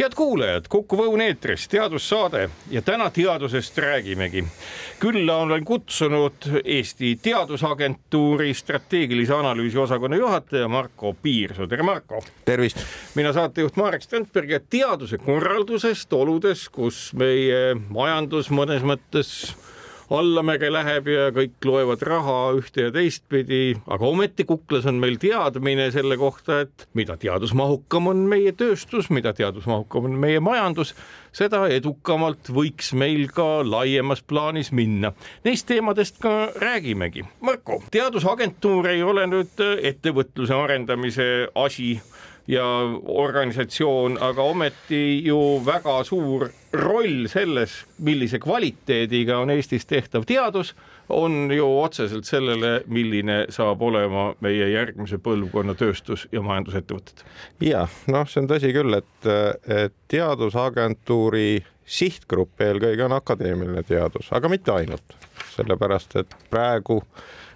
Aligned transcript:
Head 0.00 0.14
kuulajad, 0.16 0.64
Kukuv 0.68 1.02
Õun 1.04 1.20
eetris 1.20 1.66
teadussaade 1.68 2.46
ja 2.72 2.80
täna 2.82 3.10
teadusest 3.12 3.78
räägimegi. 3.78 4.44
külla 5.00 5.36
olen 5.36 5.64
kutsunud 5.64 6.32
Eesti 6.64 7.18
Teadusagentuuri 7.22 8.54
strateegilise 8.54 9.34
analüüsi 9.34 9.78
osakonna 9.78 10.16
juhataja 10.16 10.68
Marko 10.68 11.14
Piirsoo, 11.22 11.66
tere 11.66 11.82
Marko. 11.82 12.22
tervist. 12.44 12.78
mina 13.14 13.32
saatejuht 13.32 13.76
Marek 13.76 14.02
Strandberg 14.02 14.50
ja 14.50 14.60
teaduse 14.70 15.18
korraldusest 15.18 16.12
oludes, 16.12 16.68
kus 16.68 17.12
meie 17.14 17.74
majandus 17.88 18.50
mõnes 18.50 18.82
mõttes 18.82 19.54
allamäge 20.10 20.70
läheb 20.72 21.08
ja 21.10 21.28
kõik 21.34 21.66
loevad 21.66 22.02
raha 22.06 22.36
ühte 22.58 22.88
ja 22.88 22.92
teistpidi, 22.94 23.76
aga 23.86 24.06
ometi 24.06 24.46
kuklas 24.48 24.86
on 24.90 24.98
meil 25.02 25.18
teadmine 25.22 25.90
selle 25.94 26.18
kohta, 26.20 26.60
et 26.64 26.86
mida 26.98 27.16
teadusmahukam 27.20 28.10
on 28.10 28.24
meie 28.30 28.52
tööstus, 28.56 29.10
mida 29.14 29.32
teadusmahukam 29.36 30.10
on 30.10 30.16
meie 30.20 30.40
majandus, 30.42 30.94
seda 31.36 31.62
edukamalt 31.70 32.50
võiks 32.50 32.92
meil 32.98 33.28
ka 33.34 33.60
laiemas 33.66 34.22
plaanis 34.26 34.72
minna. 34.74 35.12
Neist 35.46 35.68
teemadest 35.70 36.18
ka 36.22 36.50
räägimegi. 36.58 37.24
Marko, 37.46 37.82
teadusagentuur 37.94 38.90
ei 38.90 39.02
ole 39.06 39.28
nüüd 39.30 39.62
ettevõtluse 39.92 40.56
arendamise 40.56 41.30
asi 41.54 41.94
ja 42.48 42.64
organisatsioon, 43.04 44.18
aga 44.20 44.42
ometi 44.42 45.22
ju 45.26 45.60
väga 45.66 46.00
suur 46.04 46.48
roll 46.72 47.26
selles, 47.28 47.84
millise 47.98 48.38
kvaliteediga 48.38 49.38
on 49.42 49.50
Eestis 49.50 49.86
tehtav 49.86 50.24
teadus, 50.26 50.74
on 51.10 51.50
ju 51.50 51.66
otseselt 51.80 52.24
sellele, 52.24 52.82
milline 52.86 53.44
saab 53.50 53.82
olema 53.82 54.30
meie 54.40 54.68
järgmise 54.70 55.18
põlvkonna 55.18 55.74
tööstus- 55.74 56.28
ja 56.32 56.42
majandusettevõtted. 56.42 57.24
ja 57.60 57.86
noh, 58.06 58.28
see 58.28 58.42
on 58.42 58.48
tõsi 58.50 58.72
küll, 58.74 58.94
et, 58.94 59.30
et 59.66 59.96
teadusagentuuri 60.08 61.64
sihtgrupp 61.90 62.60
eelkõige 62.62 63.04
on 63.04 63.16
akadeemiline 63.18 63.82
teadus, 63.82 64.30
aga 64.32 64.48
mitte 64.48 64.72
ainult, 64.72 65.16
sellepärast 65.56 66.16
et 66.22 66.34
praegu 66.50 67.00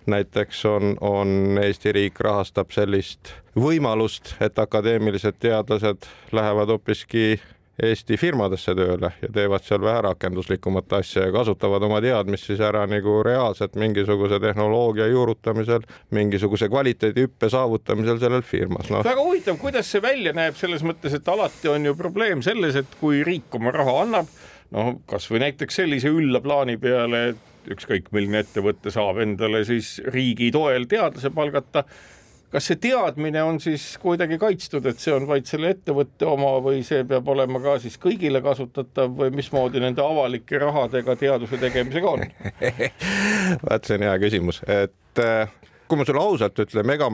näiteks 0.06 0.64
on, 0.68 0.96
on 1.00 1.58
Eesti 1.62 1.92
riik 1.92 2.20
rahastab 2.20 2.74
sellist 2.74 3.32
võimalust, 3.56 4.34
et 4.40 4.58
akadeemilised 4.58 5.40
teadlased 5.40 6.08
lähevad 6.32 6.72
hoopiski 6.74 7.34
Eesti 7.82 8.14
firmadesse 8.16 8.70
tööle 8.78 9.08
ja 9.18 9.28
teevad 9.34 9.64
seal 9.66 9.82
vähe 9.82 10.02
rakenduslikumat 10.06 10.92
asja 11.00 11.24
ja 11.26 11.32
kasutavad 11.34 11.82
oma 11.82 11.98
teadmist 12.04 12.46
siis 12.46 12.60
ära 12.62 12.84
nagu 12.86 13.16
reaalselt 13.26 13.74
mingisuguse 13.80 14.38
tehnoloogia 14.40 15.08
juurutamisel, 15.10 15.82
mingisuguse 16.14 16.68
kvaliteedihüppe 16.70 17.50
saavutamisel 17.50 18.20
sellel 18.22 18.46
firmas 18.46 18.92
no.. 18.94 19.02
väga 19.02 19.24
huvitav, 19.26 19.58
kuidas 19.58 19.90
see 19.90 20.02
välja 20.02 20.34
näeb 20.36 20.54
selles 20.60 20.86
mõttes, 20.86 21.16
et 21.18 21.28
alati 21.28 21.72
on 21.72 21.90
ju 21.90 21.96
probleem 21.98 22.44
selles, 22.46 22.78
et 22.78 22.94
kui 23.00 23.24
riik 23.26 23.58
oma 23.58 23.74
raha 23.74 23.96
annab, 24.04 24.30
noh, 24.70 24.94
kasvõi 25.10 25.42
näiteks 25.42 25.82
sellise 25.82 26.14
ülla 26.14 26.44
plaani 26.44 26.78
peale, 26.78 27.24
et 27.32 27.50
ükskõik 27.72 28.10
milline 28.14 28.42
ettevõte 28.44 28.92
saab 28.94 29.20
endale 29.24 29.64
siis 29.68 29.96
riigi 30.12 30.50
toel 30.54 30.88
teadlase 30.90 31.30
palgata. 31.34 31.84
kas 32.54 32.68
see 32.70 32.78
teadmine 32.78 33.42
on 33.42 33.58
siis 33.60 33.86
kuidagi 33.98 34.38
kaitstud, 34.38 34.86
et 34.86 35.00
see 35.02 35.14
on 35.14 35.26
vaid 35.26 35.48
selle 35.50 35.72
ettevõtte 35.74 36.26
oma 36.30 36.52
või 36.62 36.84
see 36.86 37.02
peab 37.08 37.28
olema 37.28 37.60
ka 37.62 37.78
siis 37.82 37.98
kõigile 37.98 38.42
kasutatav 38.44 39.16
või 39.18 39.34
mismoodi 39.34 39.82
nende 39.82 40.04
avalike 40.04 40.60
rahadega 40.62 41.16
teaduse 41.18 41.58
tegemisega 41.58 42.12
on 42.14 42.26
vaat 43.66 43.84
see 43.84 43.98
on 43.98 44.06
hea 44.06 44.18
küsimus, 44.22 44.62
et 44.70 45.24
äh, 45.24 45.50
kui 45.88 45.98
ma 45.98 46.06
sulle 46.06 46.22
ausalt 46.22 46.58
ütlen, 46.62 46.90
ega 46.94 47.10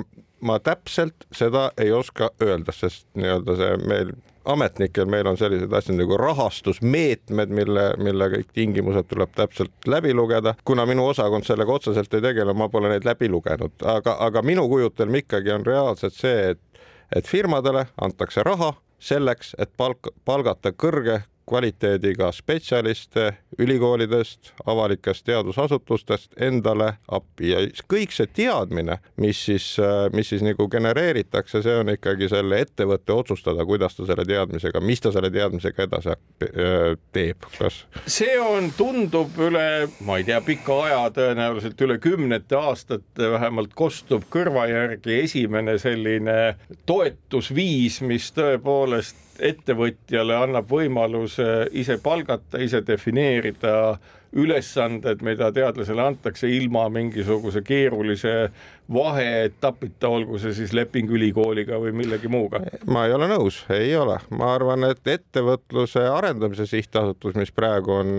ma 0.47 0.59
täpselt 0.63 1.27
seda 1.35 1.71
ei 1.81 1.93
oska 1.93 2.31
öelda, 2.43 2.73
sest 2.73 3.07
nii-öelda 3.19 3.57
see 3.59 3.79
meil 3.91 4.13
ametnikel, 4.45 5.07
meil 5.07 5.27
on 5.27 5.37
sellised 5.37 5.73
asjad 5.73 5.99
nagu 5.99 6.17
rahastusmeetmed, 6.17 7.53
mille, 7.55 7.87
mille 8.01 8.29
kõik 8.35 8.53
tingimused 8.57 9.09
tuleb 9.11 9.33
täpselt 9.37 9.73
läbi 9.87 10.15
lugeda. 10.15 10.55
kuna 10.65 10.87
minu 10.87 11.07
osakond 11.07 11.45
sellega 11.45 11.73
otseselt 11.73 12.15
ei 12.15 12.21
tegele, 12.21 12.55
ma 12.55 12.69
pole 12.69 12.89
neid 12.89 13.05
läbi 13.05 13.29
lugenud, 13.29 13.73
aga, 13.85 14.17
aga 14.21 14.43
minu 14.43 14.69
kujutelm 14.69 15.15
ikkagi 15.23 15.53
on 15.53 15.67
reaalselt 15.67 16.15
see, 16.15 16.51
et, 16.55 16.87
et 17.17 17.27
firmadele 17.27 17.87
antakse 18.01 18.43
raha 18.43 18.73
selleks, 19.01 19.55
et 19.59 19.71
palk, 19.77 20.13
palgata 20.25 20.73
kõrge 20.73 21.23
kvaliteediga 21.51 22.31
spetsialiste 22.33 23.33
ülikoolidest, 23.59 24.53
avalikest 24.67 25.25
teadusasutustest 25.27 26.39
endale 26.41 26.93
appi 27.11 27.51
ja 27.51 27.63
kõik 27.91 28.15
see 28.15 28.31
teadmine, 28.35 29.01
mis 29.21 29.41
siis, 29.49 29.67
mis 30.15 30.31
siis 30.31 30.45
nagu 30.47 30.69
genereeritakse, 30.71 31.63
see 31.65 31.77
on 31.83 31.91
ikkagi 31.95 32.31
selle 32.31 32.63
ettevõtte 32.65 33.17
otsustada, 33.17 33.67
kuidas 33.67 33.99
ta 33.99 34.07
selle 34.09 34.25
teadmisega, 34.29 34.83
mis 34.85 35.03
ta 35.03 35.13
selle 35.15 35.33
teadmisega 35.35 35.89
edasi 35.89 36.17
teeb, 37.13 37.49
kas. 37.59 37.83
see 38.07 38.37
on, 38.41 38.71
tundub 38.79 39.39
üle, 39.43 39.67
ma 40.07 40.21
ei 40.21 40.29
tea, 40.29 40.41
pika 40.47 40.79
aja, 40.87 41.01
tõenäoliselt 41.17 41.83
üle 41.87 41.99
kümnete 42.03 42.59
aastate 42.61 43.33
vähemalt 43.35 43.75
kostub 43.75 44.29
kõrva 44.31 44.69
järgi 44.71 45.19
esimene 45.25 45.79
selline 45.83 46.39
toetusviis, 46.87 48.01
mis 48.07 48.31
tõepoolest 48.37 49.30
ettevõtjale 49.41 50.37
annab 50.37 50.71
võimaluse 50.71 51.69
ise 51.73 51.99
palgata, 52.03 52.61
ise 52.63 52.83
defineerida 52.87 53.99
ülesanded, 54.33 55.23
mida 55.27 55.51
teadlasele 55.53 56.03
antakse 56.03 56.49
ilma 56.49 56.85
mingisuguse 56.93 57.63
keerulise 57.67 58.35
vaheetapita, 58.95 60.09
olgu 60.09 60.39
see 60.39 60.55
siis 60.55 60.73
leping 60.75 61.11
ülikooliga 61.11 61.79
või 61.83 61.93
millegi 62.03 62.31
muuga? 62.31 62.63
ma 62.87 63.07
ei 63.07 63.15
ole 63.15 63.27
nõus, 63.31 63.63
ei 63.75 63.91
ole, 63.99 64.21
ma 64.31 64.53
arvan, 64.55 64.87
et 64.91 65.03
ettevõtluse 65.07 66.05
arendamise 66.07 66.67
sihtasutus, 66.71 67.35
mis 67.39 67.51
praegu 67.55 67.99
on 68.01 68.15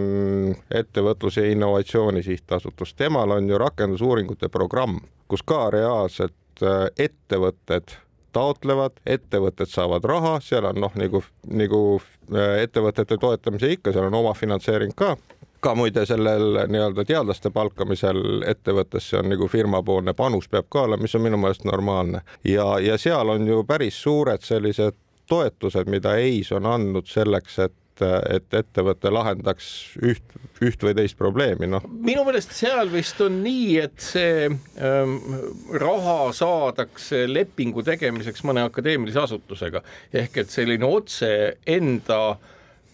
ettevõtluse 0.67 1.47
innovatsiooni 1.51 2.23
sihtasutus, 2.27 2.93
temal 2.99 3.37
on 3.37 3.49
ju 3.49 3.59
rakendusuuringute 3.61 4.51
programm, 4.51 4.99
kus 5.31 5.43
ka 5.47 5.69
reaalselt 5.71 6.63
äh, 6.63 6.87
ettevõtted 6.99 7.95
taotlevad, 8.31 8.97
ettevõtted 9.05 9.69
saavad 9.69 10.05
raha, 10.07 10.39
seal 10.43 10.65
on 10.69 10.81
noh, 10.81 10.95
nagu, 10.99 11.23
nagu 11.49 11.81
äh, 11.99 12.61
ettevõtete 12.65 13.17
toetamise 13.21 13.71
ikka, 13.75 13.93
seal 13.93 14.09
on 14.09 14.19
omafinantseering 14.21 14.95
ka. 14.97 15.15
Ka 15.61 15.75
muide 15.77 16.07
sellel 16.09 16.63
nii-öelda 16.73 17.05
teadlaste 17.05 17.51
palkamisel 17.53 18.41
ettevõttesse 18.49 19.19
on 19.19 19.29
nagu 19.29 19.45
firmapoolne 19.47 20.15
panus 20.17 20.49
peab 20.49 20.71
ka 20.73 20.87
olema, 20.87 21.05
mis 21.05 21.13
on 21.15 21.21
minu 21.27 21.37
meelest 21.37 21.67
normaalne. 21.69 22.23
Ja, 22.43 22.79
ja 22.81 22.97
seal 22.97 23.29
on 23.29 23.45
ju 23.47 23.61
päris 23.69 24.01
suured 24.01 24.41
sellised 24.41 24.97
toetused, 25.29 25.87
mida 25.87 26.15
EIS 26.17 26.51
on 26.57 26.65
andnud 26.65 27.07
selleks, 27.07 27.59
et 27.67 27.75
et, 28.01 28.45
et 28.51 28.59
ettevõte 28.61 29.11
lahendaks 29.13 29.67
üht, 30.01 30.35
üht 30.63 30.83
või 30.85 30.93
teist 30.97 31.17
probleemi, 31.19 31.69
noh. 31.71 31.85
minu 31.91 32.25
meelest 32.27 32.53
seal 32.55 32.91
vist 32.93 33.21
on 33.23 33.41
nii, 33.45 33.65
et 33.85 33.97
see 34.03 34.47
ähm, 34.49 35.17
raha 35.81 36.31
saadakse 36.35 37.25
lepingu 37.29 37.85
tegemiseks 37.87 38.45
mõne 38.47 38.65
akadeemilise 38.69 39.23
asutusega 39.23 39.83
ehk 40.13 40.43
et 40.43 40.53
selline 40.53 40.87
otse 40.87 41.31
enda 41.65 42.21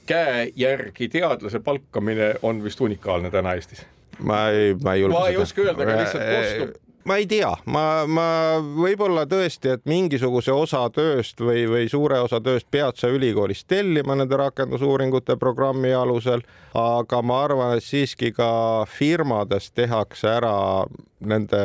käe 0.07 0.47
järgi 0.56 1.09
teadlase 1.12 1.59
palkamine 1.63 2.35
on 2.47 2.63
vist 2.63 2.81
unikaalne 2.81 3.31
täna 3.34 3.57
Eestis 3.57 3.84
ma 4.19 4.47
ei, 4.50 4.75
ma 4.81 4.95
ei 4.95 5.03
julge 5.03 5.18
ma 5.19 5.29
ei 5.31 5.39
oska 5.41 5.63
öelda, 5.63 5.84
aga 5.84 5.97
lihtsalt 6.01 6.29
kostub 6.31 6.87
ma 7.07 7.18
ei 7.22 7.28
tea, 7.29 7.50
ma, 7.72 8.03
ma 8.09 8.28
võib-olla 8.59 9.23
tõesti, 9.29 9.71
et 9.77 9.86
mingisuguse 9.88 10.51
osa 10.51 10.83
tööst 10.94 11.39
või, 11.39 11.63
või 11.69 11.88
suure 11.92 12.19
osa 12.24 12.42
tööst 12.44 12.68
pead 12.71 13.00
sa 13.00 13.09
ülikoolis 13.13 13.63
tellima 13.68 14.18
nende 14.18 14.39
rakendusuuringute 14.39 15.38
programmi 15.39 15.94
alusel, 15.95 16.44
aga 16.77 17.21
ma 17.24 17.44
arvan, 17.45 17.77
et 17.77 17.86
siiski 17.86 18.33
ka 18.36 18.50
firmades 18.92 19.71
tehakse 19.71 20.30
ära 20.38 20.57
nende 21.19 21.63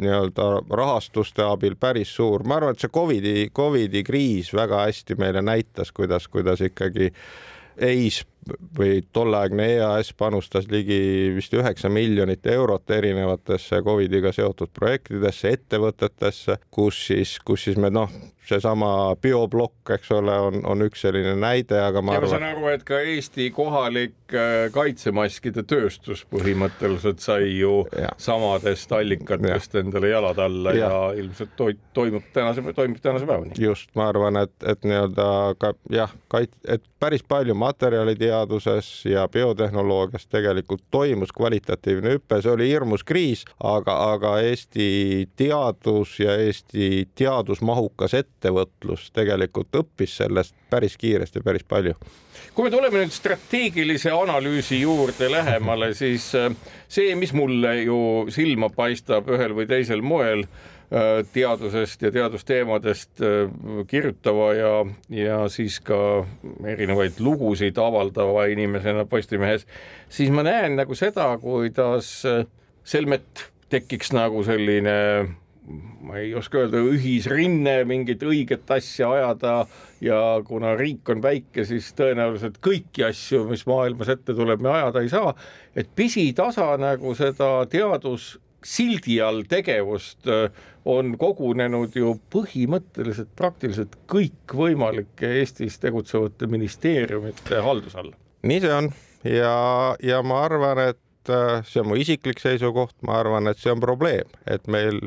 nii-öelda 0.00 0.48
rahastuste 0.76 1.42
abil 1.42 1.74
päris 1.78 2.12
suur, 2.14 2.44
ma 2.46 2.58
arvan, 2.58 2.74
et 2.74 2.82
see 2.82 2.92
Covidi, 2.94 3.36
Covidi 3.54 4.04
kriis 4.06 4.52
väga 4.54 4.84
hästi 4.86 5.16
meile 5.18 5.42
näitas, 5.42 5.90
kuidas, 5.94 6.28
kuidas 6.30 6.62
ikkagi 6.66 7.10
EIS 7.80 8.24
või 8.78 9.00
tolleaegne 9.12 9.66
EAS 9.76 10.12
panustas 10.18 10.68
ligi 10.70 11.30
vist 11.36 11.54
üheksa 11.54 11.90
miljonit 11.92 12.46
eurot 12.46 12.90
erinevatesse 12.90 13.82
Covidiga 13.84 14.32
seotud 14.32 14.72
projektidesse, 14.74 15.54
ettevõtetesse, 15.58 16.58
kus 16.70 17.06
siis, 17.10 17.38
kus 17.44 17.68
siis 17.68 17.80
me 17.80 17.90
noh, 17.92 18.10
seesama 18.50 19.16
bioplokk, 19.22 19.92
eks 19.96 20.10
ole, 20.16 20.34
on, 20.48 20.60
on 20.66 20.82
üks 20.86 21.04
selline 21.04 21.34
näide, 21.38 21.78
aga 21.82 22.02
ma 22.02 22.16
ja 22.16 22.22
arvan. 22.22 22.30
ma 22.30 22.36
saan 22.36 22.46
aru, 22.48 22.66
et 22.72 22.84
ka 22.88 23.00
Eesti 23.12 23.48
kohalik 23.54 24.34
äh, 24.34 24.66
kaitsemaskide 24.74 25.64
tööstus 25.68 26.24
põhimõtteliselt 26.32 27.22
sai 27.22 27.52
ju 27.58 27.84
ja. 27.94 28.10
samadest 28.20 28.92
allikatest 28.96 29.76
ja. 29.76 29.84
endale 29.84 30.12
jalad 30.12 30.42
alla 30.42 30.74
ja, 30.76 30.88
ja 30.88 31.22
ilmselt 31.22 31.54
to 31.58 31.70
toimub 31.96 32.26
tänase, 32.34 32.64
toimib 32.76 33.02
tänase 33.02 33.28
päevani. 33.28 33.54
just, 33.60 33.92
ma 33.98 34.08
arvan, 34.10 34.40
et, 34.42 34.54
et 34.66 34.88
nii-öelda 34.88 35.28
ka 35.60 35.74
jah, 35.92 36.14
kait-, 36.32 36.56
et 36.68 36.84
päris 37.00 37.24
palju 37.26 37.54
materjaliteaduses 37.58 38.29
ja 38.29 38.29
biotehnoloogias 39.32 40.26
tegelikult 40.30 40.82
toimus 40.90 41.32
kvalitatiivne 41.36 42.16
hüpe, 42.16 42.40
see 42.42 42.52
oli 42.52 42.68
hirmus 42.70 43.04
kriis, 43.06 43.44
aga, 43.62 43.96
aga 44.14 44.38
Eesti 44.40 45.28
teadus 45.36 46.18
ja 46.20 46.36
Eesti 46.40 47.08
teadusmahukas 47.18 48.14
ette 48.14 48.40
ettevõtlus 48.40 49.10
tegelikult 49.12 49.76
õppis 49.76 50.16
sellest 50.22 50.54
päris 50.70 50.96
kiiresti 50.96 51.42
päris 51.44 51.64
palju. 51.68 51.94
kui 52.54 52.64
me 52.64 52.70
tuleme 52.70 53.02
nüüd 53.02 53.12
strateegilise 53.12 54.10
analüüsi 54.10 54.80
juurde 54.80 55.30
lähemale, 55.30 55.92
siis 55.94 56.34
äh, 56.34 56.50
see, 56.88 57.14
mis 57.14 57.32
mulle 57.32 57.82
ju 57.82 58.26
silma 58.32 58.70
paistab 58.74 59.28
ühel 59.28 59.54
või 59.54 59.68
teisel 59.68 60.02
moel 60.02 60.46
teadusest 61.32 62.02
ja 62.02 62.10
teadusteemadest 62.14 63.22
äh, 63.22 63.52
kirjutava 63.86 64.48
ja, 64.54 64.72
ja 65.14 65.42
siis 65.48 65.78
ka 65.86 66.24
erinevaid 66.66 67.20
lugusid 67.22 67.78
avaldava 67.78 68.48
inimesena 68.50 69.04
Postimehes, 69.06 69.66
siis 70.08 70.32
ma 70.34 70.42
näen 70.46 70.74
nagu 70.80 70.98
seda, 70.98 71.30
kuidas 71.42 72.10
selmet 72.84 73.46
tekiks 73.70 74.10
nagu 74.16 74.42
selline 74.42 74.98
ma 76.02 76.18
ei 76.18 76.32
oska 76.34 76.64
öelda, 76.64 76.80
ühisrinne 76.90 77.82
mingit 77.88 78.22
õiget 78.26 78.70
asja 78.74 79.10
ajada 79.14 79.54
ja 80.02 80.18
kuna 80.46 80.74
riik 80.78 81.08
on 81.12 81.22
väike, 81.22 81.64
siis 81.68 81.92
tõenäoliselt 81.98 82.58
kõiki 82.64 83.04
asju, 83.06 83.44
mis 83.50 83.66
maailmas 83.68 84.10
ette 84.12 84.34
tuleb, 84.36 84.62
me 84.64 84.72
ajada 84.74 85.04
ei 85.04 85.12
saa. 85.12 85.34
et 85.76 85.90
pisitasa 85.94 86.72
nagu 86.80 87.14
seda 87.14 87.52
teadus 87.70 88.38
sildi 88.64 89.20
all 89.24 89.44
tegevust 89.48 90.28
äh, 90.28 90.48
on 90.84 91.14
kogunenud 91.20 91.96
ju 91.96 92.14
põhimõtteliselt 92.32 93.32
praktiliselt 93.36 93.96
kõikvõimalike 94.10 95.28
Eestis 95.40 95.78
tegutsevate 95.82 96.48
ministeeriumite 96.50 97.60
halduse 97.64 98.00
alla. 98.00 98.16
nii 98.42 98.60
see 98.64 98.74
on 98.74 98.90
ja, 99.24 99.96
ja 100.02 100.22
ma 100.22 100.44
arvan, 100.46 100.80
et 100.92 101.32
äh, 101.32 101.60
see 101.66 101.82
on 101.82 101.90
mu 101.92 101.98
isiklik 102.00 102.40
seisukoht, 102.42 102.96
ma 103.06 103.20
arvan, 103.20 103.50
et 103.50 103.60
see 103.60 103.72
on 103.72 103.82
probleem, 103.82 104.28
et 104.46 104.66
meil 104.70 105.02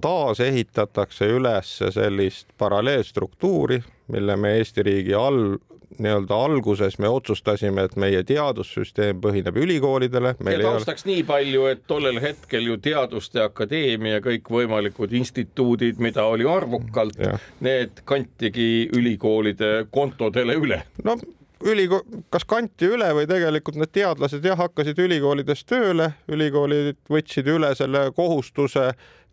taasehitatakse 0.00 1.28
üles 1.36 1.74
sellist 1.92 2.48
paralleelstruktuuri, 2.58 3.82
mille 4.12 4.36
me 4.40 4.56
Eesti 4.58 4.84
riigi 4.86 5.14
all 5.14 5.58
nii-öelda 5.98 6.36
alguses 6.44 6.98
me 6.98 7.08
otsustasime, 7.08 7.84
et 7.88 7.96
meie 8.00 8.22
teadussüsteem 8.26 9.20
põhineb 9.22 9.56
ülikoolidele. 9.56 10.34
ja 10.38 10.58
taustaks 10.62 11.06
ole... 11.06 11.14
nii 11.14 11.24
palju, 11.28 11.66
et 11.72 11.82
tollel 11.86 12.20
hetkel 12.22 12.70
ju 12.70 12.78
Teaduste 12.82 13.42
Akadeemia 13.42 14.20
kõikvõimalikud 14.24 15.12
instituudid, 15.18 15.98
mida 15.98 16.24
oli 16.30 16.46
arvukalt, 16.48 17.18
need 17.60 18.02
kantigi 18.04 18.88
ülikoolide 18.96 19.86
kontodele 19.90 20.56
üle. 20.60 20.82
no 21.04 21.18
ülikool, 21.64 22.04
kas 22.32 22.46
kanti 22.48 22.88
üle 22.94 23.10
või 23.16 23.26
tegelikult 23.28 23.78
need 23.80 23.92
teadlased 23.92 24.44
jah, 24.44 24.58
hakkasid 24.58 24.98
ülikoolides 24.98 25.64
tööle, 25.68 26.12
ülikoolid 26.32 27.00
võtsid 27.10 27.48
üle 27.50 27.74
selle 27.78 28.08
kohustuse 28.16 28.90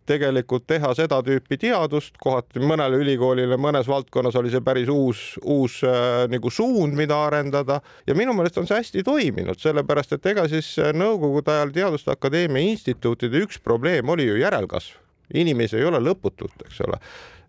tegelikult 0.08 0.66
teha 0.68 0.90
seda 0.96 1.20
tüüpi 1.24 1.58
teadust, 1.60 2.16
kohati 2.22 2.62
mõnele 2.64 3.00
ülikoolile 3.02 3.58
mõnes 3.60 3.88
valdkonnas 3.90 4.36
oli 4.40 4.52
see 4.52 4.64
päris 4.64 4.90
uus, 4.92 5.22
uus 5.44 5.80
äh, 5.86 6.24
nagu 6.32 6.52
suund, 6.52 6.96
mida 6.98 7.18
arendada 7.26 7.80
ja 8.08 8.16
minu 8.18 8.34
meelest 8.36 8.60
on 8.60 8.68
see 8.68 8.80
hästi 8.80 9.04
toiminud, 9.06 9.60
sellepärast 9.60 10.16
et 10.18 10.30
ega 10.32 10.48
siis 10.50 10.74
äh, 10.82 10.94
Nõukogude 10.98 11.52
ajal 11.54 11.74
Teaduste 11.74 12.14
Akadeemia 12.14 12.72
instituutide 12.72 13.44
üks 13.44 13.60
probleem 13.62 14.08
oli 14.08 14.28
ju 14.28 14.38
järelkasv. 14.40 14.96
inimesi 15.34 15.76
ei 15.76 15.84
ole 15.84 16.00
lõputult, 16.00 16.64
eks 16.64 16.80
ole 16.86 16.96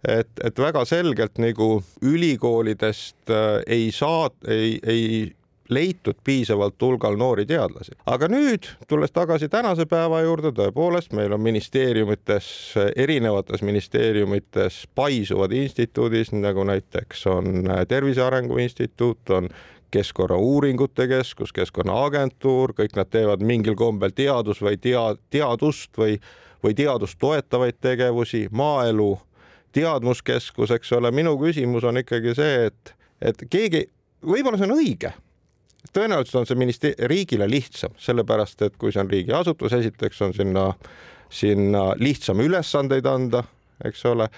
et, 0.07 0.31
et 0.43 0.59
väga 0.59 0.83
selgelt 0.87 1.39
nagu 1.41 1.79
ülikoolidest 2.01 3.31
äh, 3.31 3.61
ei 3.67 3.91
saa, 3.95 4.29
ei, 4.47 4.79
ei 4.83 5.05
leitud 5.69 6.17
piisavalt 6.23 6.81
hulgal 6.81 7.17
noori 7.17 7.45
teadlasi. 7.45 7.91
aga 8.05 8.27
nüüd, 8.27 8.67
tulles 8.87 9.11
tagasi 9.11 9.49
tänase 9.49 9.85
päeva 9.85 10.21
juurde, 10.21 10.51
tõepoolest, 10.55 11.13
meil 11.13 11.33
on 11.33 11.41
ministeeriumites, 11.41 12.49
erinevates 12.95 13.61
ministeeriumites 13.61 14.87
paisuvad 14.95 15.51
instituudid, 15.51 16.33
nagu 16.33 16.63
näiteks 16.63 17.27
on 17.27 17.69
Tervise 17.87 18.23
Arengu 18.23 18.57
Instituut, 18.57 19.29
on 19.29 19.49
Keskkonnauuringute 19.91 21.07
Keskus, 21.07 21.53
Keskkonnaagentuur, 21.53 22.73
kõik 22.77 22.97
nad 22.97 23.09
teevad 23.09 23.41
mingil 23.41 23.77
kombel 23.77 24.13
teadus 24.15 24.61
või 24.61 24.77
tea-, 24.77 25.17
teadust 25.33 25.97
või, 25.97 26.19
või 26.63 26.75
teadust 26.77 27.17
toetavaid 27.21 27.79
tegevusi, 27.81 28.47
maaelu 28.51 29.15
teadmuskeskus, 29.73 30.73
eks 30.73 30.93
ole, 30.97 31.11
minu 31.13 31.35
küsimus 31.41 31.85
on 31.85 32.01
ikkagi 32.01 32.35
see, 32.37 32.69
et, 32.69 32.93
et 33.21 33.41
keegi, 33.49 33.85
võib-olla 34.25 34.57
see 34.57 34.69
on 34.69 34.77
õige 34.77 35.13
tõenäoliselt 35.93 36.41
on 36.41 36.47
see 36.49 36.59
ministeer-, 36.59 37.09
riigile 37.11 37.47
lihtsam, 37.49 37.95
sellepärast 38.01 38.61
et 38.67 38.77
kui 38.79 38.93
see 38.93 39.03
on 39.03 39.11
riigiasutus, 39.11 39.75
esiteks 39.79 40.21
on 40.25 40.35
sinna, 40.35 40.69
sinna 41.29 41.89
lihtsam 41.99 42.41
ülesandeid 42.43 43.07
anda, 43.09 43.43
eks 43.85 44.05
ole, 44.09 44.29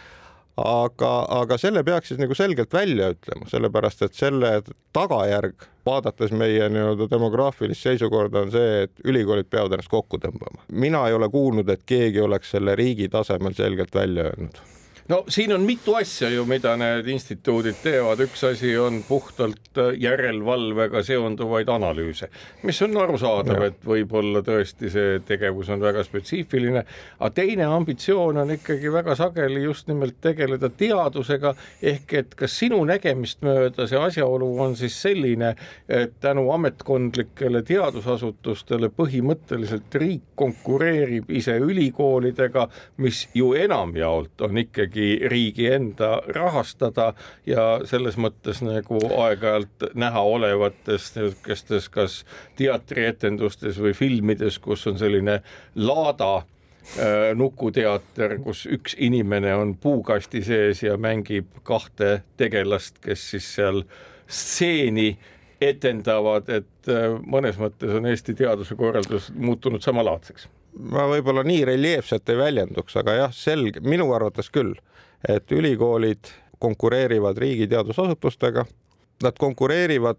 aga, 0.62 1.12
aga 1.42 1.58
selle 1.62 1.84
peaks 1.88 2.12
siis 2.12 2.22
nagu 2.22 2.36
selgelt 2.38 2.74
välja 2.74 3.12
ütlema, 3.16 3.48
sellepärast 3.52 4.06
et 4.08 4.18
selle 4.18 4.58
tagajärg, 4.96 5.68
vaadates 5.86 6.34
meie 6.38 6.68
nii-öelda 6.70 7.08
demograafilist 7.10 7.88
seisukorda, 7.88 8.46
on 8.46 8.52
see, 8.54 8.84
et 8.86 9.08
ülikoolid 9.08 9.50
peavad 9.50 9.78
ennast 9.78 9.92
kokku 9.92 10.22
tõmbama. 10.22 10.62
mina 10.72 11.08
ei 11.08 11.18
ole 11.18 11.30
kuulnud, 11.30 11.70
et 11.70 11.84
keegi 11.86 12.22
oleks 12.22 12.54
selle 12.58 12.76
riigi 12.78 13.10
tasemel 13.10 13.58
selgelt 13.58 13.96
välja 13.96 14.30
öelnud 14.30 14.62
no 15.09 15.24
siin 15.27 15.53
on 15.53 15.62
mitu 15.62 15.95
asja 15.95 16.30
ju, 16.30 16.45
mida 16.45 16.74
need 16.80 17.07
instituudid 17.12 17.80
teevad, 17.83 18.21
üks 18.25 18.44
asi 18.48 18.74
on 18.80 19.01
puhtalt 19.07 19.77
äh, 19.77 19.94
järelevalvega 20.00 21.03
seonduvaid 21.06 21.69
analüüse, 21.71 22.30
mis 22.63 22.81
on 22.86 22.98
arusaadav, 23.01 23.63
et 23.68 23.80
võib-olla 23.86 24.44
tõesti 24.45 24.92
see 24.94 25.19
tegevus 25.27 25.71
on 25.74 25.81
väga 25.81 26.03
spetsiifiline, 26.06 26.83
aga 27.19 27.31
teine 27.36 27.68
ambitsioon 27.69 28.42
on 28.44 28.56
ikkagi 28.57 28.94
väga 28.94 29.15
sageli 29.19 29.63
just 29.63 29.89
nimelt 29.92 30.19
tegeleda 30.21 30.69
teadusega, 30.69 31.56
ehk 31.81 32.15
et 32.21 32.36
kas 32.38 32.57
sinu 32.63 32.81
nägemist 32.88 33.42
mööda 33.45 33.88
see 33.89 34.00
asjaolu 34.00 34.51
on 34.62 34.75
siis 34.80 34.98
selline, 35.01 35.56
et 35.89 36.18
tänu 36.21 36.48
ametkondlikele 36.53 37.63
teadusasutustele 37.68 38.92
põhimõtteliselt 38.95 40.00
riik 40.01 40.31
konkureerib 40.36 41.30
ise 41.31 41.57
ülikoolidega, 41.62 42.68
mis 43.01 43.25
ju 43.38 43.53
enamjaolt 43.57 44.42
on 44.45 44.57
ikkagi 44.62 45.00
ikkagi 45.01 45.30
riigi 45.30 45.68
enda 45.68 46.21
rahastada 46.27 47.13
ja 47.46 47.81
selles 47.86 48.17
mõttes 48.17 48.62
nagu 48.62 49.00
aeg-ajalt 49.00 49.93
näha 49.96 50.22
olevates 50.22 51.15
niisugustes 51.15 51.89
kas 51.89 52.25
teatrietendustes 52.58 53.79
või 53.79 53.93
filmides, 53.93 54.60
kus 54.60 54.88
on 54.88 54.98
selline 54.98 55.41
laada 55.75 56.38
äh, 56.38 57.34
nukuteater, 57.36 58.39
kus 58.43 58.65
üks 58.65 58.96
inimene 58.98 59.55
on 59.55 59.75
puukasti 59.75 60.43
sees 60.43 60.84
ja 60.84 60.98
mängib 60.98 61.48
kahte 61.63 62.22
tegelast, 62.38 63.00
kes 63.01 63.29
siis 63.31 63.55
seal 63.55 63.84
stseeni 64.27 65.17
etendavad, 65.62 66.50
et 66.50 66.89
äh, 66.89 67.20
mõnes 67.25 67.58
mõttes 67.58 67.93
on 67.93 68.05
Eesti 68.05 68.34
teaduse 68.34 68.75
korraldus 68.75 69.31
muutunud 69.36 69.81
samalaadseks 69.81 70.50
ma 70.80 71.08
võib-olla 71.10 71.44
nii 71.44 71.66
reljeefselt 71.66 72.30
ei 72.30 72.38
väljenduks, 72.38 72.96
aga 73.01 73.18
jah, 73.18 73.34
selge, 73.36 73.82
minu 73.84 74.12
arvates 74.16 74.50
küll, 74.50 74.74
et 75.28 75.51
ülikoolid 75.51 76.32
konkureerivad 76.62 77.38
riigi 77.38 77.68
teadusasutustega. 77.68 78.66
Nad 79.24 79.38
konkureerivad 79.38 80.18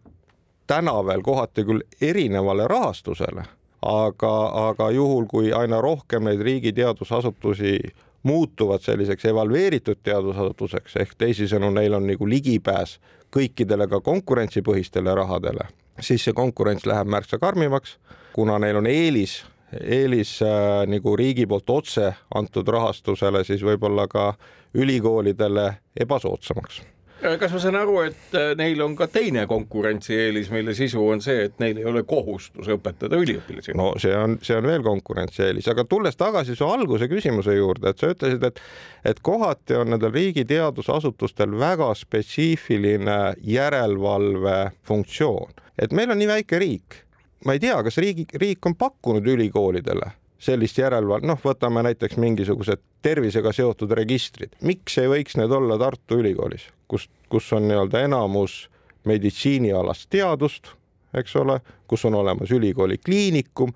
täna 0.66 0.94
veel 1.06 1.22
kohati 1.22 1.64
küll 1.66 1.82
erinevale 2.00 2.68
rahastusele, 2.70 3.44
aga, 3.82 4.32
aga 4.68 4.90
juhul, 4.94 5.26
kui 5.30 5.52
aina 5.52 5.80
rohkem 5.82 6.28
neid 6.28 6.42
riigi 6.42 6.72
teadusasutusi 6.72 7.78
muutuvad 8.22 8.84
selliseks 8.84 9.24
evalveeritud 9.32 9.98
teadusasutuseks 10.02 10.96
ehk 11.02 11.16
teisisõnu, 11.18 11.72
neil 11.74 11.98
on 11.98 12.06
nagu 12.06 12.28
ligipääs 12.28 12.98
kõikidele 13.34 13.88
ka 13.90 14.00
konkurentsipõhistele 14.00 15.14
rahadele, 15.18 15.66
siis 16.00 16.22
see 16.22 16.36
konkurents 16.36 16.86
läheb 16.86 17.10
märksa 17.10 17.40
karmimaks, 17.42 17.96
kuna 18.32 18.58
neil 18.62 18.78
on 18.78 18.86
eelis 18.86 19.40
eelis 19.80 20.38
äh, 20.42 20.84
nagu 20.90 21.16
riigi 21.16 21.46
poolt 21.46 21.70
otse 21.70 22.12
antud 22.34 22.68
rahastusele, 22.68 23.44
siis 23.44 23.62
võib-olla 23.64 24.08
ka 24.10 24.32
ülikoolidele 24.74 25.68
ebasoodsamaks. 26.00 26.82
Kas 27.22 27.52
ma 27.54 27.58
saan 27.62 27.76
aru, 27.78 28.00
et 28.08 28.34
äh, 28.34 28.48
neil 28.58 28.80
on 28.82 28.96
ka 28.98 29.06
teine 29.06 29.44
konkurentsieelis, 29.46 30.48
mille 30.50 30.74
sisu 30.74 31.04
on 31.06 31.20
see, 31.22 31.44
et 31.46 31.60
neil 31.62 31.78
ei 31.78 31.86
ole 31.86 32.02
kohustus 32.08 32.66
õpetada 32.74 33.20
üliõpilasi? 33.22 33.76
no 33.78 33.92
see 34.02 34.16
on, 34.18 34.40
see 34.42 34.56
on 34.58 34.66
veel 34.66 34.82
konkurentsieelis, 34.82 35.68
aga 35.70 35.84
tulles 35.86 36.18
tagasi 36.18 36.56
su 36.58 36.66
alguse 36.66 37.06
küsimuse 37.10 37.54
juurde, 37.54 37.92
et 37.92 38.02
sa 38.02 38.10
ütlesid, 38.10 38.42
et 38.48 38.58
et 39.06 39.22
kohati 39.22 39.78
on 39.78 39.94
nendel 39.94 40.10
riigi 40.14 40.42
teadusasutustel 40.50 41.54
väga 41.62 41.92
spetsiifiline 41.98 43.20
järelevalve 43.46 44.58
funktsioon, 44.90 45.54
et 45.78 45.94
meil 45.94 46.10
on 46.10 46.18
nii 46.18 46.30
väike 46.32 46.58
riik, 46.58 47.04
ma 47.44 47.56
ei 47.56 47.62
tea, 47.62 47.78
kas 47.82 47.98
riigi, 48.02 48.26
riik 48.38 48.66
on 48.66 48.76
pakkunud 48.78 49.26
ülikoolidele 49.26 50.12
sellist 50.42 50.78
järelevalve, 50.78 51.26
noh, 51.26 51.38
võtame 51.38 51.84
näiteks 51.86 52.18
mingisugused 52.18 52.80
tervisega 53.02 53.52
seotud 53.54 53.92
registrid, 53.94 54.56
miks 54.66 54.98
ei 54.98 55.10
võiks 55.10 55.36
need 55.38 55.52
olla 55.54 55.78
Tartu 55.78 56.18
Ülikoolis, 56.18 56.66
kus, 56.90 57.06
kus 57.30 57.52
on 57.54 57.68
nii-öelda 57.68 58.02
enamus 58.08 58.64
meditsiinialast 59.06 60.08
teadust, 60.10 60.72
eks 61.14 61.36
ole, 61.38 61.60
kus 61.86 62.04
on 62.08 62.18
olemas 62.18 62.50
ülikooli 62.50 62.98
kliinikum 62.98 63.74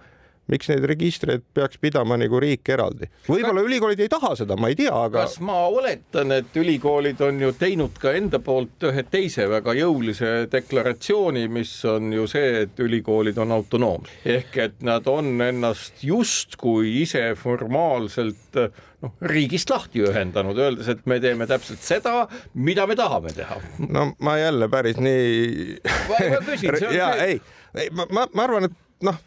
miks 0.52 0.70
neid 0.70 0.84
registreid 0.86 1.44
peaks 1.54 1.80
pidama 1.82 2.18
nagu 2.20 2.40
riik 2.42 2.68
eraldi? 2.70 3.08
võib-olla 3.26 3.64
ülikoolid 3.66 4.02
ei 4.04 4.10
taha 4.12 4.34
seda, 4.38 4.58
ma 4.60 4.70
ei 4.72 4.78
tea, 4.78 4.92
aga. 4.94 5.24
kas 5.26 5.38
ma 5.44 5.64
oletan, 5.70 6.34
et 6.36 6.56
ülikoolid 6.56 7.20
on 7.26 7.40
ju 7.42 7.52
teinud 7.58 7.98
ka 8.00 8.14
enda 8.16 8.40
poolt 8.42 8.88
ühe 8.90 9.06
teise 9.10 9.48
väga 9.50 9.74
jõulise 9.78 10.32
deklaratsiooni, 10.52 11.46
mis 11.52 11.72
on 11.90 12.12
ju 12.14 12.26
see, 12.30 12.66
et 12.66 12.82
ülikoolid 12.86 13.38
on 13.42 13.54
autonoomsed 13.56 14.26
ehk 14.36 14.58
et 14.62 14.82
nad 14.86 15.06
on 15.10 15.34
ennast 15.42 16.02
justkui 16.06 17.00
ise 17.02 17.22
formaalselt 17.38 18.56
noh, 18.56 19.14
riigist 19.30 19.70
lahti 19.70 20.02
ühendanud, 20.06 20.58
öeldes, 20.60 20.90
et 20.92 21.04
me 21.10 21.18
teeme 21.22 21.48
täpselt 21.48 21.84
seda, 21.84 22.26
mida 22.54 22.86
me 22.88 22.96
tahame 22.98 23.32
teha. 23.36 23.60
no 23.88 24.08
ma 24.24 24.36
jälle 24.40 24.68
päris 24.72 25.00
nii. 25.02 25.78
ma 26.10 26.42
küsin. 26.48 26.78
ja 26.94 27.12
ei, 27.26 27.40
ei, 27.74 27.90
ma, 27.90 28.08
ma, 28.10 28.28
ma 28.32 28.46
arvan, 28.48 28.70
et 28.70 29.06
noh 29.06 29.20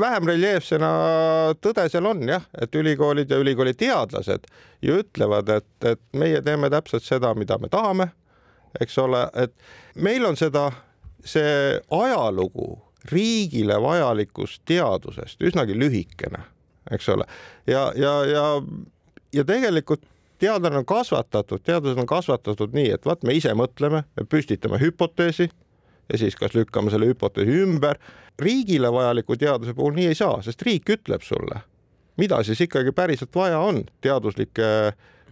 vähem 0.00 0.26
reljeefsena 0.28 0.90
tõde 1.62 1.86
seal 1.90 2.06
on 2.08 2.22
jah, 2.28 2.44
et 2.60 2.74
ülikoolid 2.74 3.30
ja 3.30 3.38
ülikooli 3.40 3.74
teadlased 3.78 4.46
ju 4.82 4.98
ütlevad, 5.02 5.48
et, 5.48 5.70
et 5.84 6.02
meie 6.16 6.42
teeme 6.44 6.70
täpselt 6.72 7.06
seda, 7.06 7.34
mida 7.38 7.58
me 7.58 7.70
tahame, 7.72 8.10
eks 8.80 8.98
ole, 8.98 9.26
et 9.40 9.54
meil 9.96 10.24
on 10.26 10.36
seda, 10.36 10.70
see 11.24 11.78
ajalugu 11.90 12.72
riigile 13.12 13.76
vajalikust 13.80 14.62
teadusest 14.68 15.42
üsnagi 15.44 15.76
lühikene, 15.78 16.42
eks 16.92 17.08
ole, 17.12 17.28
ja, 17.66 17.90
ja, 17.96 18.16
ja, 18.28 18.44
ja 19.32 19.44
tegelikult 19.44 20.04
teadlane 20.42 20.82
on 20.82 20.88
kasvatatud, 20.88 21.62
teadlased 21.64 22.00
on 22.00 22.08
kasvatatud 22.08 22.74
nii, 22.76 22.90
et 22.96 23.06
vaat 23.06 23.22
me 23.24 23.36
ise 23.36 23.52
mõtleme, 23.56 24.04
me 24.16 24.26
püstitame 24.28 24.80
hüpoteesi 24.82 25.48
ja 26.08 26.20
siis 26.20 26.36
kas 26.36 26.54
lükkame 26.56 26.92
selle 26.92 27.08
hüpoteesi 27.08 27.62
ümber. 27.64 28.00
Riigile 28.38 28.92
vajaliku 28.92 29.36
teaduse 29.36 29.74
puhul 29.74 29.94
nii 29.96 30.10
ei 30.12 30.18
saa, 30.18 30.40
sest 30.42 30.62
riik 30.66 30.90
ütleb 30.96 31.22
sulle, 31.22 31.62
mida 32.20 32.42
siis 32.46 32.60
ikkagi 32.66 32.92
päriselt 32.92 33.34
vaja 33.34 33.58
on 33.62 33.84
teaduslike 34.04 34.70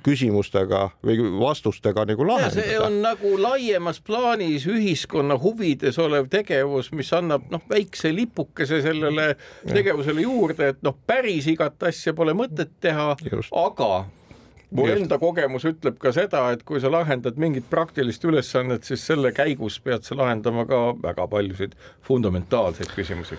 küsimustega 0.02 0.82
või 1.06 1.18
vastustega 1.40 2.04
nagu 2.08 2.26
lahendada. 2.26 2.62
see 2.62 2.78
on 2.80 2.98
nagu 3.04 3.34
laiemas 3.38 4.00
plaanis 4.02 4.66
ühiskonna 4.70 5.36
huvides 5.38 5.98
olev 6.02 6.28
tegevus, 6.32 6.90
mis 6.92 7.12
annab 7.14 7.46
noh, 7.52 7.62
väikse 7.70 8.12
lipukese 8.14 8.82
sellele 8.82 9.32
tegevusele 9.68 10.26
juurde, 10.26 10.72
et 10.74 10.82
noh, 10.82 10.96
päris 11.06 11.46
igat 11.52 11.82
asja 11.88 12.14
pole 12.18 12.34
mõtet 12.34 12.74
teha, 12.82 13.12
aga 13.64 13.92
mu 14.72 14.86
Just. 14.88 15.02
enda 15.02 15.18
kogemus 15.20 15.66
ütleb 15.68 15.98
ka 16.02 16.12
seda, 16.16 16.46
et 16.54 16.62
kui 16.68 16.80
sa 16.80 16.90
lahendad 16.92 17.38
mingit 17.40 17.68
praktilist 17.70 18.24
ülesannet, 18.24 18.86
siis 18.88 19.04
selle 19.06 19.32
käigus 19.36 19.78
pead 19.84 20.06
sa 20.08 20.16
lahendama 20.18 20.64
ka 20.68 20.80
väga 21.02 21.28
paljusid 21.28 21.76
fundamentaalseid 22.08 22.94
küsimusi. 22.96 23.38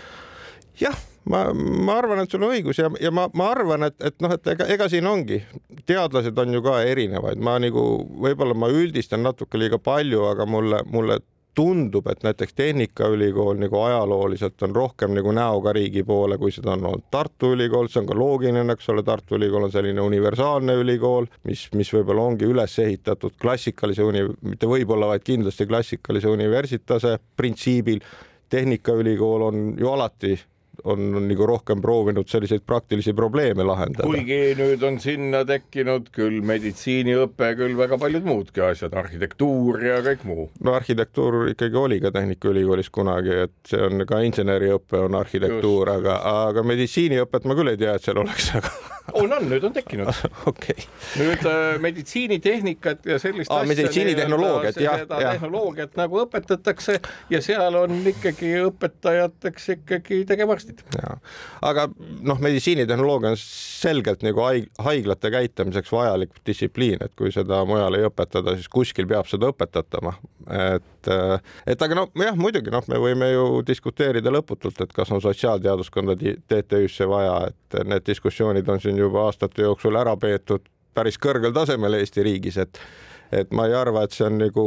jah, 0.79 0.97
ma, 1.29 1.43
ma 1.53 1.97
arvan, 1.97 2.23
et 2.23 2.31
sul 2.31 2.43
on 2.43 2.53
õigus 2.53 2.79
ja, 2.81 2.89
ja 3.01 3.11
ma, 3.11 3.27
ma 3.33 3.49
arvan, 3.53 3.87
et, 3.89 3.97
et 4.01 4.15
noh, 4.23 4.33
et 4.33 4.53
ega, 4.55 4.67
ega 4.77 4.89
siin 4.91 5.07
ongi, 5.09 5.41
teadlased 5.89 6.37
on 6.39 6.57
ju 6.57 6.63
ka 6.65 6.79
erinevaid, 6.89 7.41
ma 7.41 7.57
nagu 7.61 7.85
võib-olla 8.25 8.57
ma 8.57 8.71
üldistan 8.73 9.25
natuke 9.25 9.61
liiga 9.61 9.79
palju, 9.81 10.25
aga 10.31 10.47
mulle, 10.49 10.83
mulle 10.89 11.19
tundub, 11.55 12.07
et 12.07 12.23
näiteks 12.25 12.53
Tehnikaülikool 12.57 13.59
nagu 13.61 13.79
ajalooliselt 13.81 14.63
on 14.65 14.75
rohkem 14.75 15.13
nagu 15.17 15.31
näoga 15.35 15.73
riigi 15.73 16.03
poole, 16.03 16.37
kui 16.41 16.51
seda 16.51 16.73
on 16.73 16.85
olnud 16.89 17.05
Tartu 17.11 17.53
Ülikool, 17.53 17.89
see 17.91 18.01
on 18.01 18.09
ka 18.09 18.17
loogiline, 18.17 18.65
eks 18.73 18.89
ole, 18.93 19.03
Tartu 19.05 19.37
Ülikool 19.37 19.67
on 19.67 19.73
selline 19.73 20.01
universaalne 20.01 20.75
ülikool, 20.81 21.29
mis, 21.49 21.67
mis 21.77 21.93
võib-olla 21.93 22.27
ongi 22.31 22.49
üles 22.49 22.77
ehitatud 22.81 23.37
klassikalise 23.41 24.05
uni-, 24.07 24.27
mitte 24.41 24.69
võib-olla, 24.69 25.11
vaid 25.13 25.25
kindlasti 25.27 25.69
klassikalise 25.69 26.31
universitase 26.33 27.17
printsiibil. 27.37 28.01
tehnikaülikool 28.53 29.41
on 29.41 29.61
ju 29.79 29.89
alati 29.89 30.35
on, 30.83 31.15
on 31.15 31.27
nagu 31.27 31.47
rohkem 31.47 31.81
proovinud 31.81 32.27
selliseid 32.29 32.63
praktilisi 32.65 33.13
probleeme 33.13 33.65
lahendada. 33.67 34.07
kuigi 34.07 34.55
nüüd 34.59 34.83
on 34.87 34.99
sinna 35.03 35.43
tekkinud 35.47 36.09
küll 36.15 36.41
meditsiiniõpe, 36.45 37.53
küll 37.59 37.77
väga 37.77 37.99
paljud 38.01 38.25
muudki 38.27 38.63
asjad, 38.65 38.95
arhitektuur 38.97 39.81
ja 39.83 39.99
kõik 40.05 40.25
muu. 40.29 40.47
no 40.63 40.75
arhitektuur 40.77 41.53
ikkagi 41.53 41.79
oli 41.79 41.99
ka 42.03 42.13
Tehnikaülikoolis 42.15 42.89
kunagi, 42.93 43.43
et 43.47 43.55
see 43.69 43.81
on 43.83 44.05
ka 44.09 44.23
inseneriõpe 44.25 45.05
on 45.05 45.19
arhitektuur, 45.21 45.93
aga, 45.97 46.19
aga 46.47 46.65
meditsiiniõpet 46.73 47.47
ma 47.49 47.57
küll 47.59 47.73
ei 47.73 47.79
tea, 47.79 47.95
et 47.97 48.09
seal 48.09 48.21
oleks, 48.23 48.51
aga 48.59 48.73
on, 49.19 49.33
on, 49.33 49.47
nüüd 49.49 49.63
on 49.67 49.73
tekkinud 49.75 50.09
okay.. 50.51 50.87
nüüd 51.19 51.45
äh, 51.49 51.77
meditsiinitehnikat 51.83 53.05
ja 53.05 53.19
sellist 53.21 53.51
Aa, 53.51 53.61
asja. 53.61 53.75
meditsiinitehnoloogiat, 53.75 54.79
jah. 54.81 55.01
seda 55.03 55.21
ja. 55.21 55.33
tehnoloogiat 55.35 55.97
nagu 55.99 56.21
õpetatakse 56.23 56.99
ja 57.33 57.41
seal 57.43 57.77
on 57.79 57.99
ikkagi 58.13 58.55
õpetajateks 58.69 59.69
ikkagi 59.77 60.23
tegevarstid. 60.63 60.83
aga 61.61 61.87
noh, 62.21 62.39
meditsiinitehnoloogia 62.39 63.33
on 63.33 63.39
selgelt 63.39 64.23
nagu 64.25 64.43
haiglate 64.85 65.31
käitamiseks 65.31 65.91
vajalik 65.91 66.33
distsipliin, 66.47 67.03
et 67.03 67.13
kui 67.19 67.31
seda 67.31 67.63
mujal 67.65 67.97
ei 67.97 68.07
õpetada, 68.07 68.55
siis 68.57 68.69
kuskil 68.71 69.07
peab 69.09 69.29
seda 69.29 69.51
õpetatama, 69.53 70.15
et, 70.75 71.11
äh, 71.11 71.55
et 71.67 71.87
aga 71.87 71.99
noh, 72.01 72.11
jah, 72.19 72.37
muidugi 72.39 72.73
noh, 72.73 72.85
me 72.87 72.99
võime 73.01 73.31
ju 73.33 73.47
diskuteerida 73.67 74.33
lõputult, 74.33 74.81
et 74.83 74.93
kas 74.93 75.11
on 75.11 75.21
sotsiaalteaduskonda 75.23 76.17
TTÜ-sse 76.17 77.07
vaja, 77.09 77.49
et 77.51 77.81
need 77.87 78.05
diskussioonid 78.07 78.69
on 78.69 78.83
siin 78.83 78.99
juba 78.99 79.27
aastate 79.27 79.67
jooksul 79.67 79.99
ära 79.99 80.15
peetud 80.17 80.69
päris 80.93 81.17
kõrgel 81.17 81.53
tasemel 81.55 81.97
Eesti 81.97 82.23
riigis, 82.25 82.59
et 82.61 82.79
et 83.33 83.51
ma 83.55 83.65
ei 83.67 83.75
arva, 83.77 84.03
et 84.05 84.15
see 84.15 84.25
on 84.27 84.37
nagu 84.41 84.65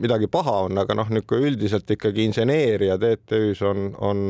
midagi 0.00 0.28
paha 0.30 0.56
on, 0.68 0.78
aga 0.80 0.96
noh, 0.98 1.10
niisugune 1.12 1.50
üldiselt 1.50 1.90
ikkagi 1.94 2.26
inseneeria 2.28 2.96
TTÜ-s 3.00 3.62
on, 3.68 3.88
on 4.02 4.22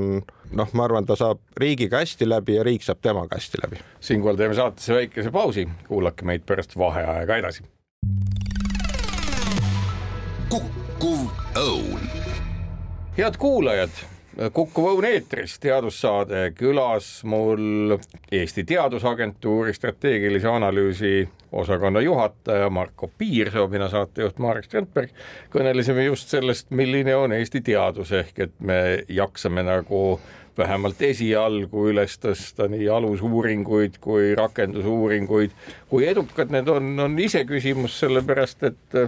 noh, 0.52 0.74
ma 0.76 0.86
arvan, 0.86 1.06
ta 1.08 1.16
saab 1.18 1.42
riigiga 1.60 2.02
hästi 2.02 2.28
läbi 2.28 2.58
ja 2.58 2.64
riik 2.66 2.86
saab 2.86 3.02
temaga 3.04 3.38
hästi 3.38 3.62
läbi. 3.64 3.82
siinkohal 4.00 4.40
teeme 4.40 4.58
saatesse 4.58 4.94
väikese 4.98 5.34
pausi, 5.34 5.68
kuulake 5.88 6.26
meid 6.28 6.46
pärast 6.46 6.76
vaheaega 6.78 7.40
edasi. 7.42 7.64
kukkuv 10.48 11.28
õun. 11.60 12.10
head 13.16 13.38
kuulajad 13.38 14.13
Kuku 14.34 14.82
Õun 14.90 15.04
eetris 15.06 15.60
teadussaade, 15.62 16.48
külas 16.58 17.06
mul 17.28 17.94
Eesti 18.34 18.64
Teadusagentuuri 18.66 19.74
strateegilise 19.74 20.48
analüüsi 20.50 21.28
osakonna 21.52 22.00
juhataja 22.02 22.70
Marko 22.70 23.10
Piirsoo, 23.18 23.68
mina 23.70 23.86
saatejuht 23.88 24.38
Marek 24.42 24.66
Strandberg. 24.66 25.12
kõnelesime 25.54 26.06
just 26.08 26.34
sellest, 26.34 26.70
milline 26.70 27.14
on 27.16 27.32
Eesti 27.32 27.60
teadus 27.60 28.10
ehk 28.12 28.38
et 28.38 28.56
me 28.58 29.04
jaksame 29.08 29.62
nagu 29.62 30.18
vähemalt 30.58 31.02
esialgu 31.02 31.88
üles 31.92 32.18
tõsta 32.18 32.66
nii 32.70 32.88
alusuuringuid 32.88 34.00
kui 34.00 34.34
rakendusuuringuid. 34.34 35.54
kui 35.88 36.08
edukad 36.10 36.50
need 36.50 36.68
on, 36.68 36.98
on 36.98 37.18
iseküsimus, 37.18 38.00
sellepärast 38.00 38.66
et 38.66 38.98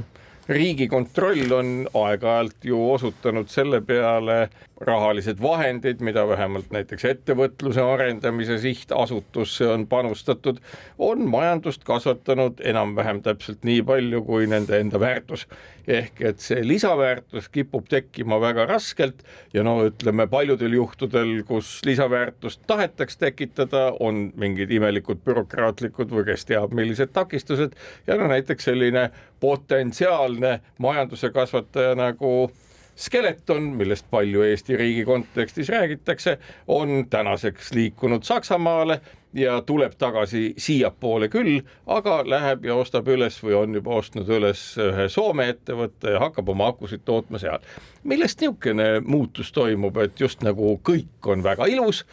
riigikontroll 0.48 1.52
on 1.52 1.70
aeg-ajalt 1.94 2.64
ju 2.64 2.78
osutanud 2.92 3.50
selle 3.50 3.80
peale 3.80 4.48
rahalised 4.80 5.40
vahendid, 5.42 6.02
mida 6.04 6.26
vähemalt 6.28 6.68
näiteks 6.70 7.04
ettevõtluse 7.08 7.80
arendamise 7.80 8.58
sihtasutusse 8.60 9.68
on 9.72 9.86
panustatud, 9.88 10.58
on 10.98 11.24
majandust 11.30 11.84
kasvatanud 11.84 12.60
enam-vähem 12.60 13.22
täpselt 13.24 13.64
nii 13.64 13.80
palju 13.86 14.20
kui 14.26 14.46
nende 14.46 14.80
enda 14.80 15.00
väärtus. 15.00 15.46
ehk 15.86 16.20
et 16.20 16.40
see 16.42 16.64
lisaväärtus 16.66 17.48
kipub 17.48 17.84
tekkima 17.88 18.40
väga 18.42 18.64
raskelt 18.66 19.22
ja 19.54 19.62
no 19.62 19.76
ütleme, 19.86 20.26
paljudel 20.26 20.72
juhtudel, 20.72 21.44
kus 21.46 21.80
lisaväärtust 21.86 22.60
tahetaks 22.66 23.16
tekitada, 23.16 23.92
on 24.00 24.32
mingid 24.36 24.70
imelikud 24.70 25.22
bürokraatlikud 25.24 26.10
või 26.10 26.24
kes 26.26 26.44
teab, 26.44 26.74
millised 26.74 27.14
takistused 27.14 27.78
ja 28.06 28.16
no 28.18 28.26
näiteks 28.26 28.64
selline 28.64 29.10
potentsiaalne 29.40 30.60
majanduse 30.78 31.30
kasvataja 31.30 31.94
nagu 31.94 32.50
Skeleton, 32.96 33.62
millest 33.76 34.06
palju 34.10 34.42
Eesti 34.42 34.76
riigi 34.76 35.04
kontekstis 35.04 35.68
räägitakse, 35.68 36.38
on 36.68 37.06
tänaseks 37.10 37.72
liikunud 37.76 38.24
Saksamaale 38.24 39.00
ja 39.36 39.60
tuleb 39.62 39.92
tagasi 39.98 40.54
siiapoole 40.58 41.28
küll, 41.28 41.60
aga 41.86 42.22
läheb 42.24 42.64
ja 42.64 42.76
ostab 42.80 43.08
üles 43.12 43.36
või 43.44 43.56
on 43.58 43.74
juba 43.76 43.98
ostnud 44.00 44.30
üles 44.32 44.62
ühe 44.80 45.08
Soome 45.12 45.50
ettevõtte 45.52 46.14
ja 46.16 46.22
hakkab 46.24 46.48
oma 46.48 46.70
akusid 46.72 47.04
tootma 47.04 47.38
seal. 47.38 47.60
millest 48.04 48.40
niisugune 48.40 48.88
muutus 49.04 49.52
toimub, 49.52 49.96
et 49.96 50.20
just 50.20 50.42
nagu 50.42 50.78
kõik 50.82 51.28
on 51.32 51.44
väga 51.44 51.68
ilus 51.68 52.04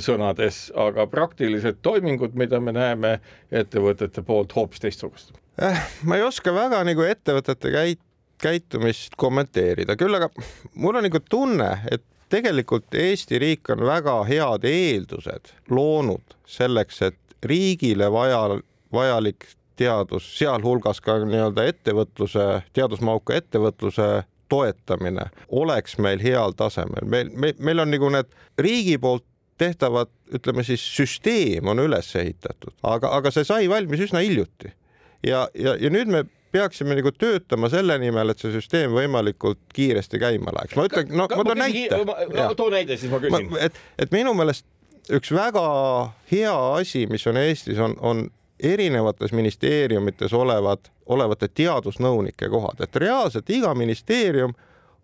sõnades, 0.00 0.70
aga 0.74 1.06
praktilised 1.06 1.82
toimingud, 1.82 2.34
mida 2.34 2.60
me 2.60 2.72
näeme 2.72 3.18
ettevõtete 3.52 4.22
poolt 4.22 4.54
hoopis 4.56 4.80
teistsugust 4.80 5.34
eh,? 5.62 5.82
ma 6.02 6.16
ei 6.16 6.22
oska 6.26 6.54
väga 6.54 6.82
nagu 6.84 7.04
ettevõtete 7.06 7.74
käit-, 7.74 8.09
käitumist 8.42 9.16
kommenteerida, 9.20 9.96
küll 10.00 10.16
aga 10.16 10.30
mul 10.74 11.00
on 11.00 11.06
nagu 11.06 11.20
tunne, 11.28 11.70
et 11.90 12.04
tegelikult 12.30 12.94
Eesti 12.94 13.40
riik 13.42 13.70
on 13.74 13.84
väga 13.86 14.16
head 14.28 14.66
eeldused 14.68 15.54
loonud 15.70 16.36
selleks, 16.48 17.02
et 17.10 17.46
riigile 17.46 18.10
vaja, 18.12 18.60
vajalik 18.92 19.48
teadus, 19.80 20.26
sealhulgas 20.38 21.00
ka 21.04 21.18
nii-öelda 21.24 21.64
ettevõtluse, 21.70 22.46
teadusmahuka 22.76 23.38
ettevõtluse 23.40 24.10
toetamine 24.50 25.30
oleks 25.48 25.96
meil 26.02 26.20
heal 26.22 26.54
tasemel, 26.58 27.06
meil, 27.06 27.30
meil, 27.34 27.56
meil 27.58 27.84
on 27.84 27.92
nagu 27.94 28.10
need 28.12 28.34
riigi 28.58 28.98
poolt 29.00 29.24
tehtavad, 29.60 30.08
ütleme 30.32 30.64
siis 30.64 30.82
süsteem 30.96 31.68
on 31.68 31.82
üles 31.82 32.08
ehitatud, 32.16 32.72
aga, 32.82 33.12
aga 33.18 33.32
see 33.34 33.44
sai 33.44 33.68
valmis 33.68 34.06
üsna 34.06 34.22
hiljuti. 34.24 34.72
Ja, 35.26 35.44
ja, 35.52 35.74
ja 35.76 35.90
nüüd 35.92 36.08
me 36.08 36.24
peaksime 36.52 36.96
nagu 36.98 37.12
töötama 37.12 37.70
selle 37.70 37.98
nimel, 38.02 38.32
et 38.32 38.42
see 38.42 38.52
süsteem 38.54 38.94
võimalikult 38.94 39.62
kiiresti 39.74 40.18
käima 40.18 40.54
läheks. 40.56 40.76
ma 40.76 40.86
ütlen, 40.88 41.14
no 41.14 41.28
ma 41.30 41.44
toon 41.46 41.62
näite. 41.62 42.02
too 42.56 42.70
näide, 42.72 42.96
siis 43.00 43.12
ma 43.12 43.22
küsin. 43.22 43.50
et, 43.60 43.78
et 43.98 44.12
minu 44.14 44.34
meelest 44.34 44.66
üks 45.10 45.32
väga 45.34 45.64
hea 46.30 46.56
asi, 46.74 47.06
mis 47.10 47.26
on 47.26 47.38
Eestis, 47.40 47.78
on, 47.78 47.96
on 48.00 48.26
erinevates 48.60 49.32
ministeeriumites 49.32 50.32
olevad, 50.36 50.90
olevate 51.06 51.48
teadusnõunike 51.48 52.50
kohad, 52.52 52.82
et 52.84 52.96
reaalselt 52.96 53.50
iga 53.50 53.74
ministeerium 53.74 54.54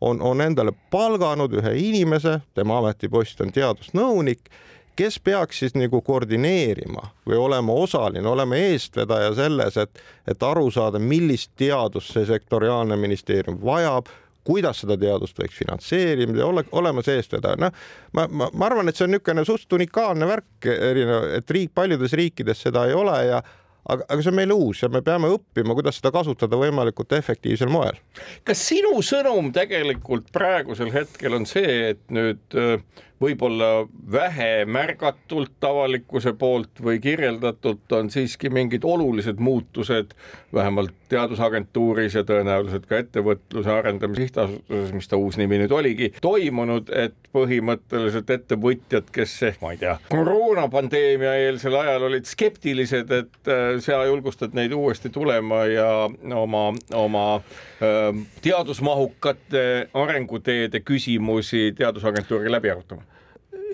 on, 0.00 0.20
on 0.22 0.40
endale 0.44 0.74
palganud 0.90 1.54
ühe 1.56 1.72
inimese, 1.80 2.40
tema 2.54 2.78
ametipost 2.82 3.40
on 3.40 3.52
teadusnõunik 3.52 4.50
kes 4.96 5.18
peaks 5.20 5.58
siis 5.62 5.74
nagu 5.76 6.00
koordineerima 6.02 7.02
või 7.28 7.40
olema 7.40 7.72
osaline, 7.72 8.28
olema 8.28 8.56
eestvedaja 8.56 9.34
selles, 9.36 9.76
et, 9.76 10.00
et 10.28 10.42
aru 10.42 10.70
saada, 10.72 10.98
millist 10.98 11.52
teadust 11.56 12.14
see 12.14 12.26
sektoriaalne 12.28 12.96
ministeerium 13.00 13.58
vajab, 13.64 14.08
kuidas 14.46 14.80
seda 14.84 14.96
teadust 15.00 15.38
võiks 15.40 15.58
finantseerida 15.58 16.38
ja 16.40 16.46
ole, 16.46 16.64
olemas 16.72 17.08
eestvedaja. 17.10 17.58
noh, 17.60 17.84
ma, 18.14 18.26
ma, 18.30 18.50
ma 18.52 18.66
arvan, 18.70 18.88
et 18.88 18.96
see 18.98 19.06
on 19.08 19.14
niisugune 19.16 19.44
suht 19.48 19.78
unikaalne 19.78 20.28
värk, 20.30 20.68
erinev, 20.70 21.30
et 21.40 21.54
riik, 21.56 21.74
paljudes 21.74 22.14
riikides 22.16 22.66
seda 22.68 22.86
ei 22.86 22.94
ole 22.96 23.16
ja 23.26 23.40
aga, 23.42 24.06
aga 24.08 24.20
see 24.20 24.32
on 24.32 24.38
meile 24.38 24.56
uus 24.56 24.82
ja 24.82 24.90
me 24.92 25.02
peame 25.06 25.30
õppima, 25.34 25.74
kuidas 25.78 25.98
seda 26.00 26.12
kasutada 26.14 26.58
võimalikult 26.60 27.12
efektiivsel 27.18 27.70
moel. 27.72 27.98
kas 28.46 28.62
sinu 28.70 28.94
sõnum 29.06 29.50
tegelikult 29.54 30.30
praegusel 30.34 30.92
hetkel 30.94 31.38
on 31.40 31.48
see, 31.48 31.92
et 31.92 32.02
nüüd 32.14 32.58
äh, 32.58 32.78
võib-olla 33.20 33.86
vähe 34.12 34.66
märgatult 34.68 35.64
avalikkuse 35.64 36.34
poolt 36.36 36.82
või 36.84 37.00
kirjeldatult 37.00 37.92
on 37.96 38.10
siiski 38.12 38.50
mingid 38.52 38.84
olulised 38.84 39.40
muutused, 39.40 40.12
vähemalt 40.54 40.92
teadusagentuuris 41.08 42.14
ja 42.18 42.24
tõenäoliselt 42.26 42.86
ka 42.90 42.98
ettevõtluse 43.00 43.72
arendamise 43.72 44.26
sihtasutuses, 44.26 44.92
mis 44.96 45.08
ta 45.08 45.16
uus 45.20 45.38
nimi 45.40 45.60
nüüd 45.62 45.72
oligi, 45.72 46.10
toimunud, 46.20 46.90
et 46.92 47.16
põhimõtteliselt 47.36 48.30
ettevõtjad, 48.36 49.08
kes 49.14 49.34
ehk 49.50 49.64
ma 49.64 49.72
ei 49.74 49.80
tea, 49.80 49.96
koroonapandeemia 50.12 51.34
eelsel 51.46 51.78
ajal 51.80 52.08
olid 52.10 52.28
skeptilised, 52.28 53.12
et 53.12 53.52
äh, 53.52 53.66
sa 53.84 54.02
julgustad 54.08 54.56
neid 54.56 54.74
uuesti 54.76 55.12
tulema 55.14 55.64
ja 55.70 55.90
oma, 56.36 56.68
oma 56.94 57.26
äh, 57.36 58.22
teadusmahukate 58.44 59.66
arenguteede 59.94 60.84
küsimusi 60.84 61.70
teadusagentuuriga 61.78 62.58
läbi 62.58 62.74
arutama 62.74 63.15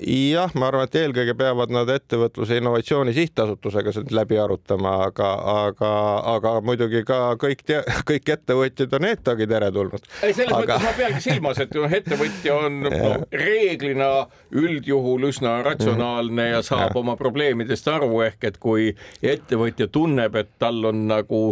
jah, 0.07 0.53
ma 0.59 0.69
arvan, 0.69 0.87
et 0.89 0.97
eelkõige 0.99 1.35
peavad 1.39 1.73
nad 1.75 1.91
Ettevõtluse 1.93 2.57
Innovatsiooni 2.61 3.15
Sihtasutusega 3.17 3.93
seda 3.95 4.17
läbi 4.17 4.39
arutama, 4.41 4.95
aga, 5.07 5.29
aga, 5.67 5.91
aga 6.35 6.55
muidugi 6.65 7.03
ka 7.09 7.35
kõik, 7.41 7.65
kõik 8.09 8.33
ettevõtjad 8.37 8.97
on 8.99 9.09
ETAG-i 9.11 9.49
teretulnud. 9.51 10.09
ei, 10.23 10.35
selles 10.35 10.55
aga... 10.57 10.79
mõttes 10.79 10.87
ma 10.87 10.95
peangi 10.99 11.23
silmas, 11.25 11.61
et 11.63 11.77
noh, 11.77 11.99
ettevõtja 12.01 12.57
on 12.57 12.81
no, 12.87 13.13
reeglina 13.33 14.11
üldjuhul 14.51 15.29
üsna 15.31 15.59
ratsionaalne 15.67 16.49
ja 16.53 16.65
saab 16.67 16.91
ja. 16.91 16.99
oma 17.03 17.17
probleemidest 17.21 17.89
aru, 17.93 18.11
ehk 18.27 18.51
et 18.51 18.59
kui 18.63 18.91
ettevõtja 19.23 19.89
tunneb, 19.93 20.37
et 20.41 20.53
tal 20.63 20.83
on 20.91 21.07
nagu 21.11 21.45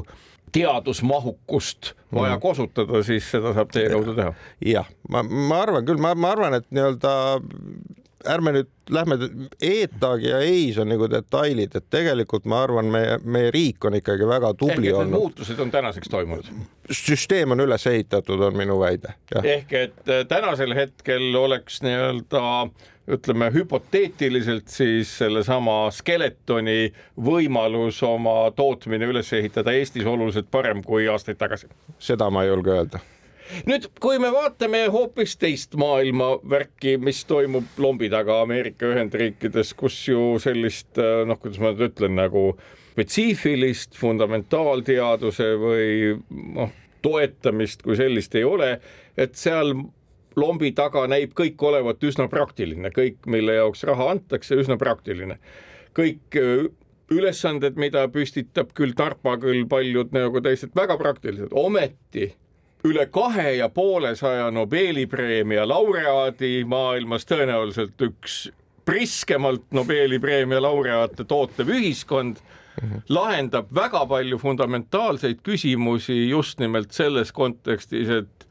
teadusmahukust 0.50 1.92
vaja 2.14 2.34
mm. 2.34 2.42
kosutada, 2.42 3.02
siis 3.06 3.28
seda 3.30 3.54
saab 3.54 3.70
teie 3.70 3.90
kaudu 3.92 4.16
teha. 4.16 4.34
jah, 4.66 4.88
ma, 5.08 5.22
ma 5.22 5.62
arvan 5.62 5.86
küll, 5.86 6.00
ma, 6.02 6.16
ma 6.18 6.32
arvan, 6.34 6.56
et 6.58 6.66
nii-öelda 6.74 7.12
ärme 8.28 8.52
nüüd 8.52 8.68
lähme, 8.90 9.16
ETAG 9.62 10.24
ja 10.24 10.40
EIS 10.44 10.78
on 10.82 10.90
nagu 10.92 11.08
detailid, 11.10 11.74
et 11.76 11.86
tegelikult 11.92 12.44
ma 12.50 12.62
arvan, 12.66 12.90
meie, 12.92 13.18
meie 13.24 13.50
riik 13.54 13.84
on 13.88 13.96
ikkagi 13.98 14.28
väga 14.28 14.52
tubli 14.58 14.92
olnud. 14.92 15.14
muutused 15.14 15.58
on 15.60 15.70
tänaseks 15.70 16.08
toimunud. 16.10 16.48
süsteem 16.90 17.50
on 17.50 17.60
üles 17.60 17.86
ehitatud, 17.86 18.40
on 18.40 18.56
minu 18.56 18.80
väide. 18.80 19.14
ehk 19.42 19.72
et 19.72 20.08
äh, 20.08 20.24
tänasel 20.28 20.74
hetkel 20.74 21.34
oleks 21.36 21.82
nii-öelda 21.82 22.70
ütleme 23.10 23.50
hüpoteetiliselt 23.54 24.68
siis 24.68 25.18
sellesama 25.18 25.90
Skeletoni 25.90 26.92
võimalus 27.16 28.02
oma 28.06 28.50
tootmine 28.56 29.08
üles 29.10 29.32
ehitada 29.32 29.72
Eestis 29.72 30.06
oluliselt 30.06 30.50
parem 30.50 30.82
kui 30.82 31.08
aastaid 31.08 31.40
tagasi. 31.40 31.70
seda 31.98 32.30
ma 32.30 32.44
ei 32.44 32.52
julge 32.52 32.76
öelda 32.76 33.00
nüüd, 33.68 33.88
kui 34.02 34.18
me 34.22 34.32
vaatame 34.34 34.84
hoopis 34.92 35.36
teist 35.40 35.76
maailma 35.80 36.32
värki, 36.50 36.96
mis 37.02 37.22
toimub 37.28 37.78
lombi 37.80 38.10
taga 38.12 38.40
Ameerika 38.44 38.90
Ühendriikides, 38.90 39.74
kus 39.78 40.02
ju 40.08 40.34
sellist 40.42 41.00
noh, 41.00 41.40
kuidas 41.40 41.60
ma 41.62 41.72
nüüd 41.72 41.90
ütlen, 41.90 42.16
nagu 42.18 42.52
spetsiifilist 43.00 43.96
fundamentaalteaduse 43.96 45.54
või 45.60 45.86
noh, 46.30 46.74
toetamist 47.02 47.82
kui 47.86 47.96
sellist 47.96 48.34
ei 48.36 48.44
ole, 48.44 48.74
et 49.16 49.38
seal 49.40 49.72
lombi 50.36 50.72
taga 50.76 51.06
näib 51.10 51.32
kõik 51.36 51.62
olevat 51.64 52.02
üsna 52.04 52.28
praktiline, 52.30 52.92
kõik, 52.94 53.24
mille 53.30 53.56
jaoks 53.56 53.84
raha 53.88 54.10
antakse, 54.14 54.58
üsna 54.60 54.76
praktiline. 54.78 55.38
kõik 55.96 56.36
ülesanded, 57.10 57.74
mida 57.80 58.04
püstitab 58.08 58.70
küll 58.76 58.94
Tarpa, 58.94 59.34
küll 59.42 59.64
paljud 59.68 60.12
nagu 60.14 60.40
teised, 60.44 60.70
väga 60.76 60.96
praktilised, 61.00 61.50
ometi 61.50 62.30
üle 62.84 63.06
kahe 63.12 63.56
ja 63.58 63.68
poole 63.68 64.14
saja 64.16 64.50
Nobeli 64.50 65.06
preemia 65.06 65.66
laureaadi 65.68 66.64
maailmas, 66.68 67.26
tõenäoliselt 67.28 68.00
üks 68.06 68.46
priskemalt 68.88 69.68
Nobeli 69.76 70.18
preemia 70.18 70.62
laureaate 70.62 71.24
tootev 71.28 71.68
ühiskond 71.76 72.40
lahendab 73.12 73.68
väga 73.74 74.06
palju 74.08 74.38
fundamentaalseid 74.40 75.42
küsimusi 75.44 76.16
just 76.30 76.60
nimelt 76.62 76.92
selles 76.96 77.32
kontekstis, 77.32 78.08
et 78.08 78.46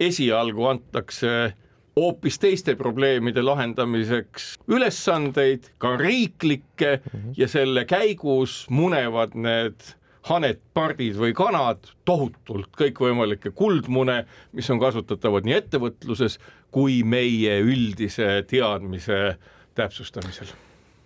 esialgu 0.00 0.66
antakse 0.68 1.54
hoopis 1.96 2.38
teiste 2.40 2.74
probleemide 2.76 3.42
lahendamiseks 3.44 4.54
ülesandeid, 4.72 5.70
ka 5.78 5.96
riiklikke 6.00 6.98
ja 7.36 7.48
selle 7.48 7.84
käigus 7.88 8.62
munevad 8.70 9.36
need 9.36 9.92
haned, 10.28 10.60
pardid 10.74 11.16
või 11.18 11.34
kanad, 11.34 11.88
tohutult 12.06 12.70
kõikvõimalikke 12.78 13.50
kuldmune, 13.58 14.22
mis 14.54 14.70
on 14.70 14.80
kasutatavad 14.82 15.46
nii 15.46 15.56
ettevõtluses 15.58 16.38
kui 16.72 17.02
meie 17.02 17.58
üldise 17.64 18.44
teadmise 18.48 19.36
täpsustamisel. 19.74 20.54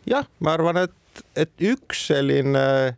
jah, 0.06 0.28
ma 0.40 0.56
arvan, 0.58 0.84
et, 0.84 1.24
et 1.36 1.52
üks 1.72 2.06
selline 2.10 2.96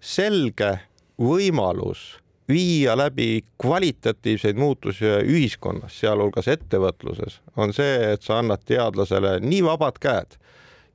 selge 0.00 0.76
võimalus 1.20 2.22
viia 2.48 2.96
läbi 2.98 3.44
kvalitatiivseid 3.62 4.58
muutusi 4.58 5.06
ühiskonnas, 5.06 5.94
sealhulgas 6.00 6.48
ettevõtluses, 6.52 7.40
on 7.56 7.72
see, 7.74 8.12
et 8.12 8.22
sa 8.22 8.40
annad 8.42 8.64
teadlasele 8.68 9.38
nii 9.42 9.62
vabad 9.66 9.98
käed 10.02 10.38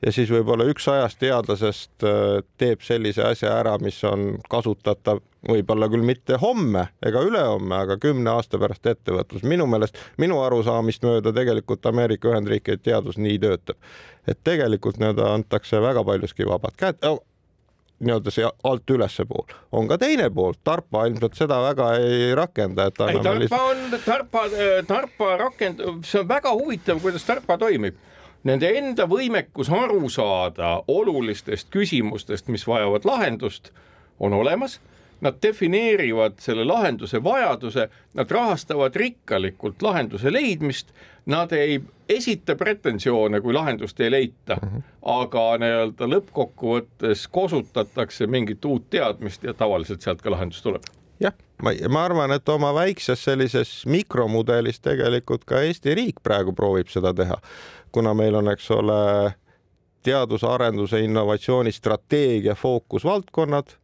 ja 0.05 0.11
siis 0.13 0.29
võib-olla 0.31 0.67
üks 0.69 0.85
sajast 0.87 1.19
teadlasest 1.21 2.05
äh, 2.05 2.41
teeb 2.57 2.83
sellise 2.85 3.23
asja 3.25 3.55
ära, 3.59 3.77
mis 3.81 3.97
on 4.07 4.35
kasutatav 4.49 5.21
võib-olla 5.47 5.87
küll 5.91 6.05
mitte 6.05 6.37
homme 6.41 6.87
ega 7.05 7.21
ülehomme, 7.25 7.75
aga 7.85 7.97
kümne 8.01 8.33
aasta 8.33 8.59
pärast 8.61 8.85
ettevõtlus. 8.89 9.45
minu 9.47 9.67
meelest, 9.69 9.97
minu 10.17 10.41
arusaamist 10.43 11.05
mööda 11.05 11.33
tegelikult 11.33 11.85
Ameerika 11.85 12.33
Ühendriikide 12.33 12.81
teadus 12.83 13.17
nii 13.17 13.39
töötab, 13.39 13.79
et 14.27 14.39
tegelikult 14.43 14.99
nii-öelda 15.01 15.33
antakse 15.33 15.81
väga 15.81 16.03
paljuski 16.05 16.47
vabad 16.47 16.77
käed 16.77 17.01
nii-öelda 17.99 18.31
see 18.33 18.49
alt 18.63 18.91
ülesse 18.93 19.25
pool. 19.25 19.47
on 19.71 19.87
ka 19.87 19.97
teine 19.97 20.29
pool, 20.29 20.53
Tarpa 20.63 21.05
ilmselt 21.07 21.37
seda 21.37 21.57
väga 21.63 21.93
ei 22.01 22.35
rakenda, 22.37 22.87
et 22.91 23.01
ei, 23.07 23.21
Tarpa 23.23 23.61
on, 23.71 23.97
Tarpa, 24.05 24.43
Tarpa 24.87 25.31
rakend-, 25.41 25.81
see 26.05 26.21
on 26.21 26.29
väga 26.29 26.53
huvitav, 26.53 27.01
kuidas 27.01 27.25
Tarpa 27.25 27.57
toimib. 27.57 27.97
Nende 28.47 28.69
enda 28.79 29.03
võimekus 29.11 29.67
aru 29.73 30.07
saada 30.07 30.77
olulistest 30.87 31.67
küsimustest, 31.73 32.47
mis 32.47 32.63
vajavad 32.67 33.03
lahendust, 33.07 33.73
on 34.23 34.33
olemas. 34.33 34.77
Nad 35.21 35.39
defineerivad 35.41 36.37
selle 36.39 36.63
lahenduse 36.63 37.19
vajaduse, 37.23 37.87
nad 38.15 38.31
rahastavad 38.31 38.95
rikkalikult 38.95 39.81
lahenduse 39.81 40.31
leidmist, 40.31 40.93
nad 41.25 41.51
ei 41.57 41.79
esita 42.09 42.55
pretensioone, 42.55 43.41
kui 43.41 43.53
lahendust 43.53 43.99
ei 43.99 44.11
leita 44.11 44.59
-hmm. 44.61 44.83
aga 45.01 45.57
nii-öelda 45.57 46.07
lõppkokkuvõttes 46.13 47.27
kosutatakse 47.31 48.27
mingit 48.27 48.65
uut 48.65 48.89
teadmist 48.89 49.43
ja 49.43 49.53
tavaliselt 49.53 50.01
sealt 50.01 50.21
ka 50.21 50.31
lahendus 50.31 50.61
tuleb 50.61 50.85
jah, 51.19 51.33
ma, 51.63 51.73
ma 51.89 52.05
arvan, 52.05 52.31
et 52.35 52.49
oma 52.49 52.73
väikses 52.75 53.23
sellises 53.23 53.73
mikromudelis 53.85 54.79
tegelikult 54.79 55.45
ka 55.45 55.61
Eesti 55.65 55.95
riik 55.97 56.21
praegu 56.23 56.53
proovib 56.55 56.91
seda 56.93 57.13
teha, 57.13 57.39
kuna 57.91 58.13
meil 58.17 58.35
on, 58.35 58.51
eks 58.53 58.71
ole, 58.71 59.01
teaduse-arenduse 60.07 61.01
innovatsiooni 61.03 61.71
strateegia 61.75 62.55
fookusvaldkonnad 62.55 63.75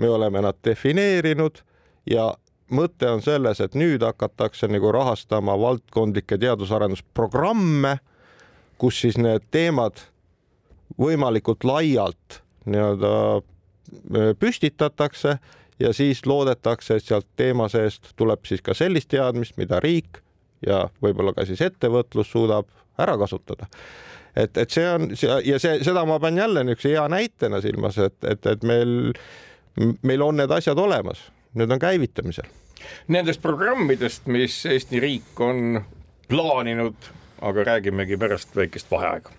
me 0.00 0.08
oleme 0.08 0.40
nad 0.40 0.56
defineerinud 0.64 1.60
ja 2.10 2.30
mõte 2.72 3.08
on 3.10 3.22
selles, 3.22 3.60
et 3.60 3.76
nüüd 3.78 4.02
hakatakse 4.06 4.68
nagu 4.70 4.92
rahastama 4.94 5.56
valdkondlikke 5.60 6.38
teadus-arendusprogramme, 6.40 7.98
kus 8.80 9.02
siis 9.04 9.18
need 9.20 9.44
teemad 9.52 10.00
võimalikult 11.00 11.66
laialt 11.68 12.40
nii-öelda 12.70 13.12
äh, 13.36 14.30
püstitatakse 14.38 15.36
ja 15.80 15.92
siis 15.96 16.24
loodetakse, 16.26 16.96
et 16.96 17.04
sealt 17.04 17.26
teema 17.36 17.68
seest 17.68 18.12
tuleb 18.16 18.44
siis 18.48 18.62
ka 18.62 18.74
sellist 18.74 19.10
teadmist, 19.10 19.56
mida 19.56 19.80
riik 19.80 20.22
ja 20.66 20.86
võib-olla 21.02 21.34
ka 21.36 21.46
siis 21.48 21.60
ettevõtlus 21.64 22.30
suudab 22.32 22.68
ära 23.00 23.16
kasutada. 23.18 23.66
et, 24.36 24.56
et 24.56 24.70
see 24.70 24.88
on 24.88 25.10
ja 25.44 25.58
see, 25.58 25.78
seda 25.84 26.04
ma 26.06 26.20
pean 26.20 26.38
jälle 26.38 26.64
niisuguse 26.64 26.96
hea 26.96 27.06
näitena 27.08 27.60
silmas, 27.60 27.98
et, 27.98 28.18
et, 28.24 28.46
et 28.46 28.62
meil 28.62 29.14
meil 30.02 30.22
on 30.22 30.36
need 30.36 30.50
asjad 30.50 30.78
olemas, 30.78 31.22
need 31.54 31.70
on 31.70 31.78
käivitamisel. 31.78 32.48
Nendest 33.08 33.42
programmidest, 33.42 34.26
mis 34.26 34.66
Eesti 34.66 35.00
riik 35.00 35.40
on 35.40 35.80
plaaninud, 36.28 37.10
aga 37.40 37.64
räägimegi 37.64 38.16
pärast 38.16 38.56
väikest 38.56 38.90
vaheaega. 38.90 39.30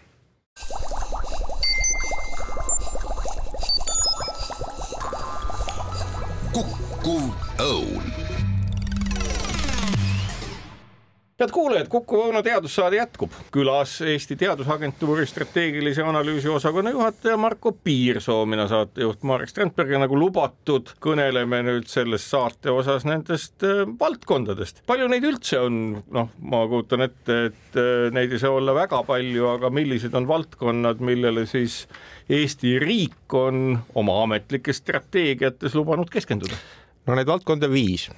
Head 11.42 11.52
kuulajad, 11.52 11.88
Kuku 11.90 12.18
Õuna 12.22 12.44
teadussaade 12.46 13.00
jätkub. 13.00 13.32
külas 13.52 13.96
Eesti 14.06 14.36
Teadusagentuuri 14.38 15.26
strateegilise 15.26 16.04
analüüsi 16.06 16.50
osakonna 16.50 16.94
juhataja 16.94 17.38
Marko 17.38 17.72
Piirsoo, 17.72 18.46
mina 18.46 18.68
saatejuht 18.68 19.24
Marek 19.24 19.50
Strandberg 19.50 19.92
ja 19.96 20.02
nagu 20.04 20.20
lubatud, 20.20 20.94
kõneleme 21.02 21.64
nüüd 21.66 21.90
selles 21.90 22.28
saate 22.30 22.70
osas 22.72 23.08
nendest 23.10 23.66
äh, 23.66 23.84
valdkondadest. 24.00 24.84
palju 24.86 25.10
neid 25.10 25.26
üldse 25.26 25.60
on, 25.66 25.82
noh, 26.14 26.30
ma 26.38 26.62
kujutan 26.70 27.08
ette, 27.08 27.38
et 27.50 27.80
äh, 27.80 28.10
neid 28.14 28.34
ei 28.34 28.42
saa 28.42 28.54
olla 28.54 28.78
väga 28.78 29.02
palju, 29.08 29.48
aga 29.56 29.74
millised 29.74 30.14
on 30.18 30.30
valdkonnad, 30.30 31.02
millele 31.02 31.48
siis 31.50 31.88
Eesti 32.30 32.78
riik 32.80 33.34
on 33.34 33.80
oma 33.98 34.22
ametlikes 34.28 34.84
strateegiates 34.84 35.74
lubanud 35.76 36.14
keskenduda? 36.14 36.60
no 37.08 37.18
neid 37.18 37.28
valdkondi 37.28 37.66
on 37.66 37.74
viis 37.74 38.12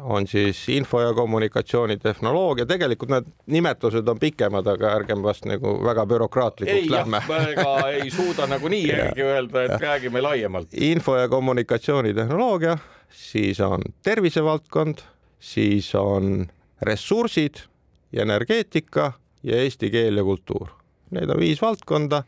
on 0.00 0.26
siis 0.26 0.68
info- 0.68 1.00
ja 1.00 1.14
kommunikatsioonitehnoloogia, 1.14 2.66
tegelikult 2.66 3.10
need 3.10 3.30
nimetused 3.46 4.08
on 4.08 4.18
pikemad, 4.18 4.66
aga 4.66 4.92
ärgem 4.96 5.22
vast 5.22 5.46
nagu 5.48 5.74
väga 5.84 6.06
bürokraatlikuks 6.06 6.84
ei, 6.84 6.90
lähme. 6.90 7.22
väga 7.28 7.88
ei 7.88 8.10
suuda 8.10 8.46
nagunii 8.46 8.88
järgi 8.88 9.22
öelda, 9.22 9.64
et 9.64 9.70
ja. 9.70 9.78
räägime 9.78 10.22
laiemalt. 10.22 10.74
info- 10.74 11.16
ja 11.16 11.28
kommunikatsioonitehnoloogia, 11.28 12.78
siis 13.10 13.60
on 13.60 13.82
tervisevaldkond, 14.02 14.98
siis 15.40 15.94
on 15.94 16.46
ressursid 16.82 17.64
ja 18.12 18.22
energeetika 18.22 19.12
ja 19.42 19.56
eesti 19.56 19.90
keel 19.90 20.16
ja 20.16 20.24
kultuur. 20.24 20.68
Need 21.10 21.30
on 21.30 21.40
viis 21.40 21.62
valdkonda 21.62 22.22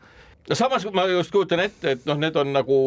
no 0.49 0.55
samas 0.55 0.85
ma 0.93 1.05
just 1.05 1.31
kujutan 1.31 1.59
ette, 1.59 1.91
et 1.91 2.05
noh, 2.05 2.17
need 2.17 2.35
on 2.35 2.53
nagu 2.53 2.77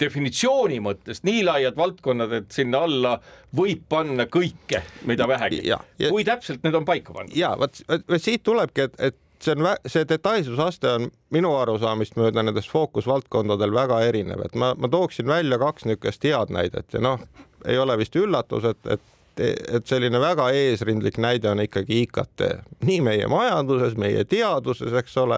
definitsiooni 0.00 0.80
mõttes 0.84 1.22
nii 1.26 1.44
laiad 1.46 1.76
valdkonnad, 1.76 2.32
et 2.40 2.50
sinna 2.54 2.82
alla 2.86 3.16
võib 3.56 3.84
panna 3.88 4.26
kõike, 4.30 4.82
mida 5.08 5.28
vähegi. 5.28 5.62
kui 6.08 6.24
täpselt 6.24 6.64
need 6.66 6.74
on 6.74 6.84
paika 6.84 7.14
pandud? 7.16 7.36
ja 7.36 7.54
vot, 7.58 7.80
vot 7.88 8.22
siit 8.22 8.44
tulebki, 8.46 8.88
et, 8.90 9.00
et 9.00 9.18
see 9.42 9.56
on, 9.56 9.68
see 9.86 10.06
detailsusaste 10.08 10.92
on 10.98 11.10
minu 11.34 11.52
arusaamist 11.56 12.16
mööda 12.20 12.44
nendest 12.44 12.70
fookusvaldkondadel 12.72 13.74
väga 13.74 14.00
erinev, 14.08 14.44
et 14.46 14.56
ma, 14.58 14.72
ma 14.78 14.90
tooksin 14.92 15.28
välja 15.28 15.58
kaks 15.60 15.88
niisugust 15.88 16.24
head 16.24 16.52
näidet 16.54 16.96
ja 16.96 17.02
noh, 17.04 17.20
ei 17.66 17.78
ole 17.78 17.98
vist 18.00 18.16
üllatus, 18.16 18.68
et, 18.72 18.82
et 18.90 19.12
et 19.36 19.84
selline 19.84 20.16
väga 20.16 20.46
eesrindlik 20.56 21.18
näide 21.20 21.50
on 21.50 21.60
ikkagi 21.60 21.98
IKT 22.06 22.44
nii 22.88 23.02
meie 23.04 23.26
majanduses, 23.28 23.92
meie 24.00 24.24
teaduses, 24.24 24.94
eks 24.96 25.16
ole, 25.20 25.36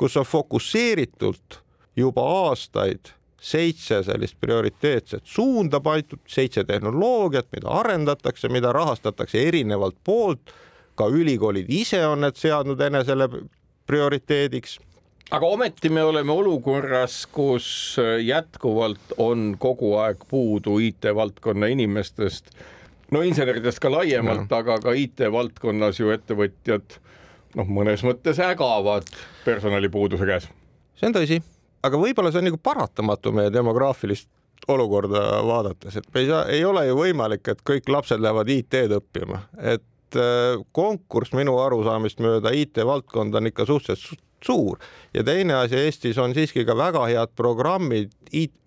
kus 0.00 0.16
on 0.16 0.24
fokusseeritult 0.24 1.58
juba 2.00 2.24
aastaid 2.46 3.12
seitse 3.46 4.02
sellist 4.02 4.36
prioriteetset 4.40 5.22
suunda 5.24 5.80
paitud, 5.80 6.22
seitse 6.26 6.64
tehnoloogiat, 6.64 7.48
mida 7.54 7.70
arendatakse, 7.80 8.50
mida 8.52 8.72
rahastatakse 8.72 9.48
erinevalt 9.48 9.98
poolt. 10.04 10.54
ka 10.96 11.10
ülikoolid 11.12 11.66
ise 11.68 11.98
on 12.08 12.22
need 12.24 12.38
seadnud 12.40 12.80
enesele 12.80 13.26
prioriteediks 13.86 14.78
aga 15.30 15.46
ometi 15.46 15.90
me 15.92 16.00
oleme 16.02 16.32
olukorras, 16.32 17.26
kus 17.26 17.66
jätkuvalt 18.24 19.12
on 19.18 19.56
kogu 19.58 19.92
aeg 20.00 20.24
puudu 20.30 20.78
IT-valdkonna 20.78 21.68
inimestest, 21.74 22.48
no 23.12 23.20
inseneridest 23.26 23.82
ka 23.82 23.92
laiemalt, 23.92 24.52
aga 24.52 24.78
ka 24.80 24.94
IT-valdkonnas 24.96 26.00
ju 26.00 26.14
ettevõtjad 26.14 26.96
noh, 27.58 27.68
mõnes 27.68 28.06
mõttes 28.06 28.40
ägavad 28.40 29.12
personalipuuduse 29.44 30.30
käes. 30.32 30.48
see 30.96 31.10
on 31.10 31.18
tõsi 31.18 31.42
aga 31.86 32.00
võib-olla 32.00 32.32
see 32.32 32.42
on 32.42 32.50
nagu 32.50 32.60
paratamatu 32.62 33.32
meie 33.36 33.52
demograafilist 33.54 34.28
olukorda 34.72 35.22
vaadates, 35.46 35.98
et 36.00 36.06
me 36.14 36.22
ei 36.22 36.30
saa, 36.30 36.44
ei 36.52 36.64
ole 36.66 36.86
ju 36.88 36.96
võimalik, 36.98 37.44
et 37.52 37.60
kõik 37.66 37.90
lapsed 37.92 38.22
lähevad 38.22 38.50
IT-d 38.50 38.98
õppima, 38.98 39.42
et 39.74 40.18
äh, 40.18 40.56
konkurss 40.74 41.36
minu 41.36 41.58
arusaamist 41.62 42.22
mööda 42.24 42.52
IT-valdkond 42.56 43.36
on 43.36 43.52
ikka 43.52 43.68
suhteliselt 43.68 44.22
suur 44.44 44.80
ja 45.14 45.24
teine 45.24 45.54
asi, 45.62 45.76
Eestis 45.86 46.18
on 46.18 46.34
siiski 46.34 46.64
ka 46.68 46.76
väga 46.76 47.06
head 47.10 47.32
programmid 47.36 48.12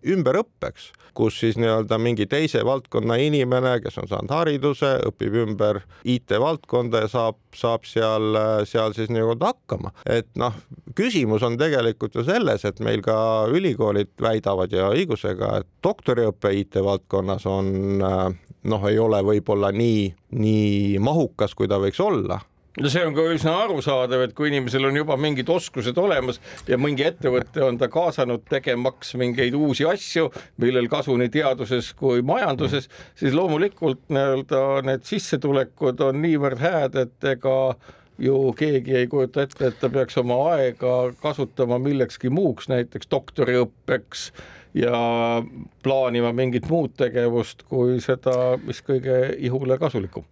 ümberõppeks, 0.10 0.90
kus 1.18 1.40
siis 1.42 1.58
nii-öelda 1.60 1.98
mingi 2.00 2.26
teise 2.32 2.62
valdkonna 2.66 3.18
inimene, 3.20 3.76
kes 3.84 3.98
on 4.00 4.08
saanud 4.08 4.32
hariduse, 4.32 4.94
õpib 5.10 5.36
ümber 5.44 5.82
IT-valdkonda 6.08 7.04
ja 7.04 7.10
saab, 7.12 7.40
saab 7.56 7.88
seal, 7.90 8.38
seal 8.70 8.96
siis 8.96 9.12
nii-öelda 9.12 9.52
hakkama. 9.52 9.92
et 10.06 10.30
noh, 10.40 10.56
küsimus 10.96 11.44
on 11.44 11.58
tegelikult 11.60 12.16
ju 12.16 12.24
selles, 12.24 12.66
et 12.66 12.80
meil 12.80 13.04
ka 13.06 13.48
ülikoolid 13.52 14.14
väidavad 14.22 14.72
ja 14.72 14.90
õigusega, 14.94 15.60
et 15.60 15.68
doktoriõpe 15.84 16.54
IT-valdkonnas 16.64 17.46
on 17.50 18.00
noh, 18.00 18.88
ei 18.88 19.00
ole 19.00 19.22
võib-olla 19.26 19.74
nii, 19.76 20.08
nii 20.40 21.04
mahukas, 21.04 21.56
kui 21.56 21.68
ta 21.68 21.82
võiks 21.82 22.00
olla 22.04 22.40
no 22.80 22.90
see 22.92 23.04
on 23.04 23.16
ka 23.16 23.26
üsna 23.34 23.54
arusaadav, 23.66 24.24
et 24.24 24.34
kui 24.38 24.50
inimesel 24.50 24.88
on 24.88 24.98
juba 25.00 25.18
mingid 25.20 25.50
oskused 25.52 25.98
olemas 26.00 26.40
ja 26.70 26.78
mingi 26.80 27.06
ettevõte 27.08 27.64
on 27.66 27.80
ta 27.82 27.90
kaasanud 27.92 28.46
tegemaks 28.50 29.16
mingeid 29.20 29.56
uusi 29.58 29.88
asju, 29.90 30.30
millel 30.64 30.88
kasu 30.92 31.18
nii 31.20 31.32
teaduses 31.34 31.92
kui 32.00 32.24
majanduses, 32.26 32.90
siis 33.20 33.36
loomulikult 33.36 34.06
nii-öelda 34.14 34.64
need 34.88 35.08
sissetulekud 35.10 36.06
on 36.08 36.22
niivõrd 36.24 36.64
hääd, 36.64 37.00
et 37.04 37.30
ega 37.34 37.58
ju 38.20 38.40
keegi 38.60 38.96
ei 39.02 39.12
kujuta 39.12 39.44
ette, 39.44 39.72
et 39.72 39.80
ta 39.80 39.92
peaks 39.92 40.18
oma 40.20 40.40
aega 40.56 40.96
kasutama 41.24 41.80
millekski 41.84 42.32
muuks, 42.32 42.72
näiteks 42.72 43.12
doktoriõppeks 43.12 44.26
ja 44.80 44.98
plaanima 45.84 46.32
mingit 46.36 46.68
muud 46.72 46.96
tegevust 47.00 47.64
kui 47.68 48.00
seda, 48.04 48.60
mis 48.64 48.84
kõige 48.86 49.24
ihule 49.40 49.80
kasulikum 49.82 50.28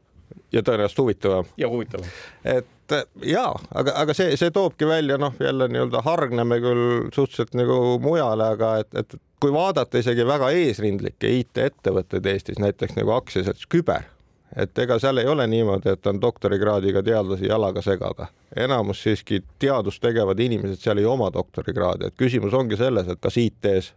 ja 0.51 0.63
tõenäoliselt 0.63 1.03
huvitavam. 1.03 1.45
ja 1.57 1.69
huvitavam. 1.69 2.09
et 2.43 2.67
ja, 3.23 3.47
aga, 3.75 3.93
aga 3.95 4.15
see, 4.15 4.35
see 4.39 4.51
toobki 4.51 4.87
välja 4.87 5.17
noh, 5.17 5.33
jälle 5.39 5.67
nii-öelda 5.71 6.01
hargneme 6.05 6.59
küll 6.63 6.83
suhteliselt 7.13 7.55
nagu 7.57 7.97
mujale, 8.03 8.51
aga 8.55 8.77
et, 8.83 8.93
et 8.95 9.17
kui 9.41 9.53
vaadata 9.53 9.99
isegi 10.01 10.25
väga 10.27 10.51
eesrindlikke 10.55 11.31
IT-ettevõtteid 11.41 12.29
Eestis, 12.31 12.61
näiteks 12.63 12.95
nagu 12.97 13.13
aktsiaselts 13.17 13.67
Küber, 13.69 14.07
et 14.55 14.79
ega 14.79 14.97
seal 15.03 15.21
ei 15.21 15.27
ole 15.29 15.47
niimoodi, 15.51 15.91
et 15.93 16.07
on 16.07 16.21
doktorikraadiga 16.21 17.03
teadlasi 17.03 17.51
jalaga 17.51 17.83
segaga. 17.85 18.31
enamus 18.55 19.03
siiski 19.03 19.43
teadust 19.59 20.01
tegevad 20.01 20.39
inimesed 20.39 20.81
seal 20.81 20.97
ei 20.97 21.05
oma 21.05 21.29
doktorikraadi, 21.33 22.07
et 22.07 22.17
küsimus 22.17 22.53
ongi 22.53 22.77
selles, 22.77 23.07
et 23.07 23.21
kas 23.21 23.37
IT-s 23.37 23.93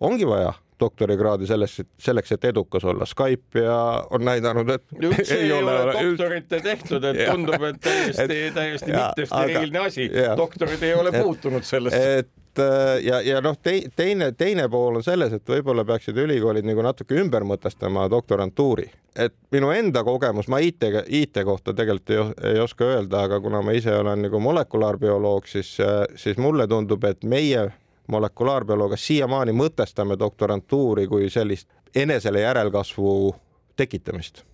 ongi 0.00 0.26
vaja 0.26 0.52
doktorikraadi 0.80 1.46
selles, 1.46 1.80
selleks, 1.98 2.32
et 2.32 2.44
edukas 2.44 2.84
olla. 2.84 3.06
Skype 3.06 3.60
ja 3.60 4.04
on 4.10 4.24
näidanud, 4.24 4.70
et 4.74 4.84
üldse 5.00 5.36
ei, 5.36 5.46
ei 5.46 5.52
ole, 5.52 5.74
ole 5.82 5.92
doktorite 5.98 6.60
tehtud, 6.60 7.04
et 7.10 7.20
tundub, 7.30 7.62
et 7.70 7.82
täiesti, 7.82 8.40
täiesti 8.54 8.92
mittesteriilne 8.92 9.84
asi. 9.84 10.08
doktorid 10.36 10.82
ei 10.82 10.94
ole 10.94 11.12
puutunud 11.12 11.62
sellesse. 11.62 12.18
et 12.18 12.58
äh, 12.58 13.04
ja, 13.04 13.20
ja 13.20 13.40
noh, 13.44 13.56
teine, 13.96 14.32
teine 14.32 14.68
pool 14.68 14.98
on 14.98 15.06
selles, 15.06 15.32
et 15.32 15.54
võib-olla 15.54 15.84
peaksid 15.86 16.18
ülikoolid 16.18 16.66
nagu 16.66 16.82
natuke 16.82 17.18
ümber 17.22 17.46
mõtestama 17.46 18.08
doktorantuuri, 18.10 18.88
et 19.14 19.34
minu 19.54 19.70
enda 19.74 20.04
kogemus, 20.04 20.50
ma 20.50 20.58
IT, 20.58 20.90
IT 21.06 21.44
kohta 21.46 21.74
tegelikult 21.74 22.10
ei, 22.10 22.50
ei 22.54 22.60
oska 22.62 22.90
öelda, 22.96 23.24
aga 23.28 23.40
kuna 23.40 23.62
ma 23.62 23.76
ise 23.78 23.94
olen 23.94 24.26
nagu 24.26 24.42
molekulaarbioloog, 24.42 25.46
siis, 25.46 25.76
siis 26.18 26.38
mulle 26.38 26.66
tundub, 26.70 27.06
et 27.06 27.22
meie 27.24 27.70
molekulaarbioloogia 28.08 28.96
siiamaani 28.96 29.52
mõtestame 29.52 30.18
doktorantuuri 30.18 31.06
kui 31.06 31.30
sellist 31.30 31.68
enesele 31.94 32.40
järelkasvu 32.40 33.34
tekitamist. 33.76 34.44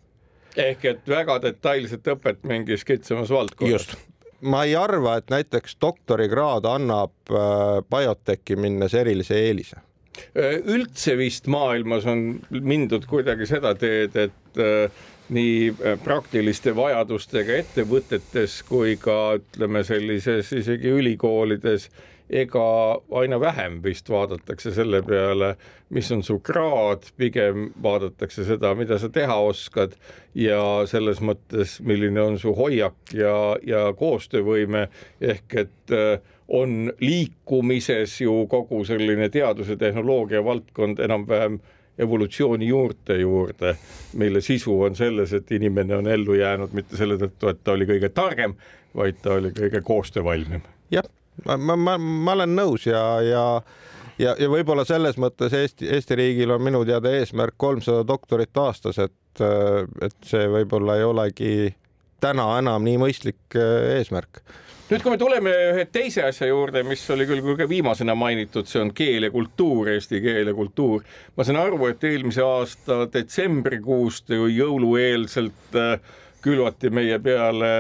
ehk 0.56 0.84
et 0.84 1.08
väga 1.08 1.38
detailset 1.42 2.06
õpet 2.14 2.42
mingis 2.42 2.84
kitsamas 2.84 3.30
valdkonnas. 3.30 3.72
just, 3.72 3.94
ma 4.40 4.64
ei 4.64 4.76
arva, 4.76 5.16
et 5.16 5.30
näiteks 5.30 5.76
doktorikraad 5.80 6.64
annab 6.64 7.12
äh, 7.30 7.38
biotechi 7.90 8.56
minnes 8.56 8.94
erilise 8.94 9.38
eelise 9.38 9.76
äh, 9.76 10.58
üldse 10.64 11.16
vist 11.16 11.46
maailmas 11.46 12.06
on 12.06 12.40
mindud 12.50 13.06
kuidagi 13.06 13.46
seda 13.46 13.74
teed, 13.74 14.16
et 14.16 14.58
äh, 14.58 14.90
nii 15.30 15.72
praktiliste 16.04 16.74
vajadustega 16.76 17.60
ettevõtetes 17.62 18.62
kui 18.66 18.96
ka 18.98 19.36
ütleme 19.38 19.84
sellises 19.86 20.50
isegi 20.52 20.90
ülikoolides 20.90 21.86
ega 22.30 22.64
aina 23.20 23.40
vähem 23.40 23.80
vist 23.82 24.10
vaadatakse 24.10 24.72
selle 24.74 25.02
peale, 25.02 25.54
mis 25.90 26.10
on 26.14 26.22
su 26.22 26.38
kraad, 26.38 27.08
pigem 27.18 27.70
vaadatakse 27.82 28.44
seda, 28.46 28.74
mida 28.78 28.98
sa 29.02 29.10
teha 29.12 29.36
oskad 29.42 29.96
ja 30.34 30.62
selles 30.90 31.20
mõttes, 31.20 31.78
milline 31.82 32.22
on 32.22 32.38
su 32.38 32.54
hoiak 32.54 33.14
ja, 33.14 33.34
ja 33.66 33.88
koostöövõime 33.98 34.86
ehk 35.20 35.58
et 35.64 35.96
äh, 35.96 36.22
on 36.48 36.92
liikumises 37.00 38.20
ju 38.20 38.46
kogu 38.50 38.84
selline 38.86 39.28
teaduse 39.30 39.76
tehnoloogia 39.76 40.44
valdkond 40.44 41.02
enam-vähem 41.02 41.60
evolutsiooni 42.00 42.66
juurte 42.70 43.18
juurde, 43.20 43.74
mille 44.16 44.40
sisu 44.40 44.78
on 44.86 44.96
selles, 44.96 45.34
et 45.36 45.50
inimene 45.52 45.98
on 45.98 46.08
ellu 46.08 46.38
jäänud 46.38 46.72
mitte 46.72 46.96
selle 46.96 47.18
tõttu, 47.20 47.50
et 47.50 47.64
ta 47.64 47.74
oli 47.76 47.86
kõige 47.90 48.08
targem, 48.14 48.56
vaid 48.96 49.20
ta 49.22 49.36
oli 49.36 49.52
kõige 49.56 49.82
koostöövalmim. 49.84 50.62
jah 50.90 51.06
ma, 51.46 51.56
ma, 51.56 51.76
ma, 51.76 51.96
ma 51.98 52.36
olen 52.38 52.56
nõus 52.56 52.86
ja, 52.88 53.02
ja 53.24 53.44
ja, 54.20 54.34
ja 54.38 54.48
võib-olla 54.52 54.84
selles 54.88 55.18
mõttes 55.20 55.54
Eesti, 55.56 55.88
Eesti 55.96 56.18
riigil 56.18 56.50
on 56.54 56.62
minu 56.64 56.82
teada 56.88 57.12
eesmärk 57.16 57.56
kolmsada 57.60 58.04
doktorit 58.06 58.56
aastas, 58.60 58.98
et, 59.00 59.44
et 60.04 60.16
see 60.26 60.48
võib-olla 60.50 60.98
ei 60.98 61.06
olegi 61.06 61.52
täna 62.20 62.50
enam 62.60 62.84
nii 62.84 62.98
mõistlik 63.00 63.56
äh, 63.56 63.96
eesmärk 63.98 64.42
nüüd, 64.90 65.04
kui 65.04 65.12
me 65.12 65.18
tuleme 65.20 65.50
ühe 65.70 65.84
teise 65.92 66.24
asja 66.26 66.48
juurde, 66.50 66.82
mis 66.86 67.02
oli 67.14 67.26
küll 67.28 67.44
kõige 67.44 67.68
viimasena 67.70 68.16
mainitud, 68.18 68.66
see 68.66 68.80
on 68.82 68.90
keel 68.96 69.28
ja 69.28 69.30
kultuur, 69.30 69.92
eesti 69.94 70.18
keel 70.24 70.50
ja 70.50 70.54
kultuur. 70.56 71.04
ma 71.36 71.46
saan 71.46 71.60
aru, 71.62 71.78
et 71.88 72.04
eelmise 72.04 72.42
aasta 72.44 73.04
detsembrikuust 73.12 74.34
jõulueelselt 74.34 75.78
äh, 75.78 76.16
külvati 76.42 76.90
meie 76.90 77.20
peale 77.22 77.70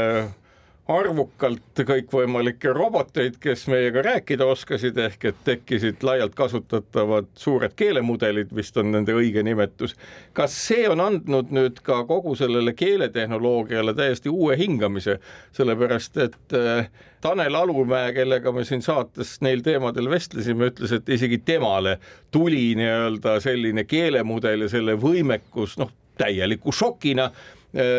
arvukalt 0.90 1.82
kõikvõimalikke 1.86 2.72
roboteid, 2.74 3.36
kes 3.40 3.66
meiega 3.70 4.02
rääkida 4.04 4.46
oskasid, 4.50 4.98
ehk 4.98 5.24
et 5.30 5.42
tekkisid 5.46 6.02
laialt 6.06 6.34
kasutatavad 6.38 7.28
suured 7.38 7.74
keelemudelid, 7.78 8.50
vist 8.56 8.76
on 8.80 8.90
nende 8.94 9.14
õige 9.14 9.44
nimetus. 9.46 9.94
kas 10.32 10.56
see 10.66 10.88
on 10.88 11.00
andnud 11.00 11.52
nüüd 11.54 11.78
ka 11.86 12.02
kogu 12.08 12.34
sellele 12.34 12.72
keeletehnoloogiale 12.72 13.94
täiesti 13.94 14.28
uue 14.28 14.56
hingamise, 14.58 15.18
sellepärast 15.56 16.16
et 16.16 16.58
äh, 16.58 16.90
Tanel 17.20 17.54
Alumäe, 17.54 18.12
kellega 18.16 18.52
me 18.52 18.64
siin 18.64 18.82
saates 18.82 19.38
neil 19.44 19.62
teemadel 19.62 20.10
vestlesime, 20.10 20.70
ütles, 20.72 20.92
et 20.96 21.08
isegi 21.08 21.38
temale 21.44 21.98
tuli 22.30 22.74
nii-öelda 22.78 23.38
selline 23.44 23.84
keelemudel 23.84 24.66
ja 24.66 24.68
selle 24.72 24.96
võimekus 25.00 25.76
noh, 25.78 25.92
täieliku 26.20 26.72
šokina 26.72 27.30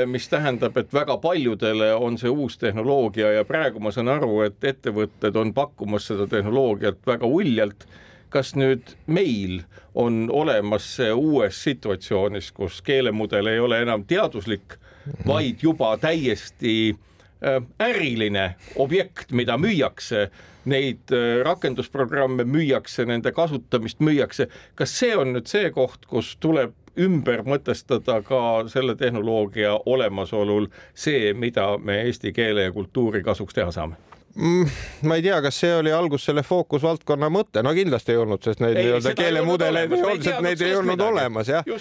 mis 0.05 0.25
tähendab, 0.27 0.75
et 0.77 0.93
väga 0.93 1.15
paljudele 1.23 1.93
on 1.95 2.17
see 2.19 2.29
uus 2.29 2.57
tehnoloogia 2.59 3.29
ja 3.31 3.45
praegu 3.47 3.79
ma 3.79 3.91
saan 3.95 4.11
aru, 4.11 4.41
et 4.43 4.63
ettevõtted 4.67 5.37
on 5.39 5.53
pakkumas 5.55 6.09
seda 6.11 6.27
tehnoloogiat 6.27 6.99
väga 7.07 7.27
uljalt. 7.27 7.87
kas 8.31 8.53
nüüd 8.55 8.93
meil 9.07 9.63
on 9.95 10.29
olemas 10.31 10.85
see 10.95 11.11
uues 11.11 11.63
situatsioonis, 11.63 12.51
kus 12.51 12.81
keelemudel 12.81 13.47
ei 13.51 13.59
ole 13.59 13.81
enam 13.83 14.05
teaduslik, 14.07 14.77
vaid 15.27 15.63
juba 15.63 15.97
täiesti 15.97 16.95
äh, 17.43 17.59
äriline 17.79 18.55
objekt, 18.75 19.31
mida 19.31 19.57
müüakse, 19.57 20.29
neid 20.65 21.11
äh, 21.11 21.41
rakendusprogramme 21.43 22.43
müüakse, 22.43 23.05
nende 23.05 23.31
kasutamist 23.31 23.99
müüakse. 23.99 24.47
kas 24.75 24.95
see 24.99 25.15
on 25.17 25.33
nüüd 25.35 25.51
see 25.51 25.71
koht, 25.75 26.05
kus 26.07 26.35
tuleb 26.39 26.75
ümber 26.99 27.43
mõtestada 27.47 28.21
ka 28.25 28.41
selle 28.71 28.95
tehnoloogia 28.95 29.77
olemasolul 29.85 30.67
see, 30.93 31.33
mida 31.33 31.77
me 31.77 32.01
eesti 32.05 32.33
keele 32.35 32.67
ja 32.67 32.71
kultuuri 32.71 33.23
kasuks 33.23 33.53
teha 33.53 33.71
saame 33.71 33.95
mm, 34.35 34.65
ma 35.07 35.15
ei 35.15 35.25
tea, 35.25 35.41
kas 35.41 35.59
see 35.63 35.73
oli 35.75 35.93
algus 35.95 36.25
selle 36.25 36.43
fookusvaldkonna 36.43 37.29
mõte, 37.33 37.63
no 37.63 37.73
kindlasti 37.75 38.15
ei 38.15 38.21
olnud, 38.21 38.43
sest 38.43 38.63
neid 38.63 38.79
nii-öelda 38.79 39.15
keelemudeleid 39.17 39.91
ei 39.91 40.03
olnud, 40.03 40.25
sest 40.25 40.43
neid 40.45 40.65
ei 40.65 40.75
olnud 40.75 40.95
midagi. 40.95 41.13
olemas 41.13 41.51
jah. 41.51 41.71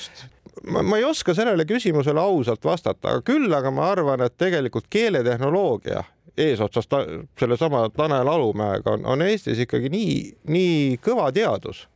ma, 0.66 0.82
ma 0.82 1.00
ei 1.00 1.04
oska 1.04 1.34
sellele 1.34 1.66
küsimusele 1.68 2.22
ausalt 2.22 2.64
vastata, 2.64 3.16
aga 3.16 3.26
küll 3.26 3.52
aga 3.56 3.74
ma 3.74 3.90
arvan, 3.92 4.24
et 4.26 4.38
tegelikult 4.38 4.90
keeletehnoloogia 4.90 6.04
eesotsas 6.40 6.88
ta, 6.88 7.04
sellesama 7.38 7.88
Tanel 7.96 8.28
Alumäega 8.28 8.90
on, 8.96 9.06
on 9.06 9.22
Eestis 9.22 9.58
ikkagi 9.66 9.90
nii, 9.92 10.14
nii 10.48 11.00
kõva 11.04 11.30
teadus, 11.34 11.86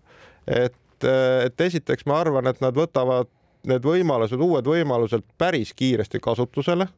et 0.46 0.74
et, 1.04 1.46
et 1.46 1.66
esiteks 1.68 2.06
ma 2.10 2.20
arvan, 2.24 2.48
et 2.50 2.60
nad 2.64 2.76
võtavad 2.76 3.30
need 3.68 3.84
võimalused, 3.84 4.40
uued 4.40 4.66
võimalused 4.68 5.24
päris 5.40 5.72
kiiresti 5.76 6.20
kasutusele. 6.20 6.88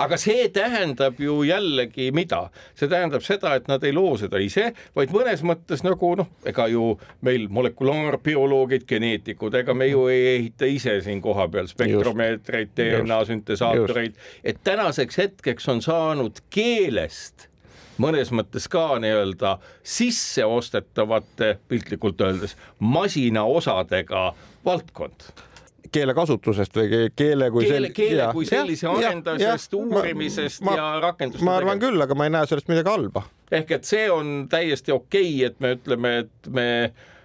Aga 0.00 0.16
see 0.16 0.46
tähendab 0.48 1.18
ju 1.20 1.42
jällegi 1.44 2.06
mida, 2.16 2.46
see 2.78 2.88
tähendab 2.88 3.20
seda, 3.26 3.52
et 3.58 3.66
nad 3.68 3.82
ei 3.84 3.92
loo 3.92 4.14
seda 4.16 4.40
ise, 4.40 4.70
vaid 4.96 5.12
mõnes 5.12 5.42
mõttes 5.44 5.84
nagu 5.84 6.14
noh, 6.16 6.30
ega 6.48 6.64
ju 6.72 6.94
meil 7.26 7.44
molekulaarbioloogid, 7.52 8.86
geneetikud, 8.88 9.58
ega 9.60 9.76
me 9.76 9.90
ju 9.90 10.06
ei 10.08 10.24
ehita 10.38 10.70
ise 10.70 10.96
siin 11.04 11.20
kohapeal 11.20 11.68
spektromeetreid, 11.68 12.72
DNA 12.78 13.20
süntesaatoreid, 13.28 14.16
et 14.40 14.64
tänaseks 14.64 15.20
hetkeks 15.26 15.68
on 15.74 15.84
saanud 15.84 16.40
keelest 16.48 17.51
mõnes 17.98 18.32
mõttes 18.32 18.68
ka 18.72 18.98
nii-öelda 19.02 19.56
sisseostetavate, 19.82 21.56
piltlikult 21.68 22.20
öeldes, 22.20 22.56
masinaosadega 22.78 24.32
valdkond 24.64 25.32
keelekasutusest 25.92 26.76
või 26.76 26.88
keele 27.16 27.50
kui 27.52 27.66
keele, 27.68 27.90
keele 27.94 28.28
kui 28.32 28.46
sellise 28.48 28.88
arendusest, 28.88 29.74
uurimisest 29.76 30.64
ma, 30.64 30.76
ja 30.78 30.88
rakendust. 31.02 31.44
ma 31.44 31.58
arvan 31.60 31.80
küll, 31.82 32.00
aga 32.00 32.16
ma 32.16 32.28
ei 32.28 32.32
näe 32.32 32.48
sellest 32.48 32.70
midagi 32.72 32.88
halba. 32.88 33.24
ehk 33.52 33.74
et 33.76 33.88
see 33.88 34.06
on 34.10 34.46
täiesti 34.52 34.94
okei 34.94 35.34
okay,, 35.34 35.50
et 35.50 35.60
me 35.60 35.74
ütleme, 35.76 36.14
et 36.24 36.48
me 36.48 36.68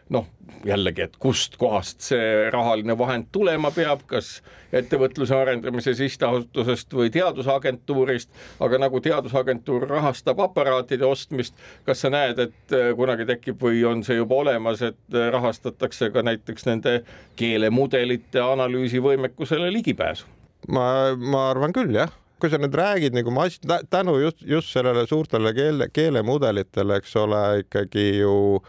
noh, 0.10 0.28
jällegi, 0.66 1.02
et 1.02 1.18
kustkohast 1.20 2.02
see 2.10 2.50
rahaline 2.54 2.96
vahend 2.98 3.28
tulema 3.32 3.72
peab, 3.76 4.04
kas 4.10 4.42
ettevõtluse 4.76 5.36
arendamise 5.36 5.94
sihtasutusest 5.98 6.94
või 6.94 7.12
teadusagentuurist, 7.14 8.30
aga 8.64 8.80
nagu 8.82 9.02
teadusagentuur 9.04 9.88
rahastab 9.90 10.40
aparaatide 10.48 11.06
ostmist, 11.08 11.56
kas 11.88 12.04
sa 12.04 12.12
näed, 12.14 12.40
et 12.48 12.76
äh, 12.76 12.92
kunagi 12.98 13.28
tekib 13.30 13.62
või 13.64 13.84
on 13.88 14.04
see 14.08 14.20
juba 14.20 14.42
olemas, 14.44 14.82
et 14.82 15.16
äh, 15.16 15.30
rahastatakse 15.34 16.12
ka 16.16 16.24
näiteks 16.26 16.68
nende 16.70 17.02
keelemudelite 17.40 18.44
analüüsivõimekusele 18.44 19.72
ligipääsu? 19.80 20.28
ma, 20.74 20.88
ma 21.16 21.50
arvan 21.52 21.76
küll, 21.76 21.94
jah 21.96 22.12
kui 22.38 22.52
sa 22.54 22.60
nüüd 22.62 22.76
räägid 22.78 23.16
nagu 23.18 23.32
mas-, 23.34 23.58
tänu 23.90 24.14
just, 24.22 24.44
just 24.46 24.70
sellele 24.70 25.08
suurtele 25.10 25.56
keele, 25.58 25.88
keelemudelitele, 25.90 27.00
eks 27.02 27.16
ole, 27.18 27.40
ikkagi 27.64 28.04
ju 28.20 28.34
äh, 28.60 28.68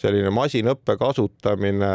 selline 0.00 0.30
masinõppe 0.34 0.96
kasutamine 1.00 1.90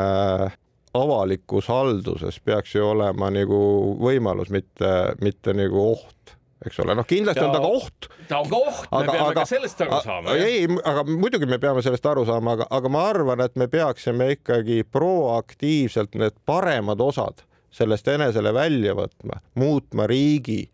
avalikus 0.98 1.68
halduses 1.70 2.40
peaks 2.42 2.74
ju 2.76 2.88
olema 2.94 3.30
nagu 3.34 3.60
võimalus, 4.02 4.50
mitte, 4.54 4.94
mitte 5.22 5.54
nagu 5.54 5.84
oht 5.92 6.36
eks 6.66 6.80
ole, 6.84 6.96
noh, 6.98 7.08
kindlasti 7.08 7.40
ta, 7.40 7.48
on 7.48 7.56
ta 7.56 7.62
ka 7.64 7.70
oht. 7.72 8.08
ta 8.28 8.40
on 8.42 8.50
ka 8.50 8.58
oht, 8.60 8.88
me 8.92 9.04
peame 9.08 9.20
aga, 9.24 9.36
ka 9.38 9.46
sellest 9.48 9.84
aru 9.86 10.00
saama. 10.04 10.36
ei, 10.36 10.66
aga 10.92 11.04
muidugi 11.08 11.48
me 11.50 11.60
peame 11.62 11.84
sellest 11.86 12.10
aru 12.12 12.26
saama, 12.28 12.58
aga, 12.58 12.68
aga 12.76 12.92
ma 12.92 13.06
arvan, 13.14 13.44
et 13.46 13.56
me 13.60 13.70
peaksime 13.72 14.34
ikkagi 14.36 14.82
proaktiivselt 14.92 16.18
need 16.20 16.36
paremad 16.50 17.00
osad 17.04 17.46
sellest 17.72 18.08
enesele 18.12 18.52
välja 18.56 18.96
võtma, 18.98 19.40
muutma 19.60 20.08
riigi 20.10 20.66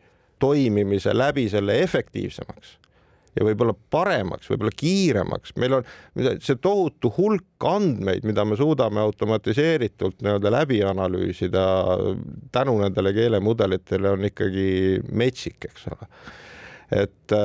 toimimise 0.41 1.13
läbi 1.13 1.47
selle 1.51 1.77
efektiivsemaks 1.83 2.79
ja 3.35 3.45
võib-olla 3.47 3.75
paremaks, 3.91 4.49
võib-olla 4.51 4.73
kiiremaks, 4.79 5.55
meil 5.61 5.79
on 5.79 5.87
see 6.43 6.57
tohutu 6.61 7.11
hulk 7.17 7.67
andmeid, 7.67 8.25
mida 8.27 8.45
me 8.47 8.57
suudame 8.59 9.01
automatiseeritult 9.03 10.21
nii-öelda 10.23 10.51
läbi 10.53 10.81
analüüsida 10.87 11.65
tänu 12.55 12.77
nendele 12.81 13.13
keelemudelitele 13.15 14.13
on 14.15 14.27
ikkagi 14.31 14.67
metsik, 15.11 15.69
eks 15.69 15.89
ole. 15.91 16.11
et 17.03 17.39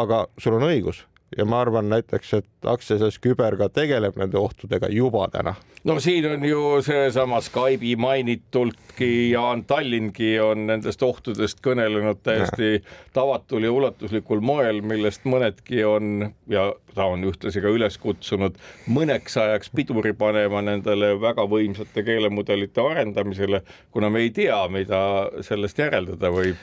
aga 0.00 0.24
sul 0.40 0.58
on 0.58 0.68
õigus 0.68 1.04
ja 1.36 1.44
ma 1.44 1.60
arvan 1.60 1.88
näiteks, 1.88 2.32
et 2.34 2.66
aktsiaselts 2.66 3.20
Küber 3.22 3.56
ka 3.58 3.68
tegeleb 3.72 4.16
nende 4.18 4.38
ohtudega 4.38 4.88
juba 4.90 5.28
täna. 5.30 5.54
no 5.84 6.00
siin 6.00 6.26
on 6.32 6.44
ju 6.44 6.82
seesama 6.82 7.40
Skype'i 7.40 7.96
mainitultki, 7.96 9.30
Jaan 9.30 9.64
Tallingi 9.64 10.40
on 10.40 10.66
nendest 10.66 11.02
ohtudest 11.02 11.62
kõnelenud 11.64 12.22
täiesti 12.22 12.72
ja. 12.72 12.82
tavatul 13.12 13.64
ja 13.64 13.72
ulatuslikul 13.72 14.40
moel, 14.40 14.82
millest 14.82 15.24
mõnedki 15.24 15.84
on 15.86 16.30
ja 16.50 16.72
ta 16.94 17.06
on 17.06 17.24
ühtlasi 17.30 17.62
ka 17.62 17.70
üles 17.70 17.98
kutsunud 18.02 18.58
mõneks 18.90 19.38
ajaks 19.38 19.70
piduri 19.74 20.12
panema 20.12 20.62
nendele 20.66 21.14
väga 21.20 21.46
võimsate 21.46 22.04
keelemudelite 22.04 22.82
arendamisele, 22.82 23.62
kuna 23.90 24.10
me 24.10 24.26
ei 24.26 24.34
tea, 24.34 24.62
mida 24.68 25.00
sellest 25.46 25.78
järeldada 25.78 26.34
võib 26.34 26.58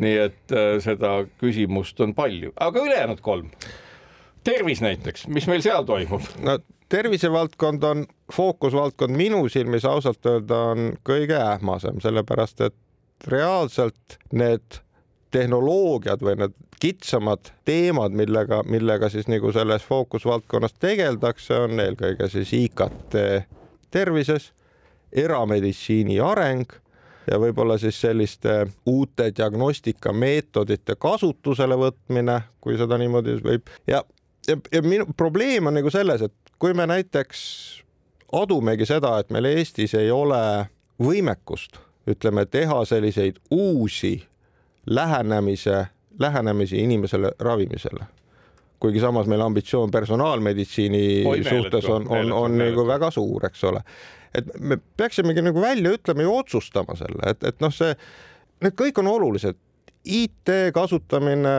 nii 0.00 0.16
et 0.26 0.54
äh, 0.54 0.72
seda 0.82 1.20
küsimust 1.40 2.00
on 2.04 2.14
palju, 2.16 2.52
aga 2.60 2.84
ülejäänud 2.86 3.22
kolm. 3.24 3.50
Tervis 4.44 4.80
näiteks, 4.84 5.26
mis 5.28 5.46
meil 5.50 5.64
seal 5.64 5.84
toimub? 5.88 6.24
no 6.44 6.58
tervisevaldkond 6.90 7.82
on 7.82 8.06
fookusvaldkond 8.32 9.16
minu 9.16 9.48
silmis 9.48 9.84
ausalt 9.84 10.26
öelda 10.26 10.62
on 10.72 10.92
kõige 11.06 11.38
ähmasem, 11.38 12.00
sellepärast 12.02 12.60
et 12.66 12.76
reaalselt 13.28 14.18
need 14.32 14.80
tehnoloogiad 15.30 16.22
või 16.24 16.36
need 16.40 16.56
kitsamad 16.80 17.52
teemad, 17.68 18.14
millega, 18.16 18.62
millega 18.66 19.10
siis 19.12 19.28
nagu 19.28 19.52
selles 19.52 19.84
fookusvaldkonnas 19.86 20.74
tegeldakse, 20.80 21.58
on 21.66 21.80
eelkõige 21.80 22.28
siis 22.32 22.52
IKT 22.56 23.16
tervises, 23.92 24.52
erameditsiini 25.12 26.20
areng 26.24 26.72
ja 27.30 27.38
võib-olla 27.38 27.76
siis 27.78 28.00
selliste 28.00 28.64
uute 28.88 29.28
diagnostikameetodite 29.36 30.96
kasutusele 30.98 31.76
võtmine, 31.78 32.40
kui 32.60 32.78
seda 32.80 32.98
niimoodi 32.98 33.36
võib 33.44 33.70
ja, 33.90 34.02
ja, 34.48 34.56
ja 34.72 34.82
minu 34.82 35.06
probleem 35.16 35.66
on 35.66 35.74
nagu 35.74 35.90
selles, 35.90 36.22
et 36.22 36.54
kui 36.58 36.74
me 36.74 36.86
näiteks 36.86 37.40
adumegi 38.36 38.86
seda, 38.86 39.16
et 39.20 39.30
meil 39.34 39.48
Eestis 39.50 39.94
ei 39.98 40.10
ole 40.10 40.40
võimekust, 41.02 41.80
ütleme, 42.10 42.46
teha 42.46 42.84
selliseid 42.84 43.40
uusi 43.50 44.16
lähenemise, 44.86 45.84
lähenemisi 46.18 46.80
inimesele 46.84 47.34
ravimisele 47.38 48.08
kuigi 48.80 49.00
samas 49.00 49.26
meil 49.28 49.42
ambitsioon 49.44 49.90
personaalmeditsiini 49.92 51.24
suhtes 51.44 51.84
on, 51.84 52.06
on, 52.08 52.18
on, 52.18 52.32
on 52.32 52.54
nagu 52.58 52.86
väga 52.88 53.10
suur, 53.12 53.44
eks 53.50 53.64
ole 53.68 53.82
et 54.34 54.50
me 54.60 54.78
peaksimegi 54.96 55.42
nagu 55.42 55.62
välja 55.62 55.94
ütlema 55.96 56.24
ja 56.24 56.34
otsustama 56.40 56.96
selle, 56.98 57.32
et, 57.32 57.44
et 57.44 57.58
noh, 57.62 57.72
see, 57.74 57.94
need 58.64 58.76
kõik 58.78 59.00
on 59.02 59.10
olulised. 59.10 59.58
IT 60.10 60.52
kasutamine 60.74 61.52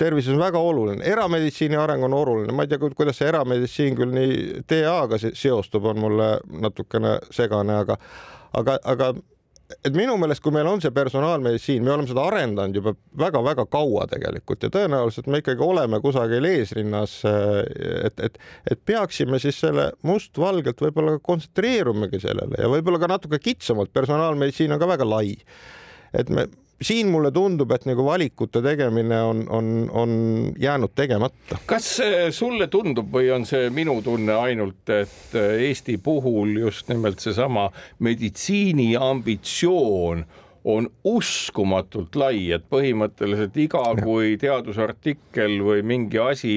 tervises 0.00 0.32
on 0.34 0.40
väga 0.40 0.60
oluline, 0.62 1.04
erameditsiini 1.04 1.76
areng 1.76 2.04
on 2.08 2.16
oluline, 2.16 2.54
ma 2.56 2.64
ei 2.64 2.72
tea, 2.72 2.80
kuidas 2.88 3.20
see 3.20 3.28
erameditsiin 3.28 3.98
küll 3.98 4.14
nii 4.16 4.64
TA-ga 4.68 5.20
seostub, 5.26 5.88
on 5.92 6.00
mulle 6.00 6.30
natukene 6.64 7.18
segane, 7.34 7.80
aga 7.84 7.98
aga, 8.56 8.78
aga 8.84 9.12
et 9.86 9.96
minu 9.96 10.14
meelest, 10.20 10.42
kui 10.44 10.54
meil 10.54 10.68
on 10.70 10.80
see 10.82 10.92
personaalmeditsiin, 10.94 11.84
me 11.84 11.92
oleme 11.94 12.08
seda 12.10 12.26
arendanud 12.28 12.78
juba 12.78 12.92
väga-väga 13.18 13.66
kaua 13.70 14.06
tegelikult 14.10 14.66
ja 14.66 14.70
tõenäoliselt 14.72 15.30
me 15.32 15.40
ikkagi 15.42 15.64
oleme 15.66 16.00
kusagil 16.04 16.46
eesrinnas. 16.46 17.18
et, 17.26 18.20
et, 18.28 18.38
et 18.70 18.84
peaksime 18.86 19.40
siis 19.42 19.58
selle 19.60 19.90
mustvalgelt 20.06 20.82
võib-olla 20.86 21.18
kontsentreerumegi 21.18 22.22
sellele 22.22 22.62
ja 22.62 22.70
võib-olla 22.70 23.02
ka 23.02 23.10
natuke 23.16 23.42
kitsamalt, 23.42 23.92
personaalmeditsiin 23.96 24.76
on 24.76 24.82
ka 24.82 24.92
väga 24.94 25.08
lai. 25.08 25.34
et 26.14 26.30
me 26.30 26.46
siin 26.82 27.08
mulle 27.08 27.30
tundub, 27.32 27.70
et 27.72 27.86
nagu 27.88 28.04
valikute 28.04 28.60
tegemine 28.64 29.20
on, 29.24 29.44
on, 29.48 29.68
on 29.92 30.10
jäänud 30.60 30.92
tegemata. 30.94 31.58
kas 31.66 31.88
sulle 32.36 32.68
tundub 32.72 33.12
või 33.12 33.30
on 33.34 33.46
see 33.48 33.70
minu 33.70 34.00
tunne 34.04 34.36
ainult, 34.36 34.82
et 34.92 35.36
Eesti 35.36 35.96
puhul 35.98 36.58
just 36.66 36.88
nimelt 36.92 37.22
seesama 37.24 37.70
meditsiini 37.98 38.94
ambitsioon 39.00 40.26
on 40.66 40.88
uskumatult 41.06 42.16
lai, 42.18 42.50
et 42.56 42.64
põhimõtteliselt 42.70 43.56
iga 43.62 43.84
kui 44.00 44.34
teadusartikkel 44.40 45.60
või 45.62 45.84
mingi 45.86 46.18
asi 46.18 46.56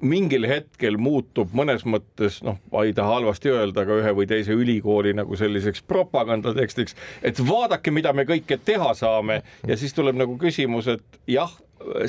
mingil 0.00 0.46
hetkel 0.48 0.98
muutub 1.00 1.54
mõnes 1.56 1.84
mõttes 1.88 2.40
noh, 2.46 2.58
ma 2.72 2.84
ei 2.86 2.94
taha 2.96 3.18
halvasti 3.18 3.52
öelda, 3.52 3.82
aga 3.82 4.00
ühe 4.02 4.14
või 4.20 4.28
teise 4.30 4.54
ülikooli 4.54 5.14
nagu 5.18 5.38
selliseks 5.38 5.82
propagandatekstiks, 5.90 6.96
et 7.22 7.40
vaadake, 7.42 7.94
mida 7.94 8.12
me 8.14 8.26
kõike 8.28 8.60
teha 8.64 8.92
saame 8.98 9.42
ja 9.66 9.78
siis 9.78 9.96
tuleb 9.96 10.18
nagu 10.18 10.38
küsimus, 10.38 10.90
et 10.90 11.20
jah, 11.30 11.50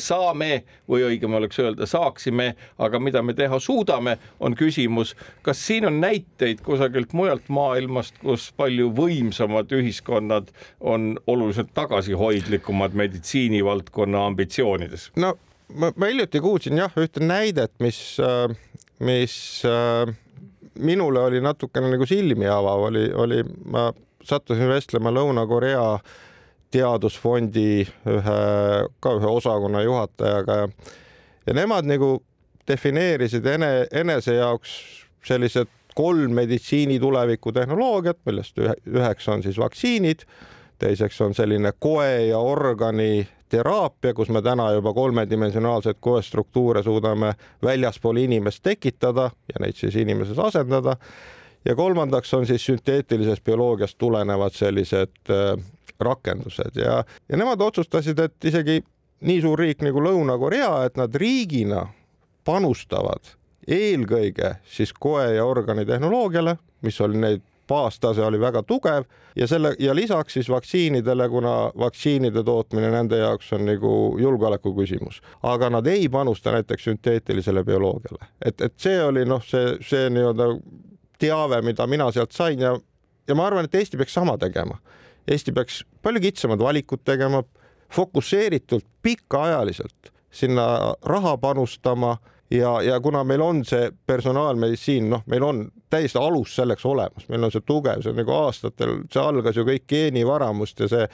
saame 0.02 0.64
või 0.90 1.04
õigem 1.08 1.34
oleks 1.38 1.60
öelda 1.62 1.88
saaksime, 1.90 2.54
aga 2.82 3.00
mida 3.02 3.22
me 3.26 3.34
teha 3.38 3.60
suudame, 3.62 4.18
on 4.40 4.56
küsimus, 4.58 5.16
kas 5.46 5.62
siin 5.66 5.88
on 5.90 6.00
näiteid 6.02 6.64
kusagilt 6.66 7.14
mujalt 7.14 7.50
maailmast, 7.54 8.18
kus 8.22 8.50
palju 8.58 8.90
võimsamad 8.98 9.72
ühiskonnad 9.76 10.50
on 10.80 11.16
oluliselt 11.28 11.74
tagasihoidlikumad 11.78 12.98
meditsiinivaldkonna 12.98 14.26
ambitsioonides? 14.32 15.12
no 15.16 15.36
ma, 15.76 15.92
ma 15.96 16.10
hiljuti 16.10 16.42
kuulsin 16.44 16.78
jah 16.78 16.96
ühte 17.00 17.24
näidet, 17.24 17.74
mis, 17.84 18.00
äh, 18.24 18.50
mis 19.00 19.36
äh, 19.68 20.14
minule 20.80 21.24
oli 21.28 21.42
natukene 21.42 21.92
nagu 21.92 22.08
silmi 22.10 22.48
avav, 22.50 22.88
oli, 22.90 23.10
oli, 23.14 23.44
ma 23.66 23.90
sattusin 24.26 24.70
vestlema 24.70 25.12
Lõuna-Korea 25.14 26.00
teadusfondi 26.74 27.82
ühe, 27.86 28.40
ka 29.02 29.14
ühe 29.18 29.30
osakonna 29.30 29.82
juhatajaga 29.82 30.58
ja, 30.62 30.70
ja 31.48 31.58
nemad 31.58 31.88
nagu 31.90 32.20
defineerisid 32.70 33.46
ene, 33.50 33.72
enese 33.92 34.38
jaoks 34.38 34.76
sellised 35.26 35.72
kolm 35.98 36.36
meditsiini 36.38 37.00
tuleviku 37.02 37.52
tehnoloogiat, 37.52 38.22
millest 38.30 38.60
ühe, 38.62 38.76
üheks 38.88 39.28
on 39.32 39.44
siis 39.44 39.58
vaktsiinid, 39.60 40.24
teiseks 40.80 41.18
on 41.26 41.34
selline 41.36 41.74
koe 41.82 42.30
ja 42.30 42.40
organi 42.40 43.26
teraapia, 43.50 44.14
kus 44.14 44.30
me 44.30 44.42
täna 44.42 44.72
juba 44.76 44.94
kolmedimensionaalseid 44.94 46.00
koestruktuure 46.00 46.84
suudame 46.84 47.34
väljaspool 47.64 48.22
inimest 48.22 48.64
tekitada 48.64 49.30
ja 49.54 49.64
neid 49.64 49.76
siis 49.76 49.96
inimeses 49.96 50.40
asendada. 50.40 50.96
ja 51.66 51.76
kolmandaks 51.76 52.34
on 52.34 52.46
siis 52.48 52.66
sünteetilisest 52.66 53.44
bioloogiast 53.44 53.98
tulenevad 53.98 54.54
sellised 54.54 55.30
äh, 55.30 55.66
rakendused 56.00 56.76
ja, 56.76 57.04
ja 57.30 57.38
nemad 57.38 57.62
otsustasid, 57.62 58.20
et 58.20 58.46
isegi 58.46 58.80
nii 59.22 59.42
suur 59.42 59.60
riik 59.60 59.84
nagu 59.84 60.02
Lõuna-Korea, 60.04 60.86
et 60.86 60.96
nad 60.98 61.16
riigina 61.16 61.88
panustavad 62.46 63.36
eelkõige 63.68 64.56
siis 64.64 64.94
koe 64.94 65.26
ja 65.36 65.46
organi 65.46 65.86
tehnoloogiale, 65.86 66.56
mis 66.82 67.02
oli 67.02 67.20
neid 67.20 67.44
baastase 67.70 68.24
oli 68.26 68.40
väga 68.42 68.64
tugev 68.64 69.06
ja 69.36 69.48
selle 69.48 69.76
ja 69.80 69.96
lisaks 69.96 70.34
siis 70.34 70.50
vaktsiinidele, 70.50 71.30
kuna 71.30 71.72
vaktsiinide 71.78 72.44
tootmine 72.44 72.92
nende 72.92 73.22
jaoks 73.22 73.54
on 73.54 73.66
nagu 73.70 73.94
julgeoleku 74.20 74.74
küsimus, 74.78 75.22
aga 75.44 75.70
nad 75.70 75.88
ei 75.88 76.10
panusta 76.10 76.52
näiteks 76.56 76.90
sünteetilisele 76.90 77.64
bioloogiale, 77.64 78.32
et, 78.46 78.62
et 78.62 78.74
see 78.78 79.00
oli 79.04 79.26
noh, 79.30 79.44
see, 79.46 79.78
see 79.86 80.10
nii-öelda 80.14 80.50
teave, 81.20 81.62
mida 81.62 81.88
mina 81.88 82.12
sealt 82.16 82.36
sain 82.36 82.60
ja, 82.60 82.74
ja 83.28 83.36
ma 83.36 83.48
arvan, 83.48 83.68
et 83.68 83.76
Eesti 83.76 84.00
peaks 84.00 84.16
sama 84.16 84.38
tegema. 84.40 84.80
Eesti 85.28 85.52
peaks 85.54 85.84
palju 86.02 86.22
kitsamad 86.24 86.62
valikud 86.64 87.04
tegema, 87.06 87.44
fokusseeritult, 87.94 88.86
pikaajaliselt 89.02 90.14
sinna 90.32 90.94
raha 91.06 91.38
panustama 91.38 92.18
ja, 92.52 92.82
ja 92.82 93.00
kuna 93.00 93.24
meil 93.24 93.42
on 93.42 93.66
see 93.66 93.92
personaalmeditsiin, 94.08 95.10
noh, 95.10 95.24
meil 95.30 95.44
on 95.44 95.68
täiesti 95.90 96.20
alus 96.22 96.56
selleks 96.56 96.86
olemas, 96.86 97.28
meil 97.30 97.44
on 97.44 97.54
see 97.54 97.66
tugev, 97.66 98.02
see 98.04 98.14
on 98.14 98.20
nagu 98.22 98.34
aastatel, 98.34 99.04
see 99.12 99.22
algas 99.22 99.58
ju 99.58 99.68
kõik 99.68 99.86
geenivaramust 99.90 100.86
ja 100.86 100.90
see 100.92 101.06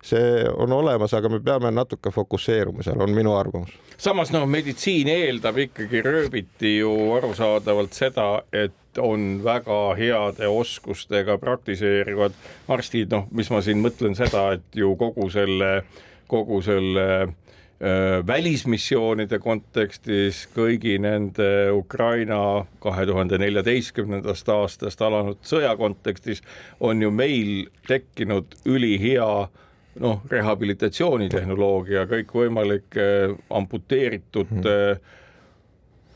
see 0.00 0.44
on 0.56 0.72
olemas, 0.72 1.12
aga 1.12 1.28
me 1.28 1.42
peame 1.44 1.68
natuke 1.76 2.08
fokusseeruma 2.10 2.80
seal, 2.82 3.02
on 3.04 3.10
minu 3.12 3.34
arvamus. 3.36 3.74
samas 4.00 4.32
noh, 4.32 4.46
meditsiin 4.48 5.10
eeldab 5.12 5.58
ikkagi 5.66 6.00
rööbiti 6.06 6.78
ju 6.78 6.94
arusaadavalt 7.18 7.92
seda, 7.92 8.30
et 8.52 8.72
on 8.98 9.42
väga 9.44 9.80
heade 9.98 10.48
oskustega 10.48 11.36
praktiseerivad 11.38 12.32
arstid, 12.72 13.12
noh, 13.12 13.28
mis 13.30 13.52
ma 13.52 13.60
siin 13.60 13.84
mõtlen 13.84 14.16
seda, 14.16 14.54
et 14.56 14.80
ju 14.80 14.94
kogu 14.96 15.28
selle, 15.30 15.82
kogu 16.32 16.62
selle 16.64 17.06
Äh, 17.20 17.28
välismissioonide 18.26 19.38
kontekstis, 19.40 20.42
kõigi 20.52 20.98
nende 21.00 21.70
Ukraina 21.72 22.66
kahe 22.84 23.06
tuhande 23.08 23.38
neljateistkümnendast 23.40 24.50
aastast 24.52 25.00
alanud 25.00 25.40
sõja 25.48 25.72
kontekstis 25.80 26.42
on 26.80 27.00
ju 27.00 27.08
meil 27.10 27.70
tekkinud 27.88 28.58
ülihea 28.68 29.30
noh, 30.00 30.20
rehabilitatsioonitehnoloogia, 30.28 32.04
kõikvõimalike 32.10 33.08
amputeeritud 33.48 34.52
mm 34.52 34.62
-hmm 34.68 35.16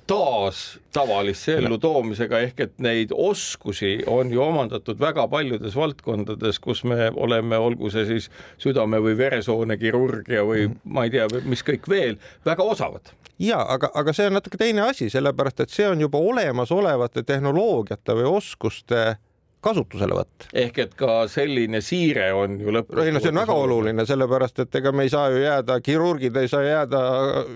taas 0.07 0.79
tavalisse 0.93 1.57
ellu 1.59 1.79
toomisega, 1.79 2.41
ehk 2.47 2.61
et 2.61 2.79
neid 2.83 3.13
oskusi 3.17 3.97
on 4.07 4.33
ju 4.33 4.43
omandatud 4.43 5.01
väga 5.01 5.27
paljudes 5.29 5.77
valdkondades, 5.77 6.61
kus 6.61 6.85
me 6.85 7.11
oleme, 7.17 7.59
olgu 7.59 7.91
see 7.91 8.07
siis 8.09 8.31
südame 8.63 9.01
või 9.05 9.17
veresoonekirurgia 9.19 10.45
või 10.45 10.69
mhm. 10.69 10.81
ma 10.85 11.07
ei 11.07 11.15
tea, 11.15 11.29
mis 11.45 11.65
kõik 11.67 11.89
veel, 11.91 12.19
väga 12.47 12.67
osavad 12.75 13.15
ja 13.39 13.59
aga, 13.69 13.91
aga 13.95 14.13
see 14.15 14.29
on 14.29 14.37
natuke 14.39 14.59
teine 14.61 14.85
asi, 14.89 15.09
sellepärast 15.11 15.65
et 15.65 15.73
see 15.75 15.87
on 15.91 16.01
juba 16.01 16.21
olemasolevate 16.23 17.25
tehnoloogiate 17.27 18.15
või 18.21 18.29
oskuste 18.37 19.17
kasutuselevõtt. 19.65 20.49
ehk 20.53 20.79
et 20.85 20.95
ka 20.99 21.25
selline 21.31 21.81
siire 21.85 22.31
on 22.37 22.59
ju 22.61 22.75
lõpuks. 22.75 23.03
ei 23.05 23.15
no 23.15 23.23
see 23.23 23.33
on 23.33 23.41
väga 23.41 23.57
oluline, 23.65 24.07
sellepärast 24.09 24.65
et 24.65 24.79
ega 24.81 24.93
me 24.93 25.07
ei 25.07 25.13
saa 25.13 25.31
ju 25.33 25.41
jääda, 25.43 25.79
kirurgid 25.85 26.37
ei 26.41 26.51
saa 26.51 26.63
jääda 26.67 27.03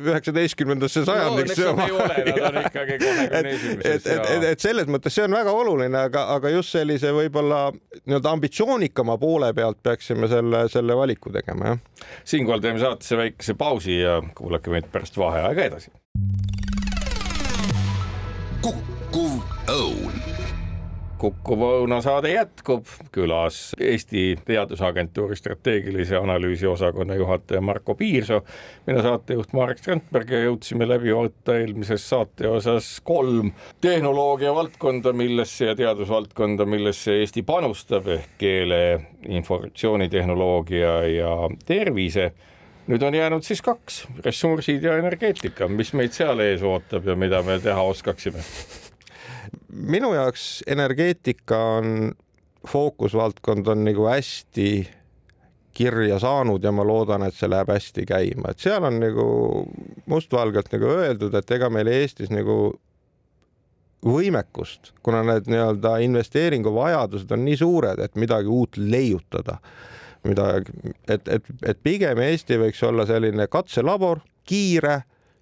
üheksateistkümnendasse 0.06 1.04
sajandiks 1.08 1.62
no,. 1.62 1.74
ei 1.84 1.94
ole, 1.94 2.18
nad 2.28 2.48
on 2.50 2.60
ikkagi 2.70 2.98
kahekümne 3.04 3.54
esimeses. 3.54 3.94
et, 3.94 4.10
et, 4.16 4.30
et, 4.36 4.48
et 4.52 4.66
selles 4.66 4.90
mõttes 4.90 5.14
see 5.18 5.26
on 5.28 5.36
väga 5.38 5.54
oluline, 5.62 6.04
aga, 6.10 6.26
aga 6.36 6.52
just 6.56 6.74
sellise 6.76 7.12
võib-olla 7.14 7.68
nii-öelda 8.04 8.34
ambitsioonikama 8.36 9.18
poole 9.20 9.52
pealt 9.56 9.82
peaksime 9.82 10.30
selle, 10.30 10.66
selle 10.72 10.96
valiku 10.96 11.32
tegema, 11.34 11.74
jah. 11.74 12.12
siinkohal 12.24 12.64
teeme 12.64 12.82
saatesse 12.82 13.20
väikese 13.20 13.58
pausi 13.58 14.00
ja 14.00 14.20
kuulake 14.38 14.72
meid 14.72 14.92
pärast 14.92 15.18
vaheaega 15.20 15.68
edasi. 15.72 15.92
õun 18.68 18.97
kukkuv 21.18 21.62
õunasaade 21.66 22.30
jätkub, 22.32 22.86
külas 23.12 23.72
Eesti 23.80 24.38
Teadusagentuuri 24.46 25.36
strateegilise 25.36 26.16
analüüsi 26.18 26.66
osakonna 26.66 27.16
juhataja 27.18 27.60
Marko 27.64 27.94
Piirsoo, 27.98 28.40
mina 28.86 29.02
saatejuht 29.02 29.52
Marek 29.56 29.82
Strandberg 29.82 30.30
ja 30.32 30.42
jõudsime 30.46 30.88
läbi 30.88 31.14
võtta 31.14 31.58
eelmises 31.58 32.06
saate 32.08 32.48
osas 32.48 32.90
kolm 33.04 33.52
tehnoloogia 33.84 34.54
valdkonda, 34.54 35.12
millesse 35.12 35.72
ja 35.72 35.76
teadusvaldkonda, 35.78 36.66
millesse 36.68 37.18
Eesti 37.22 37.42
panustab 37.46 38.08
ehk 38.14 38.36
keele, 38.38 38.82
informatsioonitehnoloogia 39.26 41.00
ja 41.16 41.34
tervise. 41.66 42.32
nüüd 42.88 43.02
on 43.04 43.14
jäänud 43.14 43.44
siis 43.44 43.60
kaks, 43.62 44.06
ressursid 44.24 44.82
ja 44.82 44.96
energeetika, 44.96 45.68
mis 45.68 45.92
meid 45.92 46.14
seal 46.16 46.40
ees 46.40 46.62
ootab 46.64 47.04
ja 47.04 47.16
mida 47.16 47.42
me 47.42 47.58
teha 47.60 47.82
oskaksime 47.82 48.40
minu 49.78 50.12
jaoks 50.14 50.62
energeetika 50.66 51.58
on 51.78 52.12
fookusvaldkond 52.66 53.66
on 53.66 53.84
nagu 53.84 54.06
hästi 54.06 54.88
kirja 55.72 56.18
saanud 56.18 56.64
ja 56.64 56.72
ma 56.74 56.84
loodan, 56.86 57.22
et 57.22 57.36
see 57.38 57.50
läheb 57.50 57.70
hästi 57.70 58.04
käima, 58.08 58.50
et 58.50 58.58
seal 58.58 58.84
on 58.84 58.98
nagu 58.98 59.26
mustvalgelt 60.10 60.72
nagu 60.74 60.90
öeldud, 60.90 61.34
et 61.38 61.50
ega 61.54 61.68
meil 61.70 61.90
Eestis 61.92 62.32
nagu 62.34 62.72
võimekust, 64.04 64.92
kuna 65.02 65.22
need 65.26 65.50
nii-öelda 65.50 65.96
investeeringuvajadused 66.06 67.30
on 67.34 67.44
nii 67.46 67.60
suured, 67.60 68.02
et 68.02 68.18
midagi 68.18 68.50
uut 68.50 68.78
leiutada, 68.78 69.58
midagi, 70.26 70.74
et, 71.06 71.30
et, 71.30 71.46
et 71.62 71.80
pigem 71.82 72.18
Eesti 72.26 72.58
võiks 72.58 72.82
olla 72.86 73.06
selline 73.06 73.46
katselabor, 73.50 74.22
kiire, 74.48 75.00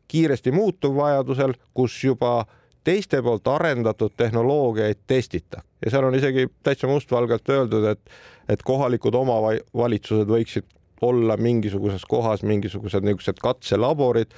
kiiresti 0.08 0.52
muutuv 0.52 0.96
vajadusel, 1.00 1.56
kus 1.76 1.96
juba 2.04 2.42
teiste 2.86 3.20
poolt 3.22 3.48
arendatud 3.50 4.14
tehnoloogiaid 4.16 5.02
testita 5.10 5.62
ja 5.84 5.90
seal 5.90 6.06
on 6.06 6.14
isegi 6.14 6.46
täitsa 6.62 6.88
mustvalgelt 6.90 7.48
öeldud, 7.50 7.84
et, 7.92 8.16
et 8.48 8.62
kohalikud 8.62 9.14
omavalitsused 9.14 10.30
võiksid 10.30 10.68
olla 11.04 11.36
mingisuguses 11.36 12.06
kohas 12.08 12.42
mingisugused 12.46 13.04
niisugused 13.04 13.42
katselaborid 13.42 14.32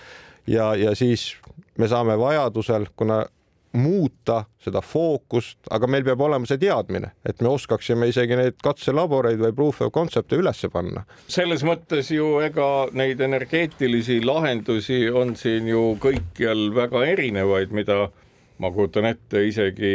ja, 0.49 0.73
ja 0.75 0.95
siis 0.99 1.35
me 1.79 1.89
saame 1.89 2.19
vajadusel, 2.19 2.89
kuna 2.97 3.25
muuta 3.73 4.45
seda 4.65 4.81
fookust, 4.81 5.59
aga 5.71 5.87
meil 5.91 6.05
peab 6.07 6.23
olema 6.25 6.49
see 6.49 6.61
teadmine, 6.61 7.11
et 7.29 7.43
me 7.45 7.51
oskaksime 7.53 8.09
isegi 8.09 8.37
neid 8.39 8.57
katselaboreid 8.65 9.41
või 9.43 9.55
proof 9.55 9.83
of 9.85 9.93
concept'e 9.95 10.39
üles 10.41 10.65
panna. 10.73 11.05
selles 11.29 11.65
mõttes 11.69 12.11
ju 12.15 12.39
ega 12.45 12.89
neid 12.97 13.21
energeetilisi 13.21 14.23
lahendusi 14.25 15.05
on 15.11 15.37
siin 15.37 15.69
ju 15.69 15.99
kõikjal 16.01 16.71
väga 16.75 17.05
erinevaid, 17.13 17.77
mida 17.77 18.09
ma 18.59 18.71
kujutan 18.75 19.05
ette 19.13 19.45
isegi 19.49 19.93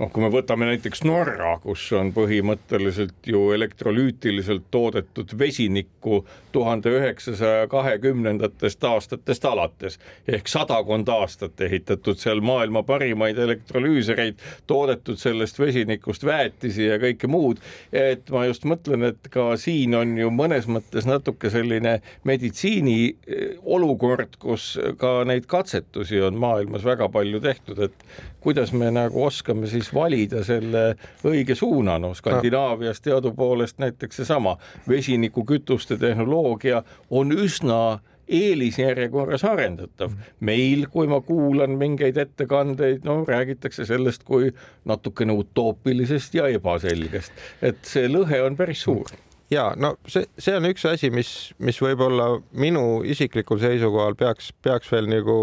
noh, 0.00 0.08
kui 0.12 0.24
me 0.24 0.30
võtame 0.32 0.68
näiteks 0.70 1.02
Norra, 1.04 1.54
kus 1.62 1.84
on 1.96 2.12
põhimõtteliselt 2.16 3.28
ju 3.28 3.50
elektrolüütiliselt 3.56 4.70
toodetud 4.72 5.34
vesinikku 5.38 6.22
tuhande 6.52 6.92
üheksasaja 6.96 7.66
kahekümnendatest 7.70 8.84
aastatest 8.84 9.44
alates 9.44 9.98
ehk 10.28 10.48
sadakond 10.48 11.08
aastat 11.12 11.60
ehitatud 11.66 12.18
seal 12.20 12.40
maailma 12.44 12.82
parimaid 12.86 13.38
elektrolüüsereid, 13.38 14.40
toodetud 14.66 15.20
sellest 15.20 15.60
vesinikust 15.60 16.24
väetisi 16.26 16.88
ja 16.88 16.98
kõike 17.02 17.28
muud. 17.28 17.60
et 17.92 18.30
ma 18.30 18.46
just 18.46 18.64
mõtlen, 18.64 19.04
et 19.12 19.30
ka 19.30 19.52
siin 19.60 19.94
on 19.94 20.16
ju 20.18 20.30
mõnes 20.32 20.66
mõttes 20.70 21.06
natuke 21.06 21.50
selline 21.50 22.00
meditsiini 22.24 22.98
eh, 23.10 23.56
olukord, 23.62 24.36
kus 24.40 24.72
ka 24.98 25.20
neid 25.28 25.46
katsetusi 25.50 26.20
on 26.24 26.40
maailmas 26.40 26.84
väga 26.84 27.08
palju 27.12 27.40
tehtud, 27.44 27.78
et 27.84 28.29
kuidas 28.40 28.72
me 28.72 28.90
nagu 28.90 29.24
oskame 29.24 29.68
siis 29.70 29.90
valida 29.94 30.44
selle 30.44 30.94
õige 31.26 31.54
suuna, 31.54 31.98
no 31.98 32.14
Skandinaavias 32.14 33.00
teadupoolest 33.04 33.78
näiteks 33.78 34.22
seesama 34.22 34.56
vesinikukütuste 34.88 35.98
tehnoloogia 36.00 36.82
on 37.10 37.32
üsna 37.32 38.00
eelisjärjekorras 38.30 39.44
arendatav. 39.44 40.12
meil, 40.40 40.86
kui 40.90 41.08
ma 41.10 41.20
kuulan 41.20 41.74
mingeid 41.78 42.16
ettekandeid, 42.16 43.02
no 43.04 43.24
räägitakse 43.28 43.84
sellest 43.84 44.24
kui 44.24 44.52
natukene 44.84 45.34
utoopilisest 45.34 46.38
ja 46.38 46.46
ebaselgest, 46.48 47.32
et 47.62 47.82
see 47.82 48.06
lõhe 48.08 48.42
on 48.46 48.56
päris 48.56 48.86
suur 48.86 49.10
ja 49.50 49.70
no 49.76 49.94
see, 50.08 50.26
see 50.38 50.56
on 50.56 50.68
üks 50.70 50.84
asi, 50.88 51.10
mis, 51.14 51.30
mis 51.58 51.80
võib-olla 51.82 52.32
minu 52.52 53.02
isiklikul 53.06 53.60
seisukohal 53.62 54.16
peaks, 54.18 54.52
peaks 54.62 54.92
veel 54.92 55.10
nagu 55.10 55.38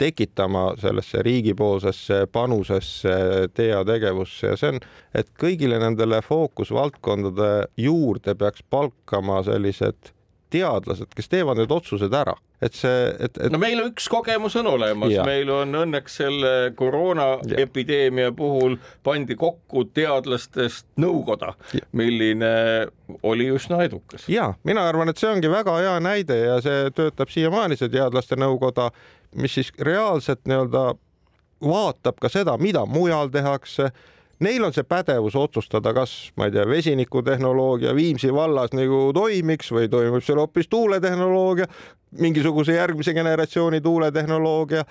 tekitama 0.00 0.72
sellesse 0.80 1.22
riigipoolsesse 1.22 2.24
panusesse 2.32 3.14
TEA 3.54 3.84
tegevusse 3.86 4.52
ja 4.52 4.58
see 4.58 4.74
on, 4.74 4.82
et 5.14 5.30
kõigile 5.40 5.78
nendele 5.82 6.20
fookusvaldkondade 6.24 7.52
juurde 7.78 8.34
peaks 8.38 8.64
palkama 8.70 9.42
sellised 9.46 10.12
teadlased, 10.54 11.10
kes 11.16 11.30
teevad 11.32 11.58
need 11.60 11.72
otsused 11.74 12.14
ära, 12.14 12.34
et 12.62 12.76
see, 12.78 13.08
et, 13.18 13.38
et. 13.38 13.52
no 13.52 13.60
meil 13.62 13.82
üks 13.86 14.06
kogemus 14.12 14.56
on 14.60 14.70
olemas, 14.74 15.14
meil 15.26 15.50
on 15.52 15.74
õnneks 15.82 16.18
selle 16.22 16.52
koroonaepideemia 16.78 18.32
puhul 18.36 18.78
pandi 19.06 19.36
kokku 19.38 19.86
teadlastest 19.96 20.86
nõukoda, 21.02 21.54
milline 21.96 22.52
oli 23.26 23.50
üsna 23.54 23.82
edukas. 23.86 24.28
ja 24.30 24.52
mina 24.64 24.86
arvan, 24.88 25.10
et 25.12 25.20
see 25.20 25.30
ongi 25.30 25.50
väga 25.50 25.76
hea 25.80 25.98
näide 26.04 26.40
ja 26.44 26.60
see 26.64 26.88
töötab 26.94 27.32
siiamaani, 27.34 27.78
see 27.80 27.92
teadlaste 27.92 28.38
nõukoda, 28.40 28.90
mis 29.40 29.58
siis 29.58 29.72
reaalselt 29.82 30.44
nii-öelda 30.46 30.92
vaatab 31.64 32.18
ka 32.20 32.30
seda, 32.32 32.56
mida 32.60 32.84
mujal 32.86 33.30
tehakse 33.32 33.90
neil 34.44 34.64
on 34.66 34.74
see 34.76 34.86
pädevus 34.88 35.36
otsustada, 35.38 35.94
kas 35.96 36.14
ma 36.38 36.48
ei 36.48 36.54
tea, 36.54 36.66
vesinikutehnoloogia 36.68 37.94
Viimsi 37.96 38.32
vallas 38.34 38.74
nagu 38.76 39.08
toimiks 39.16 39.72
või 39.74 39.88
toimub 39.92 40.24
seal 40.24 40.42
hoopis 40.42 40.68
tuuletehnoloogia, 40.72 41.68
mingisuguse 42.20 42.76
järgmise 42.76 43.14
generatsiooni 43.16 43.80
tuuletehnoloogia 43.84 44.84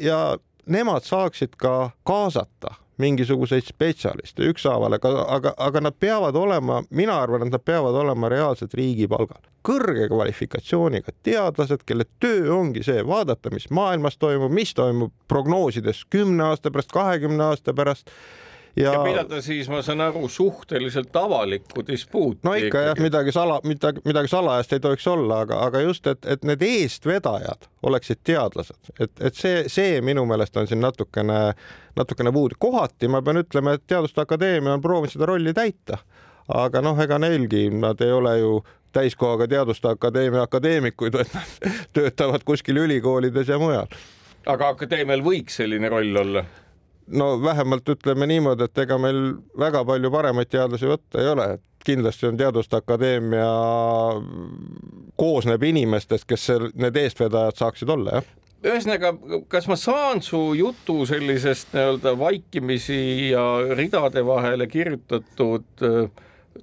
ja 0.00 0.22
nemad 0.66 1.04
saaksid 1.06 1.58
ka 1.60 1.90
kaasata 2.02 2.74
mingisuguseid 2.98 3.66
spetsialiste 3.66 4.46
ükshaaval, 4.52 4.94
aga, 4.98 5.10
aga, 5.34 5.52
aga 5.58 5.80
nad 5.82 5.96
peavad 6.00 6.36
olema, 6.38 6.82
mina 6.94 7.16
arvan, 7.22 7.46
et 7.46 7.52
nad 7.52 7.64
peavad 7.64 7.96
olema 7.98 8.30
reaalselt 8.30 8.74
riigi 8.78 9.08
palgal. 9.10 9.42
kõrge 9.64 10.10
kvalifikatsiooniga 10.12 11.14
teadlased, 11.24 11.86
kelle 11.88 12.04
töö 12.20 12.52
ongi 12.52 12.82
see 12.84 13.00
vaadata, 13.06 13.50
mis 13.50 13.70
maailmas 13.72 14.18
toimub, 14.20 14.52
mis 14.52 14.74
toimub 14.76 15.12
prognoosides 15.28 16.04
kümne 16.12 16.50
aasta 16.50 16.70
pärast, 16.70 16.92
kahekümne 16.92 17.44
aasta 17.44 17.74
pärast 17.74 18.10
ja, 18.76 18.92
ja 18.92 19.02
pidada 19.04 19.40
siis, 19.42 19.68
ma 19.68 19.82
saan 19.82 20.00
aru, 20.00 20.28
suhteliselt 20.28 21.16
avalikku 21.16 21.86
dispuuti. 21.86 22.40
no 22.42 22.54
ikka 22.54 22.66
ikkagi. 22.66 22.86
jah, 22.86 23.02
midagi 23.02 23.32
sala, 23.32 23.60
midagi, 23.64 24.00
midagi 24.04 24.28
salajast 24.28 24.72
ei 24.72 24.80
tohiks 24.80 25.06
olla, 25.06 25.40
aga, 25.46 25.60
aga 25.66 25.80
just, 25.80 26.06
et, 26.06 26.26
et 26.26 26.44
need 26.44 26.62
eestvedajad 26.62 27.68
oleksid 27.82 28.22
teadlased, 28.24 28.92
et, 28.98 29.12
et 29.20 29.34
see, 29.34 29.64
see 29.68 30.00
minu 30.04 30.26
meelest 30.26 30.56
on 30.56 30.66
siin 30.70 30.82
natukene, 30.82 31.40
natukene 31.96 32.32
puudu. 32.32 32.58
kohati 32.58 33.08
ma 33.08 33.22
pean 33.22 33.42
ütlema, 33.44 33.76
et 33.76 33.86
Teaduste 33.86 34.24
Akadeemia 34.24 34.74
on 34.74 34.82
proovinud 34.84 35.12
seda 35.12 35.30
rolli 35.30 35.54
täita, 35.54 36.00
aga 36.48 36.82
noh, 36.82 36.98
ega 37.00 37.18
neilgi, 37.18 37.68
nad 37.70 38.00
ei 38.02 38.12
ole 38.12 38.38
ju 38.38 38.58
täiskohaga 38.94 39.48
Teaduste 39.48 39.88
Akadeemia 39.88 40.42
akadeemikuid, 40.42 41.14
vaid 41.14 41.32
nad 41.34 41.72
töötavad 41.96 42.44
kuskil 42.44 42.82
ülikoolides 42.84 43.48
ja 43.48 43.58
mujal. 43.58 43.86
aga 44.46 44.74
akadeemial 44.74 45.22
võiks 45.24 45.62
selline 45.62 45.88
roll 45.88 46.22
olla? 46.24 46.44
No 47.06 47.42
vähemalt 47.42 47.88
ütleme 47.88 48.26
niimoodi, 48.26 48.68
et 48.68 48.78
ega 48.78 48.98
meil 48.98 49.34
väga 49.58 49.84
palju 49.84 50.10
paremaid 50.10 50.50
teadlasi 50.52 50.88
võtta 50.88 51.20
ei 51.22 51.28
ole, 51.32 51.48
et 51.56 51.64
kindlasti 51.84 52.28
on 52.28 52.38
Teaduste 52.40 52.78
Akadeemia 52.80 53.48
koosneb 55.20 55.62
inimestest, 55.68 56.26
kes 56.28 56.46
seal 56.48 56.70
need 56.74 56.96
eestvedajad 56.96 57.60
saaksid 57.60 57.92
olla, 57.92 58.20
jah. 58.20 58.32
Ühesõnaga, 58.64 59.10
kas 59.52 59.66
ma 59.68 59.76
saan 59.76 60.22
su 60.24 60.38
jutu 60.56 61.02
sellisest 61.04 61.74
nii-öelda 61.76 62.14
vaikimisi 62.16 63.00
ja 63.34 63.44
ridade 63.76 64.22
vahele 64.24 64.66
kirjutatud 64.72 65.84
äh, 65.84 66.08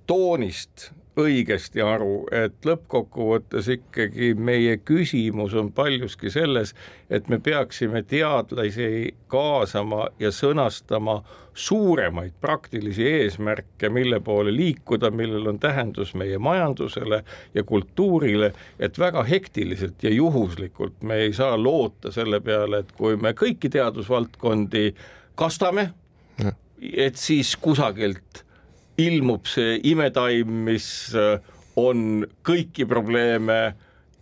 toonist 0.09 0.89
õigesti 1.19 1.81
aru, 1.83 2.23
et 2.31 2.65
lõppkokkuvõttes 2.65 3.67
ikkagi 3.75 4.31
meie 4.35 4.77
küsimus 4.77 5.53
on 5.59 5.71
paljuski 5.75 6.31
selles, 6.31 6.73
et 7.09 7.27
me 7.29 7.39
peaksime 7.39 8.03
teadlasi 8.07 9.15
kaasama 9.31 10.07
ja 10.19 10.31
sõnastama 10.31 11.21
suuremaid 11.53 12.31
praktilisi 12.41 13.03
eesmärke, 13.07 13.89
mille 13.89 14.21
poole 14.23 14.53
liikuda, 14.55 15.11
millel 15.11 15.49
on 15.51 15.59
tähendus 15.59 16.13
meie 16.15 16.37
majandusele 16.39 17.23
ja 17.53 17.63
kultuurile, 17.63 18.53
et 18.79 18.99
väga 18.99 19.23
hektiliselt 19.27 20.03
ja 20.03 20.13
juhuslikult 20.15 21.03
me 21.03 21.19
ei 21.25 21.33
saa 21.33 21.57
loota 21.59 22.11
selle 22.11 22.39
peale, 22.39 22.85
et 22.85 22.95
kui 22.95 23.19
me 23.19 23.35
kõiki 23.35 23.69
teadusvaldkondi 23.69 24.93
kastame, 25.35 25.89
et 26.81 27.19
siis 27.19 27.55
kusagilt 27.61 28.45
ilmub 28.99 29.47
see 29.49 29.77
imetaim, 29.91 30.51
mis 30.67 30.87
äh, 31.17 31.39
on 31.79 32.25
kõiki 32.45 32.85
probleeme 32.89 33.73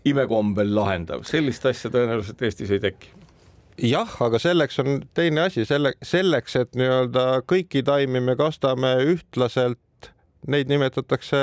imekombel 0.08 0.72
lahendav, 0.76 1.26
sellist 1.28 1.66
asja 1.70 1.92
tõenäoliselt 1.94 2.42
Eestis 2.46 2.72
ei 2.76 2.84
teki. 2.84 3.12
Jah, 3.90 4.12
aga 4.24 4.40
selleks 4.42 4.82
on 4.84 5.04
teine 5.16 5.46
asi, 5.48 5.64
selle, 5.68 5.94
selleks, 6.04 6.56
et 6.60 6.74
nii-öelda 6.76 7.46
kõiki 7.48 7.84
taimi 7.88 8.20
me 8.24 8.36
kastame 8.40 8.98
ühtlaselt, 9.08 10.10
neid 10.52 10.72
nimetatakse 10.72 11.40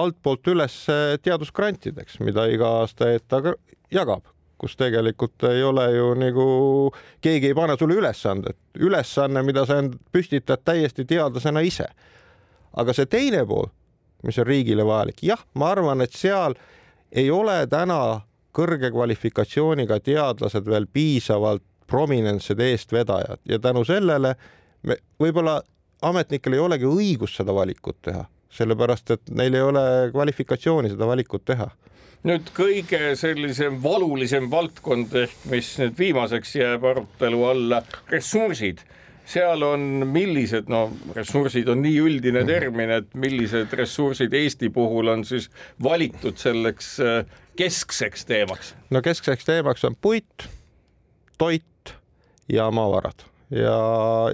altpoolt 0.00 0.50
üles 0.52 0.76
teadusgrantideks, 1.24 2.20
mida 2.24 2.46
iga 2.52 2.68
aasta 2.82 3.08
ETA 3.16 3.56
jagab 3.92 4.28
kus 4.60 4.76
tegelikult 4.76 5.44
ei 5.48 5.62
ole 5.64 5.86
ju 5.94 6.12
nagu, 6.20 6.46
keegi 7.24 7.50
ei 7.50 7.56
pane 7.56 7.76
sulle 7.80 7.96
ülesandet, 7.96 8.58
ülesanne, 8.76 9.42
mida 9.46 9.64
sa 9.66 9.80
püstitad 10.12 10.60
täiesti 10.64 11.06
teadlasena 11.08 11.62
ise. 11.64 11.88
aga 12.76 12.92
see 12.94 13.08
teine 13.10 13.40
pool, 13.46 13.66
mis 14.22 14.38
on 14.38 14.46
riigile 14.46 14.84
vajalik, 14.86 15.24
jah, 15.26 15.40
ma 15.54 15.72
arvan, 15.72 16.04
et 16.04 16.12
seal 16.14 16.54
ei 17.10 17.30
ole 17.34 17.64
täna 17.66 18.20
kõrge 18.54 18.92
kvalifikatsiooniga 18.92 19.98
teadlased 20.04 20.66
veel 20.66 20.86
piisavalt 20.86 21.64
prominentsed 21.90 22.60
eestvedajad. 22.62 23.40
Ja 23.48 23.58
tänu 23.58 23.82
sellele 23.84 24.36
me 24.86 24.96
võib-olla 25.18 25.56
ametnikel 26.06 26.54
ei 26.54 26.62
olegi 26.62 26.86
õigust 26.86 27.40
seda 27.40 27.54
valikut 27.54 27.98
teha, 28.06 28.22
sellepärast 28.54 29.10
et 29.16 29.32
neil 29.34 29.56
ei 29.56 29.64
ole 29.64 29.84
kvalifikatsiooni 30.12 30.92
seda 30.92 31.08
valikut 31.10 31.44
teha 31.48 31.70
nüüd 32.28 32.50
kõige 32.56 33.14
sellisem 33.16 33.78
valulisem 33.82 34.50
valdkond 34.52 35.14
ehk 35.22 35.44
mis 35.50 35.72
nüüd 35.80 35.96
viimaseks 35.98 36.56
jääb 36.58 36.84
arutelu 36.84 37.44
alla, 37.48 37.82
ressursid 38.12 38.82
seal 39.30 39.62
on 39.62 40.06
millised, 40.10 40.68
no 40.72 40.88
ressursid 41.14 41.68
on 41.70 41.82
nii 41.84 41.98
üldine 42.02 42.42
termin, 42.48 42.90
et 42.98 43.14
millised 43.14 43.72
ressursid 43.78 44.34
Eesti 44.34 44.72
puhul 44.74 45.12
on 45.12 45.24
siis 45.28 45.48
valitud 45.82 46.40
selleks 46.40 46.92
äh, 47.04 47.20
keskseks 47.58 48.26
teemaks? 48.28 48.74
no 48.90 49.02
keskseks 49.04 49.46
teemaks 49.48 49.86
on 49.88 49.96
puit, 49.96 50.48
toit 51.38 51.94
ja 52.50 52.70
maavarad 52.74 53.29
ja, 53.50 53.78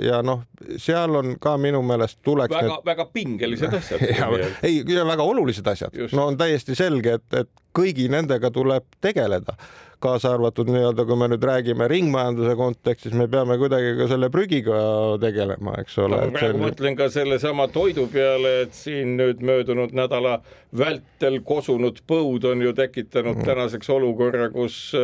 ja 0.02 0.20
noh, 0.22 0.44
seal 0.80 1.16
on 1.16 1.36
ka 1.40 1.56
minu 1.60 1.80
meelest 1.86 2.20
tuleks 2.26 2.52
väga 2.54 2.68
need..., 2.68 2.84
väga 2.90 3.08
pingelised 3.14 3.76
asjad 3.80 4.04
ei, 4.66 4.82
väga 4.84 5.24
olulised 5.24 5.66
asjad, 5.72 5.96
no 6.12 6.28
on 6.30 6.38
täiesti 6.40 6.76
selge, 6.78 7.18
et, 7.20 7.42
et 7.44 7.50
kõigi 7.76 8.08
nendega 8.12 8.50
tuleb 8.52 8.86
tegeleda, 9.04 9.56
kaasa 10.00 10.34
arvatud 10.36 10.68
nii-öelda, 10.70 11.04
kui 11.08 11.16
me 11.18 11.28
nüüd 11.32 11.44
räägime 11.44 11.88
ringmajanduse 11.90 12.56
kontekstis, 12.56 13.14
me 13.16 13.26
peame 13.32 13.56
kuidagi 13.60 13.94
ka 13.98 14.08
selle 14.12 14.28
prügiga 14.32 14.80
tegelema, 15.22 15.78
eks 15.82 15.96
ole 16.04 16.20
no,. 16.20 16.34
praegu 16.36 16.60
on... 16.60 16.66
mõtlen 16.68 16.98
ka 16.98 17.08
sellesama 17.12 17.68
toidu 17.72 18.06
peale, 18.12 18.58
et 18.66 18.76
siin 18.76 19.16
nüüd 19.20 19.40
möödunud 19.44 19.96
nädala 19.96 20.40
vältel 20.76 21.40
kosunud 21.46 22.02
põud 22.08 22.44
on 22.52 22.64
ju 22.64 22.76
tekitanud 22.76 23.40
mm. 23.40 23.48
tänaseks 23.48 23.90
olukorra, 23.96 24.50
kus 24.52 24.96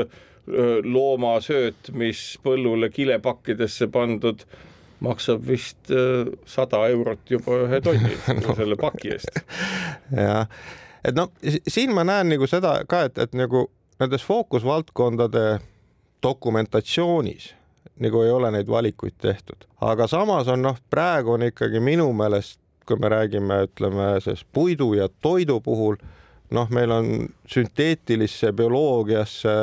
loomasööt, 0.85 1.93
mis 1.95 2.21
põllule 2.43 2.89
kilepakkidesse 2.91 3.87
pandud, 3.95 4.43
maksab 5.03 5.45
vist 5.47 5.91
sada 6.51 6.81
eurot 6.91 7.31
juba 7.31 7.61
ühe 7.65 7.81
tonni 7.83 8.17
no. 8.41 8.57
selle 8.59 8.79
paki 8.81 9.15
eest. 9.15 9.39
jah, 10.27 10.51
et 11.05 11.15
noh, 11.19 11.31
siin 11.43 11.95
ma 11.95 12.03
näen 12.07 12.35
nagu 12.35 12.51
seda 12.51 12.81
ka, 12.91 13.05
et, 13.11 13.23
et 13.23 13.39
nagu 13.39 13.69
nendes 14.03 14.27
fookusvaldkondade 14.27 15.47
dokumentatsioonis 16.23 17.53
nagu 18.03 18.23
ei 18.23 18.31
ole 18.31 18.51
neid 18.51 18.69
valikuid 18.69 19.15
tehtud, 19.21 19.67
aga 19.81 20.07
samas 20.11 20.49
on 20.49 20.63
noh, 20.65 20.79
praegu 20.91 21.37
on 21.37 21.47
ikkagi 21.47 21.81
minu 21.83 22.09
meelest, 22.17 22.59
kui 22.87 22.99
me 22.99 23.11
räägime, 23.13 23.63
ütleme 23.69 24.09
sellest 24.25 24.47
puidu 24.53 24.93
ja 24.99 25.09
toidu 25.23 25.61
puhul, 25.63 25.97
noh, 26.51 26.71
meil 26.71 26.91
on 26.91 27.11
sünteetilisse 27.49 28.53
bioloogiasse 28.59 29.55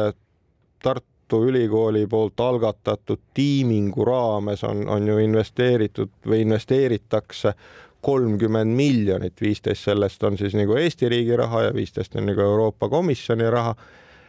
Tartu 0.84 1.44
Ülikooli 1.46 2.08
poolt 2.08 2.40
algatatud 2.40 3.22
tiimingu 3.34 4.06
raames 4.06 4.64
on, 4.64 4.88
on 4.90 5.08
ju 5.08 5.18
investeeritud 5.18 6.12
või 6.26 6.42
investeeritakse 6.46 7.54
kolmkümmend 8.02 8.76
miljonit, 8.76 9.42
viisteist 9.42 9.84
sellest 9.84 10.24
on 10.24 10.38
siis 10.40 10.56
nagu 10.56 10.78
Eesti 10.80 11.10
riigi 11.10 11.36
raha 11.36 11.68
ja 11.68 11.74
viisteist 11.76 12.16
on 12.16 12.30
nagu 12.32 12.42
Euroopa 12.42 12.90
Komisjoni 12.90 13.50
raha. 13.50 13.76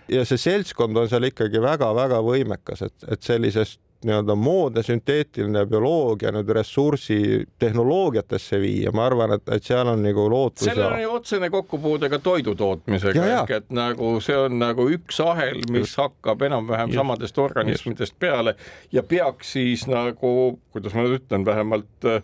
ja 0.08 0.24
see 0.26 0.38
seltskond 0.38 0.96
on 0.96 1.08
seal 1.08 1.28
ikkagi 1.28 1.62
väga-väga 1.62 2.18
võimekas, 2.26 2.82
et, 2.82 2.94
et 3.08 3.22
sellisest 3.22 3.80
nii-öelda 4.04 4.34
moodne 4.34 4.82
sünteetiline 4.82 5.66
bioloogia 5.68 6.32
nüüd 6.32 6.48
ressursi 6.56 7.46
tehnoloogiatesse 7.60 8.60
viia, 8.62 8.92
ma 8.96 9.04
arvan, 9.10 9.34
et, 9.36 9.48
et 9.52 9.66
seal 9.66 9.90
on 9.92 10.00
nagu 10.04 10.24
lootus. 10.32 10.64
sellel 10.64 10.94
on 10.94 11.02
ju 11.02 11.10
otsene 11.18 11.50
kokkupuude 11.52 12.08
ka 12.12 12.18
toidu 12.24 12.54
tootmisega, 12.56 13.26
ehk 13.36 13.52
et 13.58 13.74
nagu 13.76 14.12
see 14.24 14.36
on 14.40 14.56
nagu 14.62 14.86
üks 14.96 15.20
ahel, 15.24 15.60
mis 15.68 15.90
Just. 15.90 15.98
hakkab 16.00 16.46
enam-vähem 16.48 16.94
samadest 16.96 17.38
organismidest 17.38 18.16
peale 18.18 18.56
ja 18.92 19.02
peaks 19.02 19.52
siis 19.58 19.84
nagu, 19.90 20.32
kuidas 20.72 20.96
ma 20.96 21.04
nüüd 21.04 21.18
ütlen, 21.20 21.44
vähemalt 21.44 22.08
äh, 22.08 22.22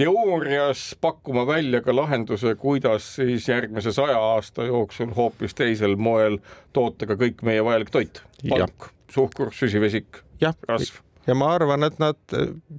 teoorias 0.00 0.96
pakkuma 1.00 1.44
välja 1.46 1.82
ka 1.84 1.92
lahenduse, 1.96 2.54
kuidas 2.54 3.12
siis 3.18 3.48
järgmise 3.48 3.92
saja 3.92 4.16
aasta 4.30 4.64
jooksul 4.70 5.12
hoopis 5.16 5.54
teisel 5.54 5.98
moel 6.00 6.40
toota 6.72 7.10
ka 7.10 7.20
kõik 7.20 7.44
meie 7.44 7.64
vajalik 7.64 7.92
toit, 7.92 8.24
palk, 8.48 8.90
suhkur, 9.12 9.52
süsivesik, 9.52 10.24
rasv 10.68 11.04
ja 11.26 11.34
ma 11.36 11.52
arvan, 11.54 11.84
et 11.84 11.98
nad 12.00 12.18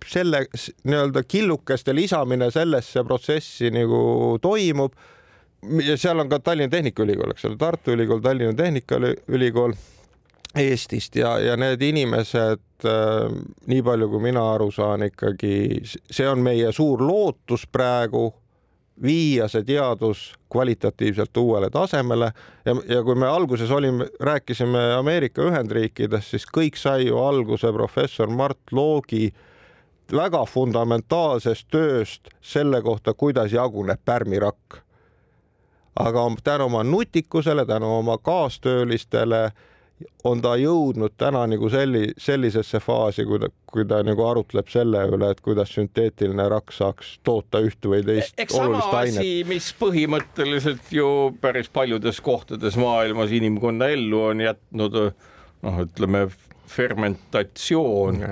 selle 0.07 0.45
nii-öelda 0.83 1.23
killukeste 1.23 1.95
lisamine 1.95 2.51
sellesse 2.51 3.03
protsessi 3.03 3.71
nagu 3.71 4.37
toimub. 4.41 4.93
ja 5.85 5.97
seal 5.97 6.19
on 6.19 6.29
ka 6.29 6.39
Tallinna 6.39 6.71
Tehnikaülikool, 6.71 7.31
eks 7.31 7.45
ole, 7.45 7.57
Tartu 7.57 7.93
Ülikool, 7.93 8.21
Tallinna 8.21 8.53
Tehnikaülikool 8.57 9.73
Eestist 10.57 11.15
ja, 11.15 11.37
ja 11.39 11.55
need 11.55 11.81
inimesed 11.81 12.85
äh,, 12.85 13.35
nii 13.71 13.83
palju 13.85 14.09
kui 14.11 14.23
mina 14.25 14.43
aru 14.53 14.71
saan, 14.71 15.05
ikkagi 15.07 15.53
see 15.85 16.27
on 16.27 16.41
meie 16.43 16.73
suur 16.75 17.03
lootus 17.05 17.67
praegu 17.71 18.25
viia 19.04 19.47
see 19.49 19.64
teadus 19.66 20.34
kvalitatiivselt 20.52 21.38
uuele 21.38 21.70
tasemele 21.70 22.32
ja, 22.66 22.76
ja 22.88 23.04
kui 23.04 23.16
me 23.16 23.28
alguses 23.28 23.72
olime, 23.72 24.08
rääkisime 24.20 24.93
Ameerika 24.97 25.41
Ühendriikidest, 25.47 26.36
siis 26.36 26.45
kõik 26.45 26.78
sai 26.78 27.08
ju 27.08 27.18
alguse 27.18 27.72
professor 27.74 28.30
Mart 28.30 28.72
Loogi 28.72 29.32
väga 30.12 30.43
fundamentaalsest 30.45 31.68
tööst 31.72 32.32
selle 32.41 32.82
kohta, 32.82 33.14
kuidas 33.14 33.54
jaguneb 33.54 33.99
pärmirakk. 34.06 34.82
aga 35.95 36.22
tänu 36.43 36.66
oma 36.66 36.84
nutikusele, 36.84 37.66
tänu 37.66 37.97
oma 37.97 38.18
kaastöölistele 38.18 39.52
on 40.24 40.41
ta 40.41 40.54
jõudnud 40.60 41.16
täna 41.20 41.43
nagu 41.49 41.70
selli-, 41.72 42.12
sellisesse 42.22 42.80
faasi, 42.84 43.26
kui 43.28 43.39
ta, 43.41 43.49
kui 43.72 43.86
ta 43.88 44.02
nagu 44.06 44.26
arutleb 44.28 44.70
selle 44.72 45.04
üle, 45.10 45.32
et 45.34 45.41
kuidas 45.43 45.74
sünteetiline 45.76 46.47
rakk 46.52 46.74
saaks 46.76 47.16
toota 47.28 47.62
ühte 47.66 47.91
või 47.91 48.04
teist 48.08 48.39
Eks 48.41 48.58
olulist 48.60 48.93
ainet. 48.97 49.47
mis 49.49 49.72
põhimõtteliselt 49.80 50.93
ju 50.93 51.10
päris 51.41 51.72
paljudes 51.74 52.22
kohtades 52.22 52.78
maailmas 52.80 53.34
inimkonna 53.36 53.91
ellu 53.95 54.24
on 54.32 54.45
jätnud 54.45 54.97
noh, 55.02 55.84
ütleme 55.86 56.28
fermentatsioon 56.72 58.24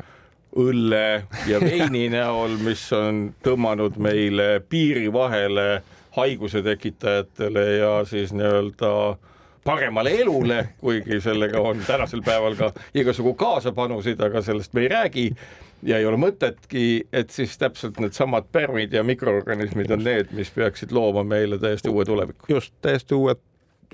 õlle 0.60 1.06
ja 1.48 1.62
veini 1.62 2.08
näol, 2.16 2.58
mis 2.64 2.84
on 2.96 3.30
tõmmanud 3.46 4.00
meile 4.02 4.60
piiri 4.70 5.10
vahele 5.14 5.82
haiguse 6.18 6.62
tekitajatele 6.66 7.66
ja 7.78 7.92
siis 8.10 8.34
nii-öelda 8.34 8.94
paremale 9.64 10.12
elule, 10.22 10.70
kuigi 10.80 11.22
sellega 11.22 11.62
on 11.62 11.82
tänasel 11.88 12.22
päeval 12.26 12.56
ka 12.56 12.72
igasugu 12.96 13.34
kaasapanusid, 13.34 14.22
aga 14.22 14.42
sellest 14.42 14.74
me 14.74 14.82
ei 14.82 14.88
räägi 14.88 15.26
ja 15.84 15.98
ei 15.98 16.06
ole 16.06 16.18
mõtetki, 16.20 17.08
et 17.14 17.30
siis 17.30 17.58
täpselt 17.58 18.00
needsamad 18.00 18.50
pärmid 18.52 18.94
ja 18.94 19.04
mikroorganismid 19.04 19.92
on 19.96 20.04
need, 20.04 20.34
mis 20.36 20.52
peaksid 20.56 20.92
looma 20.96 21.24
meile 21.24 21.60
täiesti 21.60 21.90
uue 21.90 22.06
tuleviku. 22.06 22.46
just, 22.50 22.74
täiesti 22.82 23.16
uue, 23.16 23.36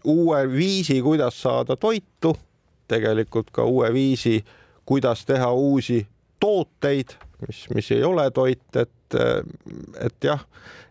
uue 0.04 0.52
viisi, 0.52 1.02
kuidas 1.02 1.42
saada 1.42 1.76
toitu, 1.76 2.36
tegelikult 2.88 3.52
ka 3.52 3.64
uue 3.64 3.94
viisi, 3.94 4.44
kuidas 4.86 5.26
teha 5.26 5.52
uusi 5.54 6.08
tooteid, 6.40 7.16
mis, 7.48 7.66
mis 7.74 7.92
ei 7.92 8.04
ole 8.04 8.30
toit, 8.32 8.76
et, 8.76 9.20
et 10.02 10.24
jah, 10.24 10.46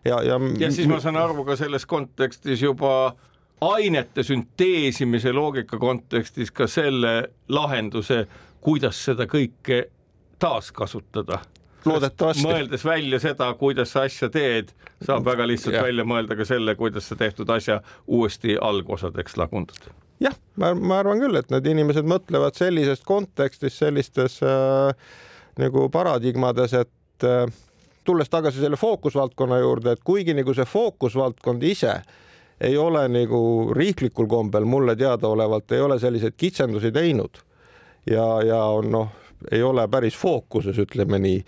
ja, 0.05 0.21
ja. 0.23 0.39
ja 0.59 0.71
siis 0.71 0.87
ma 0.87 0.99
saan 0.99 1.17
aru 1.19 1.45
ka 1.45 1.55
selles 1.59 1.85
kontekstis 1.85 2.61
juba 2.61 3.15
ainete 3.61 4.23
sünteesimise 4.23 5.33
loogika 5.33 5.77
kontekstis 5.77 6.51
ka 6.51 6.67
selle 6.67 7.29
lahenduse, 7.49 8.25
kuidas 8.61 8.99
seda 9.05 9.27
kõike 9.29 9.85
taaskasutada 10.39 11.39
loodetavasti. 11.85 12.43
mõeldes 12.43 12.85
välja 12.85 13.19
seda, 13.19 13.51
kuidas 13.59 13.93
sa 13.93 14.05
asja 14.09 14.29
teed, 14.29 14.71
saab 15.05 15.25
väga 15.25 15.47
lihtsalt 15.47 15.77
ja. 15.77 15.83
välja 15.85 16.05
mõelda 16.07 16.37
ka 16.37 16.47
selle, 16.47 16.75
kuidas 16.75 17.07
sa 17.09 17.17
tehtud 17.19 17.49
asja 17.49 17.81
uuesti 18.07 18.57
algosadeks 18.61 19.37
lagundad. 19.37 19.91
jah, 20.19 20.35
ma, 20.55 20.73
ma 20.75 20.99
arvan 21.03 21.21
küll, 21.23 21.39
et 21.39 21.53
need 21.53 21.69
inimesed 21.75 22.07
mõtlevad 22.09 22.57
sellisest 22.57 23.05
kontekstist, 23.07 23.77
sellistes 23.77 24.41
äh, 24.43 24.91
nagu 25.61 25.87
paradigmades, 25.93 26.73
et 26.73 27.27
äh, 27.27 27.45
tulles 28.03 28.29
tagasi 28.29 28.63
selle 28.63 28.79
fookusvaldkonna 28.79 29.59
juurde, 29.61 29.95
et 29.95 30.03
kuigi 30.03 30.35
nagu 30.37 30.53
see 30.53 30.67
fookusvaldkond 30.69 31.63
ise 31.63 31.99
ei 32.61 32.77
ole 32.77 33.07
nagu 33.11 33.71
riiklikul 33.75 34.27
kombel 34.31 34.65
mulle 34.65 34.95
teadaolevalt 34.95 35.71
ei 35.71 35.81
ole 35.81 35.99
selliseid 35.99 36.33
kitsendusi 36.37 36.91
teinud 36.91 37.41
ja, 38.09 38.25
ja 38.43 38.63
on 38.63 38.91
noh 38.91 39.09
ei 39.51 39.63
ole 39.63 39.87
päris 39.87 40.17
fookuses, 40.17 40.77
ütleme 40.79 41.19
nii. 41.19 41.41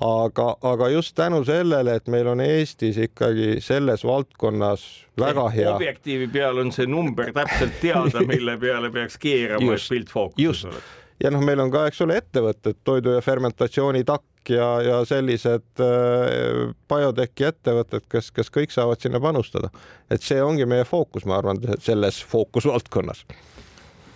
aga, 0.00 0.56
aga 0.62 0.88
just 0.88 1.14
tänu 1.14 1.44
sellele, 1.44 1.94
et 1.94 2.08
meil 2.10 2.26
on 2.26 2.40
Eestis 2.40 2.96
ikkagi 2.98 3.60
selles 3.62 4.04
valdkonnas 4.04 5.06
väga 5.20 5.48
hea. 5.54 5.74
objektiivi 5.74 6.28
peal 6.28 6.58
on 6.58 6.72
see 6.72 6.86
number 6.86 7.32
täpselt 7.32 7.78
teada, 7.80 8.24
mille 8.34 8.58
peale 8.58 8.90
peaks 8.90 9.18
keerama, 9.18 9.74
et 9.74 9.88
pilt 9.90 10.10
fookuses 10.10 10.64
oleks. 10.70 10.94
ja 11.22 11.30
noh, 11.30 11.44
meil 11.46 11.62
on 11.62 11.70
ka, 11.70 11.86
eks 11.90 12.02
ole, 12.02 12.18
ettevõtted, 12.22 12.82
toidu 12.84 13.14
ja 13.14 13.22
fermentatsiooni 13.22 14.04
takk 14.04 14.26
ja, 14.50 14.68
ja 14.82 15.00
sellised 15.08 15.82
äh, 15.82 16.74
biotechi 16.90 17.48
ettevõtted, 17.48 18.06
kes, 18.10 18.30
kes 18.34 18.52
kõik 18.54 18.74
saavad 18.74 19.00
sinna 19.00 19.20
panustada. 19.20 19.70
et 20.10 20.22
see 20.22 20.42
ongi 20.42 20.66
meie 20.66 20.84
fookus, 20.84 21.24
ma 21.24 21.38
arvan, 21.38 21.60
selles 21.80 22.22
fookusvaldkonnas 22.28 23.24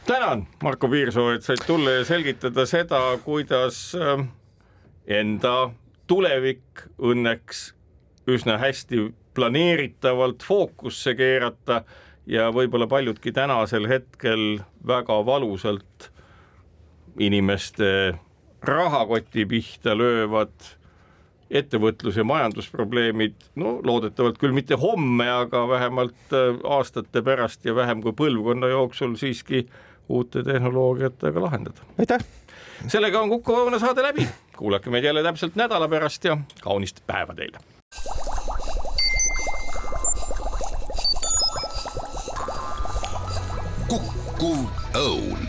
tänan, 0.09 0.47
Marko 0.63 0.89
Piirsoo, 0.89 1.31
et 1.37 1.45
said 1.45 1.61
tulla 1.67 1.99
ja 1.99 2.05
selgitada 2.05 2.65
seda, 2.67 3.01
kuidas 3.25 3.93
ähm, 3.95 4.31
enda 5.05 5.71
tulevik 6.09 6.87
õnneks 6.97 7.75
üsna 8.29 8.57
hästi 8.59 9.11
planeeritavalt 9.37 10.45
fookusse 10.45 11.13
keerata 11.15 11.83
ja 12.27 12.49
võib-olla 12.53 12.89
paljudki 12.89 13.33
tänasel 13.37 13.89
hetkel 13.89 14.63
väga 14.87 15.19
valusalt 15.27 16.09
inimeste 17.19 17.91
rahakoti 18.63 19.47
pihta 19.47 19.99
löövad 19.99 20.53
ettevõtlus- 21.51 22.17
ja 22.17 22.25
majandusprobleemid, 22.25 23.35
no 23.57 23.79
loodetavalt 23.85 24.39
küll 24.39 24.53
mitte 24.53 24.77
homme, 24.77 25.31
aga 25.31 25.69
vähemalt 25.69 26.35
äh, 26.37 26.59
aastate 26.65 27.23
pärast 27.23 27.65
ja 27.65 27.75
vähem 27.75 28.03
kui 28.03 28.13
põlvkonna 28.13 28.69
jooksul 28.69 29.17
siiski 29.17 29.67
uute 30.09 30.43
tehnoloogiatega 30.43 31.43
lahendada. 31.43 31.81
aitäh! 31.99 32.25
sellega 32.87 33.21
on 33.21 33.29
Kuku 33.29 33.53
Õuna 33.53 33.79
saade 33.79 34.03
läbi, 34.03 34.29
kuulake 34.57 34.91
meid 34.91 35.05
jälle 35.05 35.23
täpselt 35.23 35.57
nädala 35.57 35.89
pärast 35.89 36.25
ja 36.25 36.39
kaunist 36.61 37.03
päeva 37.07 37.35
teile! 37.35 37.59
kukkuv 43.89 44.69
õun 44.95 45.48